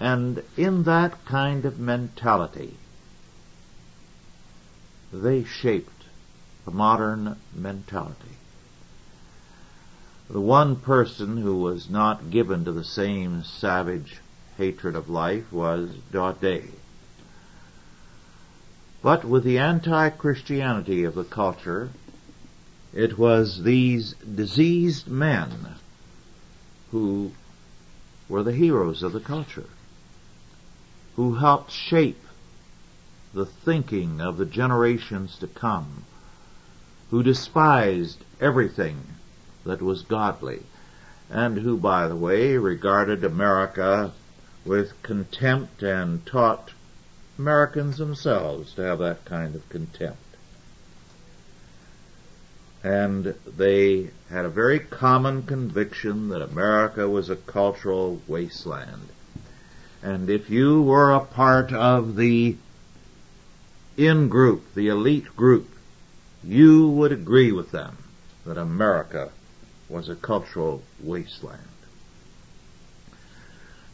and 0.00 0.42
in 0.56 0.82
that 0.84 1.24
kind 1.24 1.64
of 1.64 1.78
mentality, 1.78 2.76
they 5.12 5.44
shaped 5.44 6.04
the 6.64 6.70
modern 6.70 7.36
mentality. 7.54 8.35
The 10.28 10.40
one 10.40 10.76
person 10.76 11.36
who 11.36 11.58
was 11.58 11.88
not 11.88 12.30
given 12.30 12.64
to 12.64 12.72
the 12.72 12.82
same 12.82 13.44
savage 13.44 14.20
hatred 14.56 14.96
of 14.96 15.08
life 15.08 15.52
was 15.52 15.90
Daudet. 16.10 16.70
But 19.02 19.24
with 19.24 19.44
the 19.44 19.58
anti-Christianity 19.58 21.04
of 21.04 21.14
the 21.14 21.22
culture, 21.22 21.90
it 22.92 23.16
was 23.16 23.62
these 23.62 24.14
diseased 24.14 25.06
men 25.06 25.76
who 26.90 27.30
were 28.28 28.42
the 28.42 28.52
heroes 28.52 29.04
of 29.04 29.12
the 29.12 29.20
culture, 29.20 29.68
who 31.14 31.36
helped 31.36 31.70
shape 31.70 32.24
the 33.32 33.46
thinking 33.46 34.20
of 34.20 34.38
the 34.38 34.46
generations 34.46 35.38
to 35.38 35.46
come, 35.46 36.04
who 37.10 37.22
despised 37.22 38.24
everything 38.40 39.15
that 39.66 39.82
was 39.82 40.02
godly, 40.02 40.62
and 41.28 41.58
who, 41.58 41.76
by 41.76 42.08
the 42.08 42.16
way, 42.16 42.56
regarded 42.56 43.22
America 43.24 44.12
with 44.64 45.02
contempt 45.02 45.82
and 45.82 46.24
taught 46.24 46.72
Americans 47.38 47.98
themselves 47.98 48.72
to 48.74 48.82
have 48.82 48.98
that 48.98 49.24
kind 49.24 49.54
of 49.54 49.68
contempt 49.68 50.18
and 52.86 53.34
they 53.56 54.08
had 54.30 54.44
a 54.44 54.48
very 54.48 54.78
common 54.78 55.42
conviction 55.42 56.28
that 56.28 56.40
America 56.40 57.08
was 57.08 57.28
a 57.28 57.34
cultural 57.34 58.20
wasteland. 58.28 59.08
And 60.04 60.30
if 60.30 60.48
you 60.48 60.82
were 60.82 61.12
a 61.12 61.18
part 61.18 61.72
of 61.72 62.14
the 62.14 62.56
in 63.96 64.28
group, 64.28 64.72
the 64.76 64.86
elite 64.86 65.34
group, 65.34 65.68
you 66.44 66.88
would 66.88 67.10
agree 67.10 67.50
with 67.50 67.72
them 67.72 67.96
that 68.44 68.56
America 68.56 69.32
was 69.88 70.08
a 70.08 70.14
cultural 70.14 70.82
wasteland. 71.02 71.62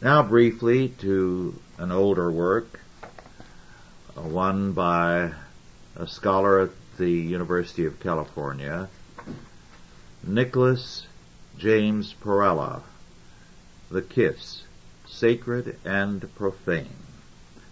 Now 0.01 0.23
briefly 0.23 0.89
to 0.99 1.59
an 1.77 1.91
older 1.91 2.31
work, 2.31 2.79
one 4.15 4.73
by 4.73 5.31
a 5.95 6.07
scholar 6.07 6.61
at 6.61 6.69
the 6.97 7.09
University 7.09 7.85
of 7.85 7.99
California, 7.99 8.89
Nicholas 10.25 11.05
James 11.57 12.15
Perella, 12.21 12.81
The 13.91 14.01
Kiss, 14.01 14.63
Sacred 15.07 15.77
and 15.85 16.33
Profane, 16.35 16.95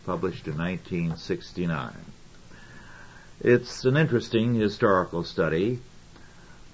published 0.05 0.47
in 0.47 0.57
1969. 0.57 1.93
It's 3.39 3.85
an 3.85 3.97
interesting 3.97 4.53
historical 4.53 5.23
study, 5.23 5.79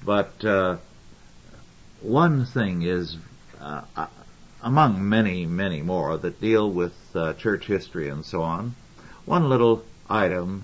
but 0.04 0.44
uh, 0.44 0.78
one 2.02 2.46
thing 2.46 2.82
is, 2.84 3.18
uh, 3.60 3.82
uh 3.96 4.08
among 4.62 5.08
many, 5.08 5.46
many 5.46 5.82
more 5.82 6.18
that 6.18 6.42
deal 6.42 6.70
with 6.70 6.94
uh, 7.16 7.34
church 7.34 7.66
history 7.68 8.10
and 8.10 8.26
so 8.26 8.42
on, 8.42 8.76
one 9.26 9.50
little 9.50 9.84
item 10.10 10.64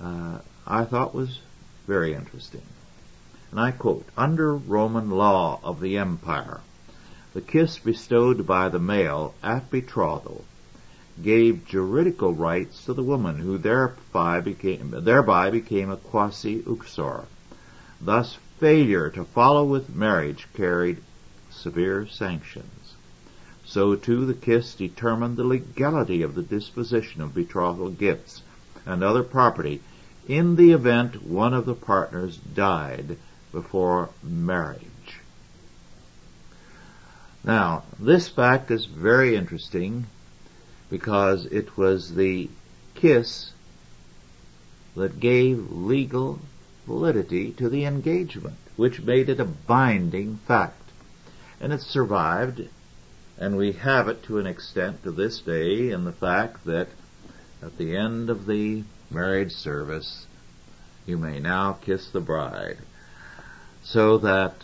uh, 0.00 0.38
I 0.66 0.84
thought 0.84 1.14
was 1.14 1.40
very 1.86 2.14
interesting. 2.14 2.62
And 3.50 3.60
I 3.60 3.70
quote, 3.70 4.06
under 4.16 4.54
Roman 4.54 5.10
law 5.10 5.60
of 5.62 5.80
the 5.80 5.96
empire, 5.98 6.60
the 7.32 7.40
kiss 7.40 7.78
bestowed 7.78 8.46
by 8.46 8.68
the 8.68 8.78
male 8.78 9.34
at 9.42 9.70
betrothal 9.70 10.44
gave 11.22 11.66
juridical 11.66 12.34
rights 12.34 12.84
to 12.84 12.92
the 12.92 13.02
woman 13.02 13.38
who 13.38 13.56
thereby 13.56 14.40
became, 14.40 14.94
thereby 15.04 15.50
became 15.50 15.90
a 15.90 15.96
quasi 15.96 16.62
uxor. 16.62 17.24
Thus 18.00 18.38
failure 18.58 19.10
to 19.10 19.24
follow 19.24 19.64
with 19.64 19.94
marriage 19.94 20.46
carried 20.54 20.98
severe 21.50 22.06
sanctions. 22.06 22.94
So 23.64 23.96
too 23.96 24.24
the 24.24 24.34
kiss 24.34 24.74
determined 24.74 25.36
the 25.36 25.44
legality 25.44 26.22
of 26.22 26.34
the 26.34 26.42
disposition 26.42 27.20
of 27.20 27.34
betrothal 27.34 27.90
gifts 27.90 28.42
and 28.86 29.02
other 29.02 29.22
property 29.22 29.82
in 30.28 30.56
the 30.56 30.72
event 30.72 31.22
one 31.22 31.52
of 31.52 31.66
the 31.66 31.74
partners 31.74 32.36
died 32.36 33.16
before 33.52 34.10
marriage. 34.22 35.20
Now, 37.44 37.84
this 37.98 38.28
fact 38.28 38.70
is 38.70 38.86
very 38.86 39.36
interesting 39.36 40.06
because 40.90 41.46
it 41.46 41.76
was 41.76 42.14
the 42.14 42.48
kiss 42.94 43.52
that 44.96 45.20
gave 45.20 45.70
legal 45.70 46.40
validity 46.86 47.52
to 47.52 47.68
the 47.68 47.84
engagement, 47.84 48.56
which 48.76 49.02
made 49.02 49.28
it 49.28 49.40
a 49.40 49.44
binding 49.44 50.38
fact. 50.46 50.90
And 51.60 51.72
it 51.72 51.80
survived, 51.80 52.68
and 53.38 53.56
we 53.56 53.72
have 53.72 54.08
it 54.08 54.22
to 54.24 54.38
an 54.38 54.46
extent 54.46 55.02
to 55.02 55.10
this 55.10 55.40
day 55.40 55.90
in 55.90 56.04
the 56.04 56.12
fact 56.12 56.64
that 56.64 56.88
at 57.62 57.76
the 57.78 57.96
end 57.96 58.30
of 58.30 58.46
the 58.46 58.84
marriage 59.10 59.52
service, 59.52 60.26
you 61.06 61.16
may 61.16 61.38
now 61.40 61.72
kiss 61.72 62.08
the 62.10 62.20
bride. 62.20 62.78
So 63.82 64.18
that 64.18 64.54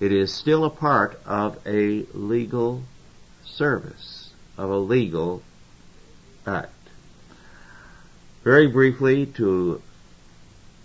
it 0.00 0.12
is 0.12 0.32
still 0.32 0.64
a 0.64 0.70
part 0.70 1.20
of 1.26 1.58
a 1.66 2.06
legal 2.12 2.82
service, 3.44 4.30
of 4.56 4.70
a 4.70 4.78
legal 4.78 5.42
act. 6.46 6.72
Very 8.42 8.66
briefly 8.66 9.26
to 9.26 9.80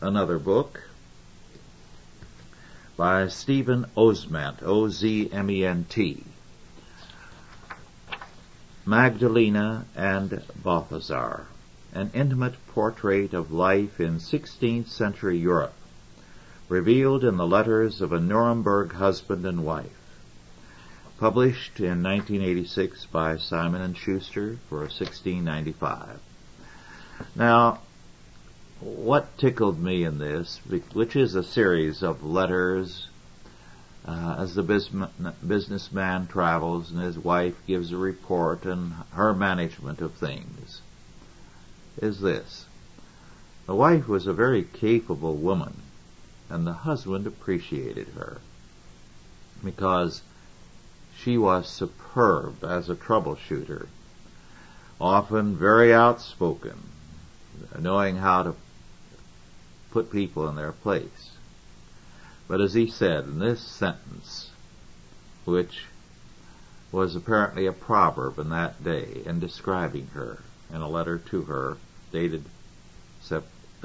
another 0.01 0.39
book 0.39 0.83
by 2.95 3.27
Stephen 3.27 3.85
Ozment, 3.95 4.63
O-Z-M-E-N-T. 4.63 6.23
Magdalena 8.85 9.85
and 9.95 10.41
Balthasar 10.63 11.47
an 11.93 12.11
intimate 12.13 12.53
portrait 12.67 13.33
of 13.33 13.51
life 13.51 13.99
in 13.99 14.19
16th 14.19 14.87
century 14.87 15.37
Europe, 15.37 15.73
revealed 16.69 17.23
in 17.23 17.37
the 17.37 17.47
letters 17.47 18.01
of 18.01 18.11
a 18.13 18.19
Nuremberg 18.19 18.93
husband 18.93 19.45
and 19.45 19.65
wife. 19.65 19.89
Published 21.17 21.79
in 21.79 22.03
1986 22.03 23.07
by 23.07 23.37
Simon 23.37 23.81
and 23.81 23.97
Schuster 23.97 24.57
for 24.69 24.81
1695. 24.81 26.19
Now, 27.35 27.79
what 28.79 29.37
tickled 29.37 29.79
me 29.79 30.03
in 30.03 30.19
this, 30.19 30.59
which 30.93 31.15
is 31.15 31.33
a 31.33 31.43
series 31.43 32.03
of 32.03 32.23
letters 32.23 33.07
uh, 34.05 34.35
as 34.37 34.55
the 34.55 35.09
businessman 35.45 36.27
travels 36.27 36.91
and 36.91 37.01
his 37.01 37.17
wife 37.17 37.55
gives 37.65 37.91
a 37.91 37.97
report 37.97 38.65
and 38.65 38.93
her 39.13 39.33
management 39.33 39.99
of 39.99 40.13
things 40.13 40.81
is 42.01 42.21
this. 42.21 42.65
The 43.65 43.75
wife 43.75 44.07
was 44.07 44.27
a 44.27 44.33
very 44.33 44.63
capable 44.63 45.35
woman, 45.35 45.81
and 46.49 46.65
the 46.65 46.73
husband 46.73 47.27
appreciated 47.27 48.07
her 48.09 48.37
because 49.63 50.21
she 51.17 51.37
was 51.37 51.67
superb 51.67 52.63
as 52.63 52.89
a 52.89 52.95
troubleshooter, 52.95 53.87
often 55.01 55.57
very 55.57 55.93
outspoken, 55.93 56.77
knowing 57.77 58.17
how 58.17 58.43
to 58.43 58.55
put 59.97 60.11
people 60.11 60.47
in 60.47 60.55
their 60.55 60.73
place. 60.73 61.31
But 62.47 62.61
as 62.61 62.75
he 62.75 62.85
said 62.85 63.23
in 63.23 63.39
this 63.39 63.59
sentence, 63.59 64.51
which 65.43 65.85
was 66.91 67.15
apparently 67.15 67.65
a 67.65 67.71
proverb 67.71 68.37
in 68.37 68.49
that 68.49 68.83
day 68.83 69.23
in 69.25 69.39
describing 69.39 70.05
her 70.13 70.37
in 70.71 70.81
a 70.81 70.87
letter 70.87 71.17
to 71.17 71.41
her 71.43 71.77
dated 72.11 72.43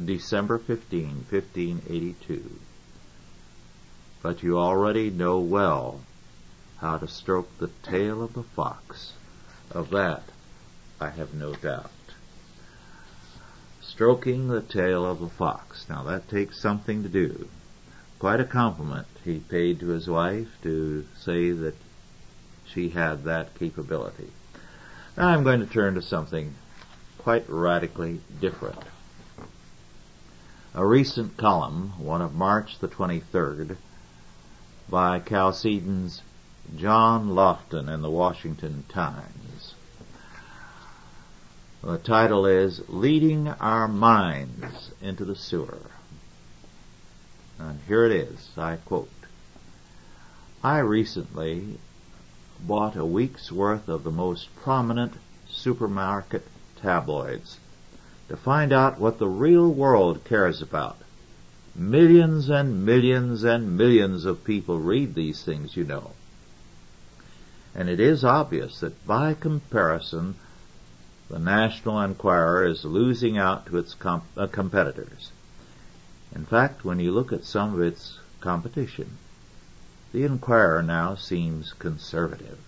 December 0.04 0.58
15, 0.58 1.24
1582. 1.30 2.58
But 4.22 4.42
you 4.42 4.58
already 4.58 5.08
know 5.08 5.38
well 5.38 6.02
how 6.76 6.98
to 6.98 7.08
stroke 7.08 7.48
the 7.56 7.70
tail 7.82 8.22
of 8.22 8.34
the 8.34 8.42
fox. 8.42 9.14
Of 9.70 9.88
that 9.90 10.24
I 11.00 11.08
have 11.08 11.32
no 11.32 11.54
doubt. 11.54 11.90
Stroking 13.92 14.48
the 14.48 14.62
tail 14.62 15.04
of 15.04 15.20
a 15.20 15.28
fox. 15.28 15.84
Now 15.86 16.02
that 16.04 16.30
takes 16.30 16.58
something 16.58 17.02
to 17.02 17.10
do. 17.10 17.46
Quite 18.18 18.40
a 18.40 18.44
compliment 18.44 19.06
he 19.22 19.38
paid 19.38 19.80
to 19.80 19.88
his 19.88 20.08
wife 20.08 20.48
to 20.62 21.04
say 21.14 21.50
that 21.50 21.74
she 22.66 22.88
had 22.88 23.24
that 23.24 23.54
capability. 23.58 24.30
Now 25.14 25.28
I'm 25.28 25.44
going 25.44 25.60
to 25.60 25.66
turn 25.66 25.94
to 25.96 26.02
something 26.02 26.54
quite 27.18 27.44
radically 27.50 28.20
different. 28.40 28.78
A 30.74 30.86
recent 30.86 31.36
column, 31.36 31.92
one 31.98 32.22
of 32.22 32.32
March 32.32 32.78
the 32.78 32.88
23rd, 32.88 33.76
by 34.88 35.18
Chalcedon's 35.18 36.22
John 36.76 37.28
Lofton 37.28 37.92
in 37.92 38.00
the 38.00 38.10
Washington 38.10 38.84
Times. 38.88 39.51
The 41.84 41.98
title 41.98 42.46
is 42.46 42.80
Leading 42.88 43.48
Our 43.48 43.88
Minds 43.88 44.92
into 45.02 45.24
the 45.24 45.34
Sewer. 45.34 45.90
And 47.58 47.80
here 47.88 48.04
it 48.04 48.12
is, 48.12 48.50
I 48.56 48.76
quote. 48.76 49.10
I 50.62 50.78
recently 50.78 51.80
bought 52.60 52.94
a 52.94 53.04
week's 53.04 53.50
worth 53.50 53.88
of 53.88 54.04
the 54.04 54.12
most 54.12 54.54
prominent 54.54 55.14
supermarket 55.50 56.46
tabloids 56.80 57.58
to 58.28 58.36
find 58.36 58.72
out 58.72 59.00
what 59.00 59.18
the 59.18 59.26
real 59.26 59.68
world 59.68 60.22
cares 60.24 60.62
about. 60.62 60.98
Millions 61.74 62.48
and 62.48 62.86
millions 62.86 63.42
and 63.42 63.76
millions 63.76 64.24
of 64.24 64.44
people 64.44 64.78
read 64.78 65.16
these 65.16 65.42
things, 65.42 65.76
you 65.76 65.82
know. 65.82 66.12
And 67.74 67.88
it 67.88 67.98
is 67.98 68.22
obvious 68.22 68.78
that 68.78 69.04
by 69.04 69.34
comparison, 69.34 70.36
the 71.32 71.38
National 71.38 71.98
Enquirer 72.02 72.66
is 72.66 72.84
losing 72.84 73.38
out 73.38 73.64
to 73.64 73.78
its 73.78 73.96
uh, 74.04 74.46
competitors. 74.48 75.30
In 76.34 76.44
fact, 76.44 76.84
when 76.84 77.00
you 77.00 77.10
look 77.10 77.32
at 77.32 77.44
some 77.44 77.72
of 77.72 77.80
its 77.80 78.18
competition, 78.40 79.16
the 80.12 80.24
Enquirer 80.24 80.82
now 80.82 81.14
seems 81.14 81.72
conservative. 81.72 82.58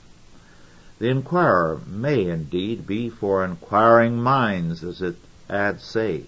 The 0.99 1.11
Enquirer 1.11 1.83
may 1.87 2.25
indeed 2.25 2.87
be 2.87 3.11
for 3.11 3.45
inquiring 3.45 4.17
minds, 4.23 4.83
as 4.83 5.03
its 5.03 5.19
ads 5.51 5.85
say, 5.85 6.25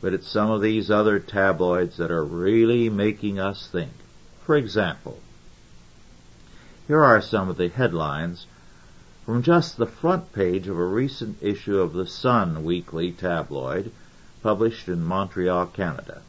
but 0.00 0.14
it's 0.14 0.28
some 0.28 0.52
of 0.52 0.62
these 0.62 0.88
other 0.88 1.18
tabloids 1.18 1.96
that 1.96 2.12
are 2.12 2.24
really 2.24 2.88
making 2.88 3.40
us 3.40 3.66
think. 3.66 3.90
For 4.46 4.56
example, 4.56 5.18
here 6.86 7.02
are 7.02 7.20
some 7.20 7.48
of 7.48 7.56
the 7.56 7.70
headlines 7.70 8.46
from 9.24 9.42
just 9.42 9.76
the 9.76 9.86
front 9.86 10.32
page 10.32 10.66
of 10.66 10.78
a 10.78 10.84
recent 10.84 11.36
issue 11.42 11.78
of 11.78 11.92
the 11.92 12.06
Sun 12.06 12.64
weekly 12.64 13.12
tabloid 13.12 13.92
published 14.42 14.88
in 14.88 15.04
Montreal, 15.04 15.66
Canada. 15.66 16.22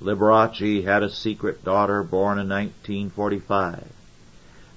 Liberace 0.00 0.84
had 0.84 1.02
a 1.02 1.10
secret 1.10 1.64
daughter 1.64 2.02
born 2.02 2.38
in 2.38 2.48
1945. 2.48 3.90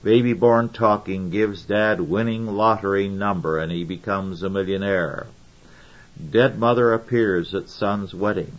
Baby 0.02 0.34
born 0.34 0.70
talking 0.70 1.30
gives 1.30 1.64
dad 1.64 2.00
winning 2.00 2.48
lottery 2.48 3.10
number 3.10 3.60
and 3.60 3.72
he 3.72 3.84
becomes 3.84 4.42
a 4.42 4.50
millionaire. 4.50 5.28
Dead 6.32 6.58
mother 6.58 6.94
appears 6.94 7.54
at 7.54 7.70
son's 7.70 8.14
wedding. 8.14 8.58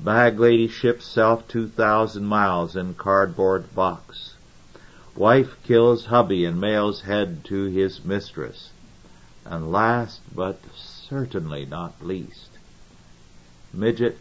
Bag 0.00 0.38
lady 0.38 0.68
ships 0.68 1.04
self 1.04 1.48
2,000 1.48 2.24
miles 2.24 2.76
in 2.76 2.94
cardboard 2.94 3.74
box. 3.74 4.34
Wife 5.18 5.60
kills 5.64 6.06
hubby 6.06 6.44
and 6.44 6.60
mails 6.60 7.00
head 7.00 7.44
to 7.46 7.64
his 7.64 8.04
mistress. 8.04 8.70
And 9.44 9.72
last 9.72 10.20
but 10.32 10.60
certainly 10.76 11.66
not 11.66 12.00
least, 12.00 12.50
midget 13.72 14.16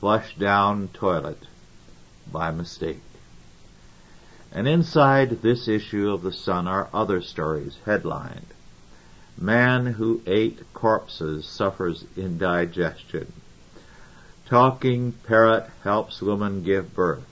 flush 0.00 0.34
down 0.34 0.88
toilet 0.88 1.46
by 2.32 2.50
mistake. 2.50 3.04
And 4.50 4.66
inside 4.66 5.42
this 5.42 5.68
issue 5.68 6.10
of 6.10 6.22
the 6.22 6.32
Sun 6.32 6.66
are 6.66 6.88
other 6.92 7.22
stories 7.22 7.78
headlined. 7.84 8.48
Man 9.38 9.86
who 9.86 10.22
ate 10.26 10.74
corpses 10.74 11.46
suffers 11.46 12.04
indigestion. 12.16 13.32
Talking 14.44 15.12
parrot 15.12 15.70
helps 15.84 16.20
woman 16.20 16.64
give 16.64 16.92
birth. 16.94 17.29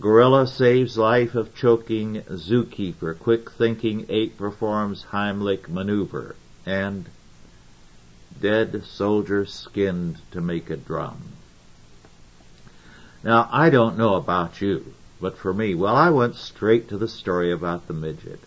Gorilla 0.00 0.46
saves 0.46 0.98
life 0.98 1.36
of 1.36 1.54
choking 1.54 2.22
zookeeper. 2.22 3.16
Quick 3.16 3.50
thinking 3.50 4.06
ape 4.08 4.36
performs 4.36 5.04
Heimlich 5.12 5.68
maneuver. 5.68 6.34
And 6.66 7.08
dead 8.40 8.84
soldier 8.84 9.46
skinned 9.46 10.18
to 10.32 10.40
make 10.40 10.68
a 10.68 10.76
drum. 10.76 11.22
Now, 13.22 13.48
I 13.52 13.70
don't 13.70 13.96
know 13.96 14.16
about 14.16 14.60
you, 14.60 14.94
but 15.20 15.38
for 15.38 15.54
me, 15.54 15.76
well, 15.76 15.94
I 15.94 16.10
went 16.10 16.34
straight 16.34 16.88
to 16.88 16.98
the 16.98 17.08
story 17.08 17.52
about 17.52 17.86
the 17.86 17.94
midget. 17.94 18.40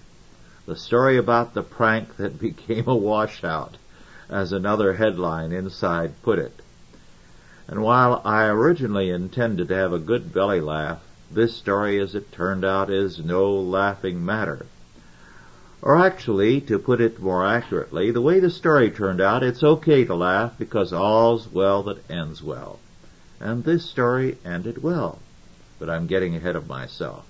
The 0.65 0.75
story 0.75 1.17
about 1.17 1.53
the 1.53 1.63
prank 1.63 2.17
that 2.17 2.39
became 2.41 2.87
a 2.87 2.95
washout, 2.95 3.77
as 4.29 4.51
another 4.51 4.93
headline 4.93 5.53
inside 5.53 6.21
put 6.21 6.39
it. 6.39 6.61
And 7.67 7.81
while 7.81 8.21
I 8.25 8.45
originally 8.47 9.09
intended 9.09 9.69
to 9.69 9.75
have 9.75 9.93
a 9.93 9.99
good 9.99 10.33
belly 10.33 10.59
laugh, 10.59 11.01
this 11.29 11.55
story, 11.55 11.99
as 11.99 12.15
it 12.15 12.31
turned 12.31 12.63
out, 12.63 12.89
is 12.89 13.19
no 13.19 13.53
laughing 13.53 14.23
matter. 14.23 14.65
Or 15.81 15.97
actually, 15.97 16.61
to 16.61 16.79
put 16.79 17.01
it 17.01 17.19
more 17.19 17.45
accurately, 17.45 18.11
the 18.11 18.21
way 18.21 18.39
the 18.39 18.49
story 18.49 18.89
turned 18.89 19.21
out, 19.21 19.43
it's 19.43 19.63
okay 19.63 20.05
to 20.05 20.15
laugh 20.15 20.57
because 20.57 20.91
all's 20.91 21.47
well 21.47 21.83
that 21.83 22.09
ends 22.09 22.41
well. 22.41 22.79
And 23.39 23.63
this 23.63 23.85
story 23.85 24.37
ended 24.43 24.81
well. 24.81 25.19
But 25.79 25.89
I'm 25.89 26.07
getting 26.07 26.35
ahead 26.35 26.55
of 26.55 26.67
myself. 26.67 27.25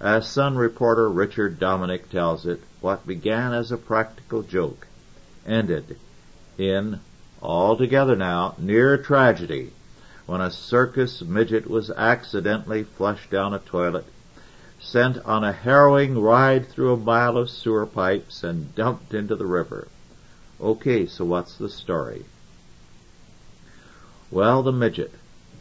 As 0.00 0.28
Sun 0.28 0.58
reporter 0.58 1.08
Richard 1.08 1.58
Dominick 1.58 2.10
tells 2.10 2.46
it, 2.46 2.60
what 2.80 3.06
began 3.06 3.54
as 3.54 3.72
a 3.72 3.78
practical 3.78 4.42
joke 4.42 4.86
ended 5.46 5.96
in, 6.58 7.00
altogether 7.40 8.16
now, 8.16 8.54
near 8.58 8.98
tragedy 8.98 9.72
when 10.26 10.40
a 10.40 10.50
circus 10.50 11.20
midget 11.20 11.68
was 11.68 11.90
accidentally 11.90 12.82
flushed 12.82 13.30
down 13.30 13.52
a 13.52 13.58
toilet, 13.58 14.06
sent 14.80 15.18
on 15.24 15.44
a 15.44 15.52
harrowing 15.52 16.18
ride 16.18 16.66
through 16.66 16.92
a 16.92 16.96
mile 16.96 17.36
of 17.36 17.50
sewer 17.50 17.84
pipes, 17.84 18.42
and 18.42 18.74
dumped 18.74 19.12
into 19.12 19.36
the 19.36 19.46
river. 19.46 19.86
Okay, 20.60 21.06
so 21.06 21.24
what's 21.24 21.56
the 21.56 21.68
story? 21.68 22.24
Well, 24.30 24.62
the 24.62 24.72
midget, 24.72 25.12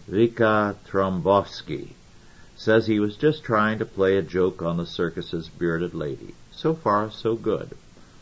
Vika 0.09 0.75
Trombovsky, 0.87 1.89
says 2.55 2.87
he 2.87 2.99
was 2.99 3.17
just 3.17 3.43
trying 3.43 3.79
to 3.79 3.85
play 3.85 4.17
a 4.17 4.21
joke 4.21 4.61
on 4.61 4.77
the 4.77 4.85
circus's 4.85 5.49
bearded 5.49 5.93
lady. 5.93 6.33
So 6.51 6.73
far, 6.73 7.11
so 7.11 7.35
good. 7.35 7.75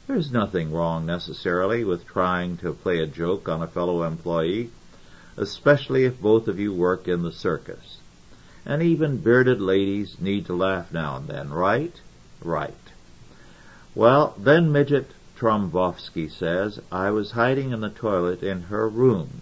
There's 0.08 0.32
nothing 0.32 0.72
wrong 0.72 1.06
necessarily 1.06 1.84
with 1.84 2.08
trying 2.08 2.58
to 2.58 2.74
play 2.74 3.00
a 3.00 3.08
joke 3.08 3.48
on 3.48 3.62
a 3.62 3.68
fellow 3.68 4.04
employee 4.04 4.72
especially 5.38 6.06
if 6.06 6.22
both 6.22 6.48
of 6.48 6.60
you 6.60 6.74
work 6.74 7.08
in 7.08 7.24
the 7.24 7.32
circus. 7.32 7.98
And 8.66 8.82
even 8.82 9.18
bearded 9.18 9.60
ladies 9.60 10.18
need 10.20 10.46
to 10.46 10.54
laugh 10.54 10.92
now 10.92 11.18
and 11.18 11.28
then, 11.28 11.50
right? 11.50 11.94
Right. 12.44 12.74
Well, 13.96 14.36
then 14.38 14.72
Midget 14.72 15.12
Trombovsky 15.38 16.32
says, 16.32 16.80
I 16.92 17.10
was 17.10 17.32
hiding 17.32 17.72
in 17.72 17.82
the 17.82 17.90
toilet 17.90 18.44
in 18.44 18.64
her 18.64 18.88
room. 18.88 19.42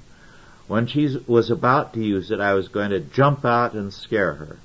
When 0.67 0.87
she 0.87 1.17
was 1.27 1.49
about 1.49 1.93
to 1.93 2.03
use 2.03 2.31
it, 2.31 2.39
I 2.39 2.53
was 2.53 2.67
going 2.67 2.91
to 2.91 2.99
jump 2.99 3.43
out 3.43 3.73
and 3.73 3.93
scare 3.93 4.33
her. 4.35 4.57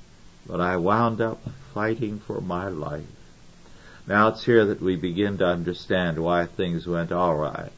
But 0.47 0.61
I 0.61 0.77
wound 0.77 1.19
up 1.19 1.41
fighting 1.73 2.19
for 2.19 2.39
my 2.39 2.69
life. 2.69 3.03
Now 4.07 4.29
it's 4.29 4.45
here 4.45 4.65
that 4.65 4.81
we 4.81 4.95
begin 4.95 5.39
to 5.39 5.45
understand 5.45 6.19
why 6.19 6.45
things 6.45 6.87
went 6.87 7.11
all 7.11 7.35
right 7.35 7.71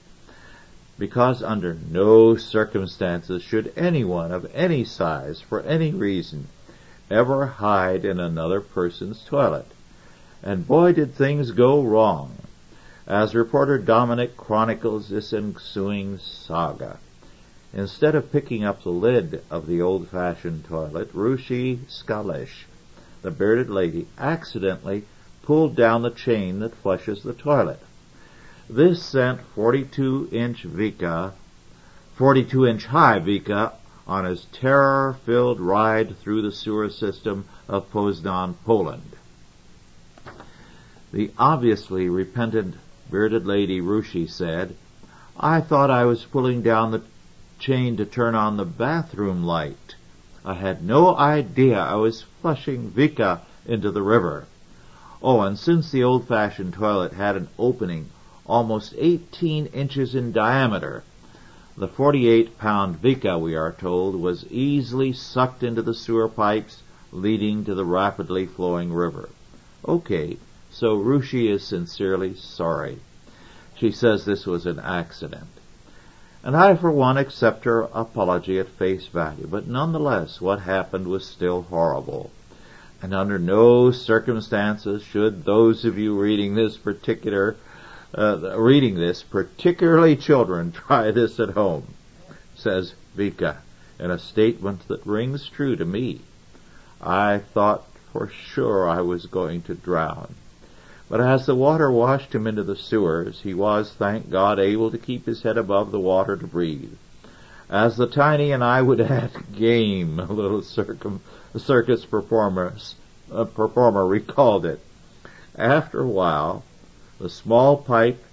because 0.97 1.43
under 1.43 1.75
no 1.89 2.35
circumstances 2.35 3.43
should 3.43 3.71
anyone 3.77 4.31
of 4.31 4.49
any 4.53 4.83
size, 4.83 5.39
for 5.41 5.61
any 5.61 5.91
reason, 5.91 6.47
ever 7.09 7.45
hide 7.45 8.03
in 8.03 8.19
another 8.19 8.59
person's 8.59 9.23
toilet. 9.23 9.67
And 10.43 10.67
boy 10.67 10.93
did 10.93 11.13
things 11.13 11.51
go 11.51 11.81
wrong. 11.83 12.35
As 13.05 13.35
reporter 13.35 13.77
Dominic 13.77 14.35
chronicles 14.35 15.09
this 15.09 15.31
ensuing 15.31 16.17
saga, 16.17 16.97
instead 17.73 18.15
of 18.15 18.31
picking 18.31 18.63
up 18.63 18.83
the 18.83 18.89
lid 18.89 19.43
of 19.49 19.67
the 19.67 19.81
old-fashioned 19.81 20.65
toilet, 20.65 21.13
Rushi 21.13 21.79
Skalish, 21.87 22.65
the 23.21 23.31
bearded 23.31 23.69
lady, 23.69 24.07
accidentally 24.17 25.05
pulled 25.43 25.75
down 25.75 26.01
the 26.01 26.09
chain 26.09 26.59
that 26.59 26.75
flushes 26.75 27.23
the 27.23 27.33
toilet. 27.33 27.79
This 28.69 29.01
sent 29.01 29.39
42 29.55 30.27
inch 30.33 30.63
Vika, 30.67 31.31
42 32.15 32.67
inch 32.67 32.85
high 32.87 33.17
Vika 33.17 33.71
on 34.05 34.25
his 34.25 34.43
terror 34.51 35.15
filled 35.25 35.61
ride 35.61 36.17
through 36.19 36.41
the 36.41 36.51
sewer 36.51 36.89
system 36.89 37.45
of 37.69 37.89
Poznan, 37.91 38.55
Poland. 38.65 39.15
The 41.13 41.31
obviously 41.37 42.09
repentant 42.09 42.75
bearded 43.09 43.47
lady 43.47 43.79
Rushi 43.79 44.29
said, 44.29 44.75
I 45.39 45.61
thought 45.61 45.89
I 45.89 46.03
was 46.03 46.25
pulling 46.25 46.61
down 46.61 46.91
the 46.91 47.03
chain 47.59 47.95
to 47.95 48.05
turn 48.05 48.35
on 48.35 48.57
the 48.57 48.65
bathroom 48.65 49.45
light. 49.45 49.95
I 50.43 50.55
had 50.55 50.83
no 50.83 51.15
idea 51.15 51.79
I 51.79 51.95
was 51.95 52.25
flushing 52.41 52.91
Vika 52.91 53.39
into 53.65 53.91
the 53.91 54.01
river. 54.01 54.45
Oh, 55.23 55.39
and 55.39 55.57
since 55.57 55.89
the 55.89 56.03
old-fashioned 56.03 56.73
toilet 56.73 57.13
had 57.13 57.37
an 57.37 57.47
opening 57.57 58.09
almost 58.47 58.93
18 58.97 59.67
inches 59.67 60.15
in 60.15 60.31
diameter, 60.31 61.03
the 61.77 61.87
48-pound 61.87 63.01
Vika, 63.01 63.39
we 63.39 63.55
are 63.55 63.71
told, 63.71 64.15
was 64.15 64.47
easily 64.49 65.13
sucked 65.13 65.61
into 65.61 65.83
the 65.83 65.93
sewer 65.93 66.27
pipes 66.27 66.81
leading 67.11 67.65
to 67.65 67.75
the 67.75 67.85
rapidly 67.85 68.47
flowing 68.47 68.91
river. 68.91 69.29
Okay, 69.87 70.37
so 70.71 70.97
Rushi 70.97 71.49
is 71.49 71.63
sincerely 71.63 72.35
sorry. 72.35 72.97
She 73.75 73.91
says 73.91 74.25
this 74.25 74.47
was 74.47 74.65
an 74.65 74.79
accident. 74.79 75.49
And 76.43 76.55
I, 76.55 76.75
for 76.75 76.91
one, 76.91 77.17
accept 77.17 77.65
her 77.65 77.81
apology 77.93 78.59
at 78.59 78.69
face 78.69 79.05
value, 79.07 79.47
but 79.47 79.67
nonetheless, 79.67 80.41
what 80.41 80.61
happened 80.61 81.07
was 81.07 81.25
still 81.25 81.63
horrible. 81.63 82.31
And 83.01 83.13
under 83.13 83.37
no 83.37 83.91
circumstances 83.91 85.03
should 85.03 85.45
those 85.45 85.85
of 85.85 85.97
you 85.97 86.19
reading 86.19 86.55
this 86.55 86.77
particular, 86.77 87.55
uh, 88.15 88.59
reading 88.59 88.95
this, 88.95 89.23
particularly 89.23 90.15
children, 90.15 90.71
try 90.71 91.11
this 91.11 91.39
at 91.39 91.49
home, 91.49 91.93
says 92.55 92.93
Vika 93.15 93.57
in 93.99 94.11
a 94.11 94.19
statement 94.19 94.87
that 94.87 95.05
rings 95.05 95.49
true 95.49 95.75
to 95.75 95.85
me. 95.85 96.21
I 97.01 97.39
thought 97.39 97.83
for 98.13 98.29
sure 98.29 98.87
I 98.87 99.01
was 99.01 99.25
going 99.25 99.61
to 99.63 99.75
drown. 99.75 100.35
But 101.09 101.21
as 101.21 101.45
the 101.45 101.55
water 101.55 101.91
washed 101.91 102.33
him 102.33 102.47
into 102.47 102.63
the 102.63 102.75
sewers, 102.75 103.41
he 103.41 103.53
was, 103.53 103.93
thank 103.93 104.29
God, 104.29 104.59
able 104.59 104.91
to 104.91 104.97
keep 104.97 105.25
his 105.25 105.41
head 105.41 105.57
above 105.57 105.91
the 105.91 105.99
water 105.99 106.35
to 106.35 106.47
breathe. 106.47 106.93
As 107.69 107.97
the 107.97 108.07
tiny 108.07 108.51
and 108.51 108.63
I 108.63 108.81
would 108.81 108.99
add, 109.01 109.31
game, 109.55 110.19
a 110.19 110.31
little 110.31 110.61
circum, 110.61 111.21
circus 111.55 112.05
performers, 112.05 112.95
a 113.31 113.45
performer 113.45 114.05
recalled 114.05 114.65
it. 114.65 114.79
After 115.55 116.01
a 116.01 116.07
while, 116.07 116.63
the 117.19 117.29
small 117.29 117.77
pipe 117.77 118.23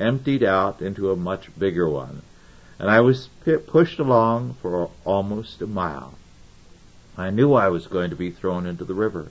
emptied 0.00 0.42
out 0.42 0.80
into 0.80 1.10
a 1.10 1.16
much 1.16 1.50
bigger 1.58 1.88
one, 1.88 2.22
and 2.78 2.90
I 2.90 3.00
was 3.00 3.28
pushed 3.66 3.98
along 3.98 4.54
for 4.62 4.90
almost 5.04 5.60
a 5.60 5.66
mile. 5.66 6.14
I 7.16 7.30
knew 7.30 7.52
I 7.52 7.68
was 7.68 7.86
going 7.86 8.10
to 8.10 8.16
be 8.16 8.30
thrown 8.30 8.66
into 8.66 8.84
the 8.84 8.94
river. 8.94 9.30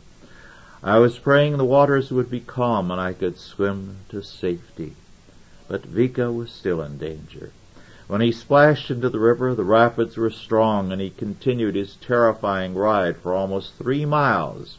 I 0.84 1.00
was 1.00 1.20
praying 1.20 1.58
the 1.58 1.66
waters 1.66 2.12
would 2.12 2.30
be 2.30 2.40
calm 2.40 2.92
and 2.92 3.02
I 3.02 3.14
could 3.14 3.38
swim 3.38 3.98
to 4.10 4.22
safety. 4.22 4.96
But 5.68 5.84
Vika 5.84 6.32
was 6.32 6.52
still 6.52 6.82
in 6.82 6.98
danger. 6.98 7.52
When 8.08 8.22
he 8.22 8.32
splashed 8.32 8.92
into 8.92 9.10
the 9.10 9.20
river, 9.20 9.56
the 9.56 9.64
rapids 9.64 10.18
were 10.18 10.30
strong 10.30 10.92
and 10.92 11.02
he 11.02 11.10
continued 11.10 11.76
his 11.76 11.96
terrifying 11.96 12.76
ride 12.76 13.18
for 13.18 13.34
almost 13.34 13.76
three 13.76 14.06
miles. 14.06 14.78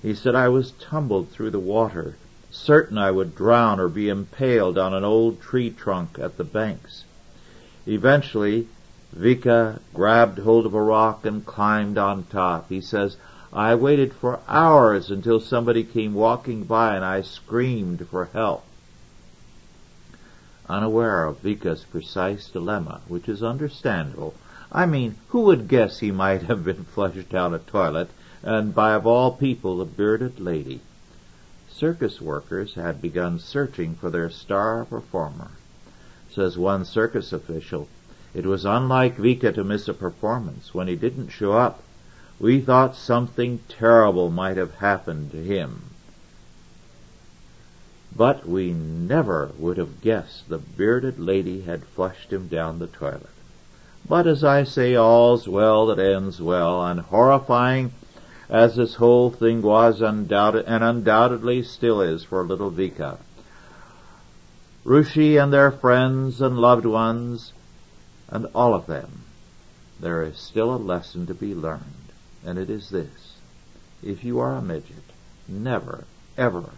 He 0.00 0.14
said 0.14 0.34
I 0.34 0.48
was 0.48 0.72
tumbled 0.72 1.28
through 1.30 1.50
the 1.50 1.60
water, 1.60 2.16
certain 2.50 2.98
I 2.98 3.10
would 3.10 3.34
drown 3.34 3.78
or 3.78 3.88
be 3.88 4.08
impaled 4.08 4.76
on 4.76 4.92
an 4.92 5.04
old 5.04 5.40
tree 5.40 5.70
trunk 5.70 6.18
at 6.18 6.36
the 6.36 6.44
banks. 6.44 7.04
Eventually, 7.86 8.66
Vika 9.16 9.80
grabbed 9.94 10.38
hold 10.38 10.66
of 10.66 10.74
a 10.74 10.82
rock 10.82 11.24
and 11.24 11.44
climbed 11.44 11.98
on 11.98 12.24
top. 12.24 12.68
He 12.68 12.80
says, 12.80 13.16
I 13.52 13.74
waited 13.74 14.12
for 14.12 14.40
hours 14.46 15.10
until 15.10 15.40
somebody 15.40 15.82
came 15.82 16.14
walking 16.14 16.64
by 16.64 16.94
and 16.94 17.04
I 17.04 17.22
screamed 17.22 18.06
for 18.08 18.26
help. 18.26 18.64
Unaware 20.68 21.24
of 21.24 21.42
Vika's 21.42 21.84
precise 21.84 22.48
dilemma, 22.48 23.00
which 23.08 23.28
is 23.28 23.42
understandable, 23.42 24.34
I 24.70 24.86
mean, 24.86 25.16
who 25.28 25.40
would 25.42 25.66
guess 25.66 25.98
he 25.98 26.12
might 26.12 26.42
have 26.42 26.64
been 26.64 26.84
flushed 26.94 27.28
down 27.28 27.54
a 27.54 27.58
toilet, 27.58 28.10
and 28.42 28.72
by 28.72 28.92
of 28.92 29.04
all 29.04 29.32
people 29.32 29.78
the 29.78 29.84
bearded 29.84 30.38
lady? 30.38 30.80
Circus 31.80 32.20
workers 32.20 32.74
had 32.74 33.00
begun 33.00 33.38
searching 33.38 33.94
for 33.94 34.10
their 34.10 34.28
star 34.28 34.84
performer. 34.84 35.52
Says 36.30 36.58
one 36.58 36.84
circus 36.84 37.32
official, 37.32 37.88
it 38.34 38.44
was 38.44 38.66
unlike 38.66 39.16
Vika 39.16 39.50
to 39.54 39.64
miss 39.64 39.88
a 39.88 39.94
performance. 39.94 40.74
When 40.74 40.88
he 40.88 40.94
didn't 40.94 41.30
show 41.30 41.52
up, 41.52 41.82
we 42.38 42.60
thought 42.60 42.96
something 42.96 43.60
terrible 43.66 44.30
might 44.30 44.58
have 44.58 44.74
happened 44.74 45.30
to 45.30 45.42
him. 45.42 45.84
But 48.14 48.46
we 48.46 48.72
never 48.74 49.50
would 49.56 49.78
have 49.78 50.02
guessed 50.02 50.50
the 50.50 50.58
bearded 50.58 51.18
lady 51.18 51.62
had 51.62 51.86
flushed 51.86 52.30
him 52.30 52.48
down 52.48 52.78
the 52.78 52.88
toilet. 52.88 53.30
But 54.06 54.26
as 54.26 54.44
I 54.44 54.64
say, 54.64 54.96
all's 54.96 55.48
well 55.48 55.86
that 55.86 55.98
ends 55.98 56.42
well, 56.42 56.84
and 56.84 57.00
horrifying 57.00 57.92
as 58.50 58.76
this 58.76 58.96
whole 58.96 59.30
thing 59.30 59.62
was 59.62 60.02
undoubted, 60.02 60.66
and 60.66 60.84
undoubtedly 60.84 61.62
still 61.62 62.02
is 62.02 62.24
for 62.24 62.44
little 62.44 62.70
Vika. 62.70 63.18
Rushi 64.84 65.42
and 65.42 65.52
their 65.52 65.70
friends 65.70 66.40
and 66.40 66.58
loved 66.58 66.84
ones, 66.84 67.52
and 68.28 68.46
all 68.54 68.74
of 68.74 68.86
them, 68.86 69.22
there 69.98 70.22
is 70.22 70.36
still 70.38 70.74
a 70.74 70.76
lesson 70.76 71.26
to 71.26 71.34
be 71.34 71.54
learned 71.54 72.00
and 72.44 72.58
it 72.58 72.70
is 72.70 72.90
this. 72.90 73.36
If 74.02 74.24
you 74.24 74.40
are 74.40 74.56
a 74.56 74.62
midget, 74.62 75.04
never, 75.46 76.04
ever 76.36 76.70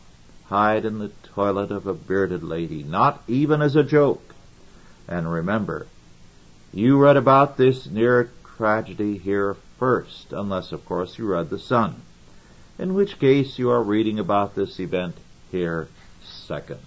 hide 0.47 0.85
in 0.85 0.99
the 0.99 1.13
toilet 1.35 1.71
of 1.71 1.87
a 1.87 1.95
bearded 1.95 2.43
lady, 2.43 2.83
not 2.83 3.23
even 3.27 3.63
as 3.63 3.77
a 3.77 3.83
joke. 3.83 4.35
And 5.09 5.31
remember, 5.33 5.87
you 6.73 6.99
read 6.99 7.17
about 7.17 7.57
this 7.57 7.87
near 7.87 8.31
tragedy 8.57 9.19
here 9.19 9.57
first, 9.83 10.33
unless 10.33 10.71
of 10.71 10.87
course 10.87 11.19
you 11.19 11.27
read 11.27 11.51
The 11.51 11.59
Sun, 11.59 12.01
in 12.79 12.95
which 12.95 13.19
case 13.19 13.59
you 13.59 13.69
are 13.69 13.83
reading 13.83 14.21
about 14.21 14.55
this 14.55 14.79
event 14.79 15.17
here 15.51 15.89
second. 16.23 16.79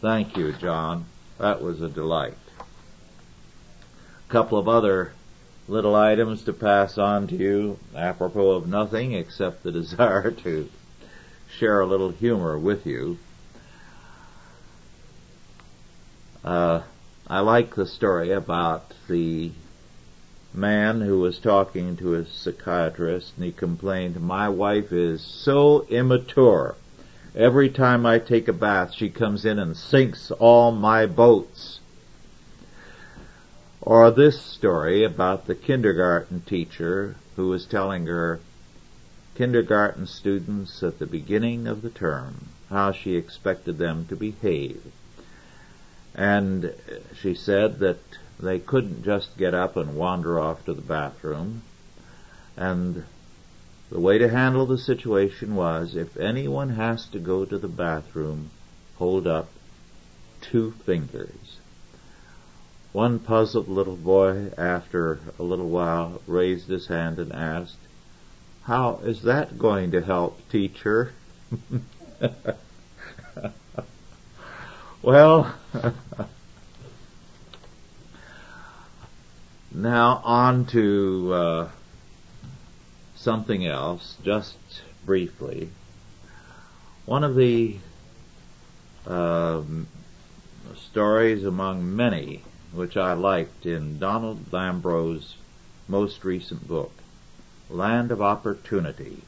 Thank 0.00 0.36
you, 0.36 0.52
John. 0.52 1.06
That 1.38 1.60
was 1.60 1.82
a 1.82 1.88
delight. 1.88 2.38
A 2.60 4.32
couple 4.32 4.58
of 4.58 4.68
other 4.68 5.12
little 5.66 5.96
items 5.96 6.44
to 6.44 6.52
pass 6.52 6.98
on 6.98 7.26
to 7.26 7.34
you 7.34 7.80
apropos 7.96 8.52
of 8.52 8.68
nothing 8.68 9.14
except 9.14 9.64
the 9.64 9.72
desire 9.80 10.30
to 10.30 10.70
share 11.58 11.80
a 11.80 11.86
little 11.86 12.10
humor 12.10 12.56
with 12.56 12.86
you. 12.86 13.18
Uh, 16.44 16.82
I 17.26 17.40
like 17.40 17.74
the 17.74 17.88
story 17.88 18.30
about 18.30 18.94
the 19.08 19.50
man 20.54 21.00
who 21.00 21.20
was 21.20 21.38
talking 21.38 21.96
to 21.96 22.10
his 22.10 22.28
psychiatrist 22.28 23.32
and 23.36 23.44
he 23.44 23.52
complained, 23.52 24.20
my 24.20 24.48
wife 24.48 24.92
is 24.92 25.22
so 25.22 25.86
immature. 25.88 26.76
Every 27.34 27.70
time 27.70 28.04
I 28.04 28.18
take 28.18 28.48
a 28.48 28.52
bath, 28.52 28.92
she 28.92 29.08
comes 29.08 29.44
in 29.44 29.58
and 29.58 29.76
sinks 29.76 30.30
all 30.32 30.70
my 30.70 31.06
boats. 31.06 31.80
Or 33.80 34.10
this 34.10 34.40
story 34.40 35.02
about 35.02 35.46
the 35.46 35.54
kindergarten 35.54 36.42
teacher 36.42 37.16
who 37.36 37.48
was 37.48 37.64
telling 37.64 38.06
her 38.06 38.40
kindergarten 39.34 40.06
students 40.06 40.82
at 40.82 40.98
the 40.98 41.06
beginning 41.06 41.66
of 41.66 41.82
the 41.82 41.90
term 41.90 42.48
how 42.68 42.92
she 42.92 43.16
expected 43.16 43.78
them 43.78 44.06
to 44.06 44.16
behave. 44.16 44.82
And 46.14 46.74
she 47.20 47.34
said 47.34 47.78
that 47.78 47.98
they 48.42 48.58
couldn't 48.58 49.04
just 49.04 49.38
get 49.38 49.54
up 49.54 49.76
and 49.76 49.94
wander 49.94 50.38
off 50.38 50.64
to 50.64 50.74
the 50.74 50.82
bathroom. 50.82 51.62
And 52.56 53.04
the 53.90 54.00
way 54.00 54.18
to 54.18 54.28
handle 54.28 54.66
the 54.66 54.78
situation 54.78 55.54
was 55.54 55.94
if 55.94 56.16
anyone 56.16 56.70
has 56.70 57.06
to 57.10 57.18
go 57.18 57.44
to 57.44 57.56
the 57.56 57.68
bathroom, 57.68 58.50
hold 58.96 59.26
up 59.26 59.48
two 60.40 60.72
fingers. 60.84 61.58
One 62.92 63.20
puzzled 63.20 63.68
little 63.68 63.96
boy, 63.96 64.50
after 64.58 65.20
a 65.38 65.42
little 65.42 65.68
while, 65.68 66.20
raised 66.26 66.68
his 66.68 66.88
hand 66.88 67.18
and 67.18 67.32
asked, 67.32 67.78
How 68.64 69.00
is 69.04 69.22
that 69.22 69.58
going 69.58 69.92
to 69.92 70.02
help, 70.02 70.46
teacher? 70.50 71.12
well, 75.02 75.54
now 79.74 80.20
on 80.24 80.66
to 80.66 81.32
uh, 81.32 81.70
something 83.16 83.66
else, 83.66 84.16
just 84.24 84.56
briefly. 85.04 85.70
One 87.06 87.24
of 87.24 87.34
the 87.34 87.76
uh, 89.06 89.62
stories 90.76 91.44
among 91.44 91.96
many 91.96 92.42
which 92.72 92.96
I 92.96 93.12
liked 93.12 93.66
in 93.66 93.98
Donald 93.98 94.50
Lambro's 94.50 95.36
most 95.88 96.24
recent 96.24 96.66
book, 96.66 96.92
Land 97.68 98.10
of 98.10 98.22
Opportunity. 98.22 99.22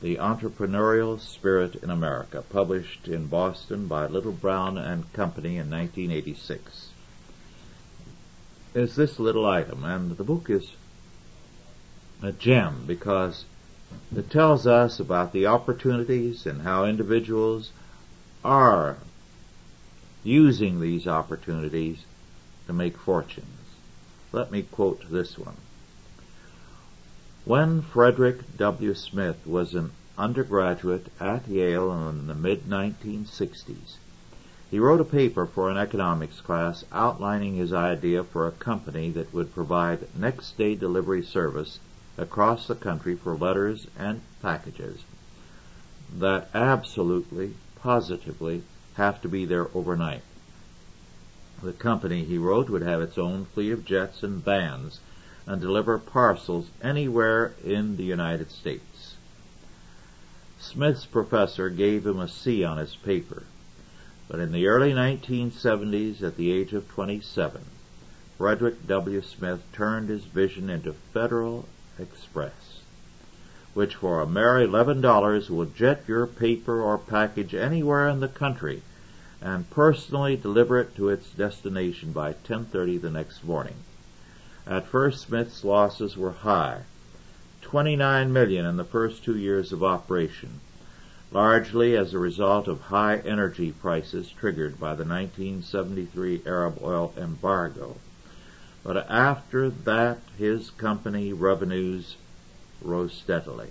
The 0.00 0.16
Entrepreneurial 0.16 1.20
Spirit 1.20 1.76
in 1.76 1.90
America, 1.90 2.42
published 2.48 3.06
in 3.06 3.26
Boston 3.26 3.86
by 3.86 4.06
Little 4.06 4.32
Brown 4.32 4.78
and 4.78 5.12
Company 5.12 5.58
in 5.58 5.70
1986. 5.70 6.91
Is 8.74 8.96
this 8.96 9.18
little 9.18 9.44
item, 9.44 9.84
and 9.84 10.16
the 10.16 10.24
book 10.24 10.48
is 10.48 10.72
a 12.22 12.32
gem 12.32 12.84
because 12.86 13.44
it 14.16 14.30
tells 14.30 14.66
us 14.66 14.98
about 14.98 15.32
the 15.32 15.46
opportunities 15.46 16.46
and 16.46 16.62
how 16.62 16.84
individuals 16.86 17.70
are 18.42 18.96
using 20.24 20.80
these 20.80 21.06
opportunities 21.06 22.04
to 22.66 22.72
make 22.72 22.96
fortunes. 22.96 23.46
Let 24.32 24.50
me 24.50 24.62
quote 24.62 25.10
this 25.10 25.36
one. 25.36 25.56
When 27.44 27.82
Frederick 27.82 28.56
W. 28.56 28.94
Smith 28.94 29.46
was 29.46 29.74
an 29.74 29.90
undergraduate 30.16 31.08
at 31.20 31.46
Yale 31.48 32.08
in 32.08 32.26
the 32.26 32.34
mid 32.34 32.64
1960s, 32.68 33.96
he 34.72 34.78
wrote 34.78 35.02
a 35.02 35.04
paper 35.04 35.44
for 35.44 35.68
an 35.68 35.76
economics 35.76 36.40
class 36.40 36.82
outlining 36.92 37.56
his 37.56 37.74
idea 37.74 38.24
for 38.24 38.46
a 38.46 38.52
company 38.52 39.10
that 39.10 39.30
would 39.30 39.52
provide 39.52 40.08
next 40.16 40.56
day 40.56 40.74
delivery 40.74 41.22
service 41.22 41.78
across 42.16 42.66
the 42.66 42.74
country 42.74 43.14
for 43.14 43.36
letters 43.36 43.86
and 43.98 44.22
packages 44.40 45.04
that 46.18 46.48
absolutely, 46.54 47.52
positively 47.82 48.62
have 48.94 49.20
to 49.20 49.28
be 49.28 49.44
there 49.44 49.68
overnight. 49.74 50.22
The 51.62 51.74
company, 51.74 52.24
he 52.24 52.38
wrote, 52.38 52.70
would 52.70 52.80
have 52.80 53.02
its 53.02 53.18
own 53.18 53.44
fleet 53.44 53.72
of 53.72 53.84
jets 53.84 54.22
and 54.22 54.42
vans 54.42 55.00
and 55.46 55.60
deliver 55.60 55.98
parcels 55.98 56.68
anywhere 56.82 57.52
in 57.62 57.98
the 57.98 58.04
United 58.04 58.50
States. 58.50 59.16
Smith's 60.58 61.04
professor 61.04 61.68
gave 61.68 62.06
him 62.06 62.18
a 62.18 62.26
C 62.26 62.64
on 62.64 62.78
his 62.78 62.96
paper, 62.96 63.42
but 64.28 64.40
in 64.40 64.52
the 64.52 64.66
early 64.66 64.92
1970s, 64.92 66.22
at 66.22 66.36
the 66.36 66.52
age 66.52 66.72
of 66.72 66.88
27, 66.88 67.60
Frederick 68.38 68.86
W. 68.86 69.22
Smith 69.22 69.62
turned 69.72 70.08
his 70.08 70.24
vision 70.24 70.70
into 70.70 70.92
Federal 70.92 71.68
Express, 71.98 72.80
which 73.74 73.96
for 73.96 74.20
a 74.20 74.26
mere 74.26 74.66
$11 74.66 75.50
will 75.50 75.66
jet 75.66 76.04
your 76.06 76.26
paper 76.26 76.80
or 76.80 76.98
package 76.98 77.54
anywhere 77.54 78.08
in 78.08 78.20
the 78.20 78.28
country 78.28 78.82
and 79.40 79.68
personally 79.70 80.36
deliver 80.36 80.78
it 80.78 80.94
to 80.94 81.08
its 81.08 81.28
destination 81.30 82.12
by 82.12 82.32
10:30 82.32 83.00
the 83.00 83.10
next 83.10 83.42
morning. 83.42 83.74
At 84.66 84.86
first, 84.86 85.26
Smith's 85.26 85.64
losses 85.64 86.16
were 86.16 86.30
high, 86.30 86.82
29 87.62 88.32
million 88.32 88.64
in 88.64 88.76
the 88.76 88.84
first 88.84 89.24
two 89.24 89.36
years 89.36 89.72
of 89.72 89.82
operation, 89.82 90.60
largely 91.32 91.96
as 91.96 92.12
a 92.12 92.18
result 92.18 92.68
of 92.68 92.82
high 92.82 93.16
energy 93.16 93.72
prices 93.72 94.30
triggered 94.38 94.78
by 94.78 94.94
the 94.94 95.04
1973 95.04 96.42
Arab 96.44 96.78
oil 96.82 97.14
embargo. 97.16 97.96
But 98.84 99.10
after 99.10 99.70
that, 99.70 100.18
his 100.36 100.68
company 100.70 101.32
revenues 101.32 102.16
rose 102.82 103.14
steadily. 103.14 103.70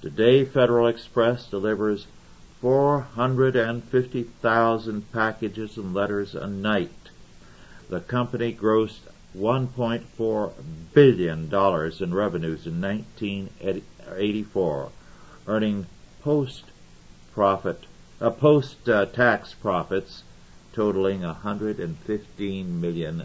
Today, 0.00 0.44
Federal 0.44 0.86
Express 0.86 1.48
delivers 1.48 2.06
450,000 2.60 5.12
packages 5.12 5.76
and 5.76 5.92
letters 5.92 6.36
a 6.36 6.46
night. 6.46 7.10
The 7.88 7.98
company 8.00 8.54
grossed 8.54 9.00
$1.4 9.36 10.52
billion 10.94 11.52
in 11.52 12.14
revenues 12.14 12.64
in 12.66 12.80
1984, 12.80 14.90
earning 15.48 15.86
post 16.22 16.62
profit, 17.36 17.78
uh, 18.18 18.30
post 18.30 18.88
uh, 18.88 19.04
profits 19.60 20.22
totaling 20.72 21.20
$115 21.20 22.66
million. 22.66 23.24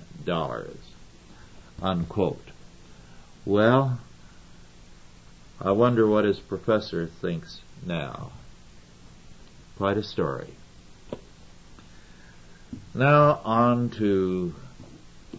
Unquote. 1.82 2.48
Well, 3.46 4.00
I 5.62 5.72
wonder 5.72 6.06
what 6.06 6.26
his 6.26 6.40
professor 6.40 7.08
thinks 7.08 7.62
now. 7.86 8.32
Quite 9.78 9.98
a 9.98 10.04
story. 10.04 10.56
Now 12.94 13.40
on 13.46 13.92
to 13.92 14.54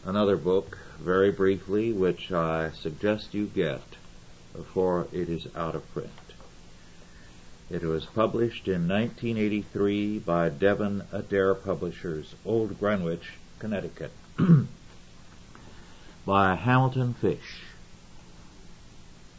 another 0.07 0.39
book, 0.39 0.79
very 0.99 1.31
briefly, 1.31 1.93
which 1.93 2.33
I 2.33 2.71
suggest 2.71 3.35
you 3.35 3.49
get 3.49 3.83
before 4.55 5.09
it 5.13 5.29
is 5.29 5.47
out 5.55 5.75
of 5.75 5.93
print. 5.93 6.22
It 7.73 7.85
was 7.85 8.05
published 8.05 8.69
in 8.69 8.87
1983 8.87 10.19
by 10.19 10.51
Devin 10.51 11.05
Adair 11.11 11.55
Publishers, 11.55 12.35
Old 12.45 12.79
Greenwich, 12.79 13.31
Connecticut, 13.59 14.13
by 16.27 16.55
Hamilton 16.55 17.15
Fish. 17.15 17.63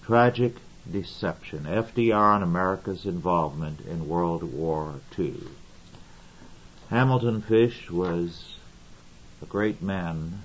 Tragic 0.01 0.55
Deception, 0.91 1.65
FDR 1.65 2.33
and 2.33 2.43
America's 2.43 3.05
Involvement 3.05 3.81
in 3.81 4.07
World 4.07 4.41
War 4.41 4.95
II. 5.15 5.43
Hamilton 6.89 7.39
Fish 7.39 7.91
was 7.91 8.55
a 9.43 9.45
great 9.45 9.79
man 9.79 10.41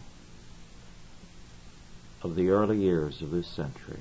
of 2.21 2.35
the 2.35 2.51
early 2.51 2.83
years 2.83 3.23
of 3.23 3.31
this 3.31 3.49
century. 3.49 4.01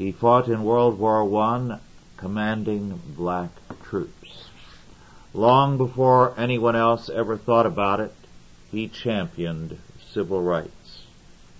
He 0.00 0.12
fought 0.12 0.48
in 0.48 0.64
World 0.64 0.98
War 0.98 1.30
I, 1.42 1.78
commanding 2.16 2.98
black 3.18 3.50
troops. 3.82 4.46
Long 5.34 5.76
before 5.76 6.32
anyone 6.38 6.74
else 6.74 7.10
ever 7.10 7.36
thought 7.36 7.66
about 7.66 8.00
it, 8.00 8.14
he 8.72 8.88
championed 8.88 9.76
civil 10.10 10.40
rights. 10.40 11.02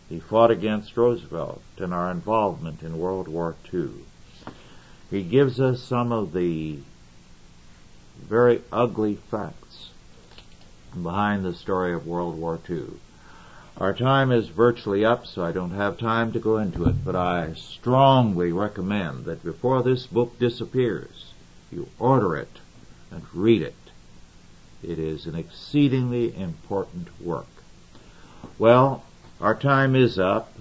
He 0.09 0.21
fought 0.21 0.51
against 0.51 0.97
Roosevelt 0.97 1.61
and 1.77 1.93
our 1.93 2.11
involvement 2.11 2.83
in 2.83 2.97
World 2.99 3.29
War 3.29 3.57
II. 3.75 3.91
He 5.11 5.23
gives 5.23 5.61
us 5.61 5.83
some 5.83 6.11
of 6.11 6.33
the 6.33 6.79
very 8.19 8.63
ugly 8.73 9.17
facts 9.17 9.91
behind 11.03 11.45
the 11.45 11.53
story 11.53 11.93
of 11.93 12.07
World 12.07 12.39
War 12.39 12.59
II. 12.71 12.87
Our 13.81 13.95
time 13.95 14.31
is 14.31 14.49
virtually 14.49 15.07
up, 15.07 15.27
so 15.27 15.43
I 15.43 15.53
don't 15.53 15.71
have 15.71 15.97
time 15.97 16.33
to 16.33 16.39
go 16.39 16.59
into 16.59 16.85
it, 16.85 17.03
but 17.03 17.17
I 17.17 17.55
strongly 17.55 18.53
recommend 18.53 19.25
that 19.25 19.43
before 19.43 19.83
this 19.83 20.07
book 20.07 20.39
disappears, 20.39 21.33
you 21.73 21.89
order 21.99 22.37
it 22.37 22.61
and 23.11 23.23
read 23.33 23.63
it. 23.63 23.75
It 24.83 24.99
is 24.99 25.25
an 25.25 25.35
exceedingly 25.35 26.37
important 26.37 27.09
work. 27.23 27.47
Well, 28.59 29.03
our 29.41 29.55
time 29.55 29.97
is 29.97 30.19
up. 30.19 30.53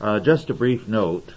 Uh, 0.00 0.20
just 0.20 0.48
a 0.48 0.54
brief 0.54 0.88
note. 0.88 1.34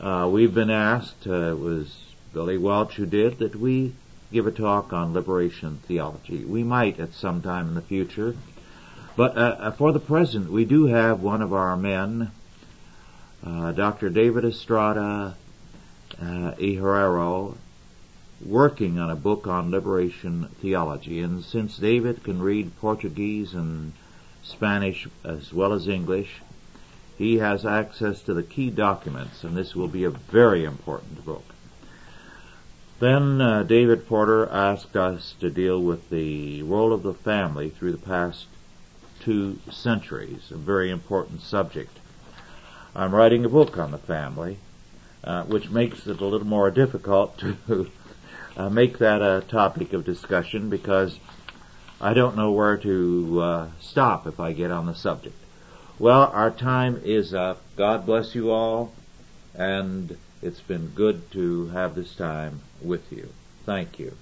Uh, 0.00 0.28
we've 0.32 0.52
been 0.52 0.70
asked, 0.70 1.28
uh, 1.28 1.52
it 1.52 1.60
was 1.60 1.96
Billy 2.32 2.58
Welch 2.58 2.96
who 2.96 3.06
did, 3.06 3.38
that 3.38 3.54
we 3.54 3.94
give 4.32 4.48
a 4.48 4.52
talk 4.52 4.92
on 4.92 5.14
liberation 5.14 5.78
theology. 5.86 6.44
We 6.44 6.64
might 6.64 6.98
at 6.98 7.14
some 7.14 7.40
time 7.40 7.68
in 7.68 7.74
the 7.74 7.82
future. 7.82 8.34
But 9.16 9.38
uh, 9.38 9.56
uh, 9.58 9.70
for 9.70 9.92
the 9.92 9.98
present, 9.98 10.52
we 10.52 10.66
do 10.66 10.84
have 10.86 11.22
one 11.22 11.40
of 11.40 11.54
our 11.54 11.74
men, 11.74 12.30
uh, 13.44 13.72
Dr. 13.72 14.10
David 14.10 14.44
Estrada 14.44 15.34
uh, 16.20 17.52
working 18.44 18.98
on 18.98 19.10
a 19.10 19.16
book 19.16 19.46
on 19.46 19.70
liberation 19.70 20.48
theology. 20.60 21.20
And 21.20 21.42
since 21.42 21.78
David 21.78 22.24
can 22.24 22.42
read 22.42 22.78
Portuguese 22.78 23.54
and 23.54 23.94
Spanish 24.42 25.08
as 25.24 25.50
well 25.50 25.72
as 25.72 25.88
English, 25.88 26.42
he 27.16 27.38
has 27.38 27.64
access 27.64 28.20
to 28.22 28.34
the 28.34 28.42
key 28.42 28.68
documents, 28.68 29.42
and 29.42 29.56
this 29.56 29.74
will 29.74 29.88
be 29.88 30.04
a 30.04 30.10
very 30.10 30.64
important 30.64 31.24
book. 31.24 31.44
Then 32.98 33.40
uh, 33.40 33.62
David 33.62 34.06
Porter 34.06 34.46
asked 34.50 34.94
us 34.94 35.34
to 35.40 35.48
deal 35.48 35.80
with 35.82 36.10
the 36.10 36.62
role 36.62 36.92
of 36.92 37.02
the 37.02 37.14
family 37.14 37.70
through 37.70 37.92
the 37.92 37.98
past 37.98 38.46
two 39.26 39.58
centuries, 39.72 40.52
a 40.52 40.56
very 40.56 40.88
important 40.88 41.42
subject. 41.42 41.98
I'm 42.94 43.12
writing 43.12 43.44
a 43.44 43.48
book 43.48 43.76
on 43.76 43.90
the 43.90 43.98
family, 43.98 44.58
uh, 45.24 45.42
which 45.42 45.68
makes 45.68 46.06
it 46.06 46.20
a 46.20 46.24
little 46.24 46.46
more 46.46 46.70
difficult 46.70 47.36
to 47.38 47.90
uh, 48.56 48.70
make 48.70 48.98
that 48.98 49.22
a 49.22 49.44
topic 49.48 49.92
of 49.92 50.04
discussion 50.04 50.70
because 50.70 51.18
I 52.00 52.14
don't 52.14 52.36
know 52.36 52.52
where 52.52 52.76
to 52.76 53.40
uh, 53.40 53.68
stop 53.80 54.28
if 54.28 54.38
I 54.38 54.52
get 54.52 54.70
on 54.70 54.86
the 54.86 54.94
subject. 54.94 55.36
Well, 55.98 56.30
our 56.32 56.52
time 56.52 57.00
is 57.04 57.34
up. 57.34 57.60
God 57.74 58.06
bless 58.06 58.32
you 58.36 58.52
all, 58.52 58.92
and 59.56 60.16
it's 60.40 60.60
been 60.60 60.92
good 60.94 61.32
to 61.32 61.66
have 61.70 61.96
this 61.96 62.14
time 62.14 62.60
with 62.80 63.10
you. 63.10 63.30
Thank 63.64 63.98
you. 63.98 64.16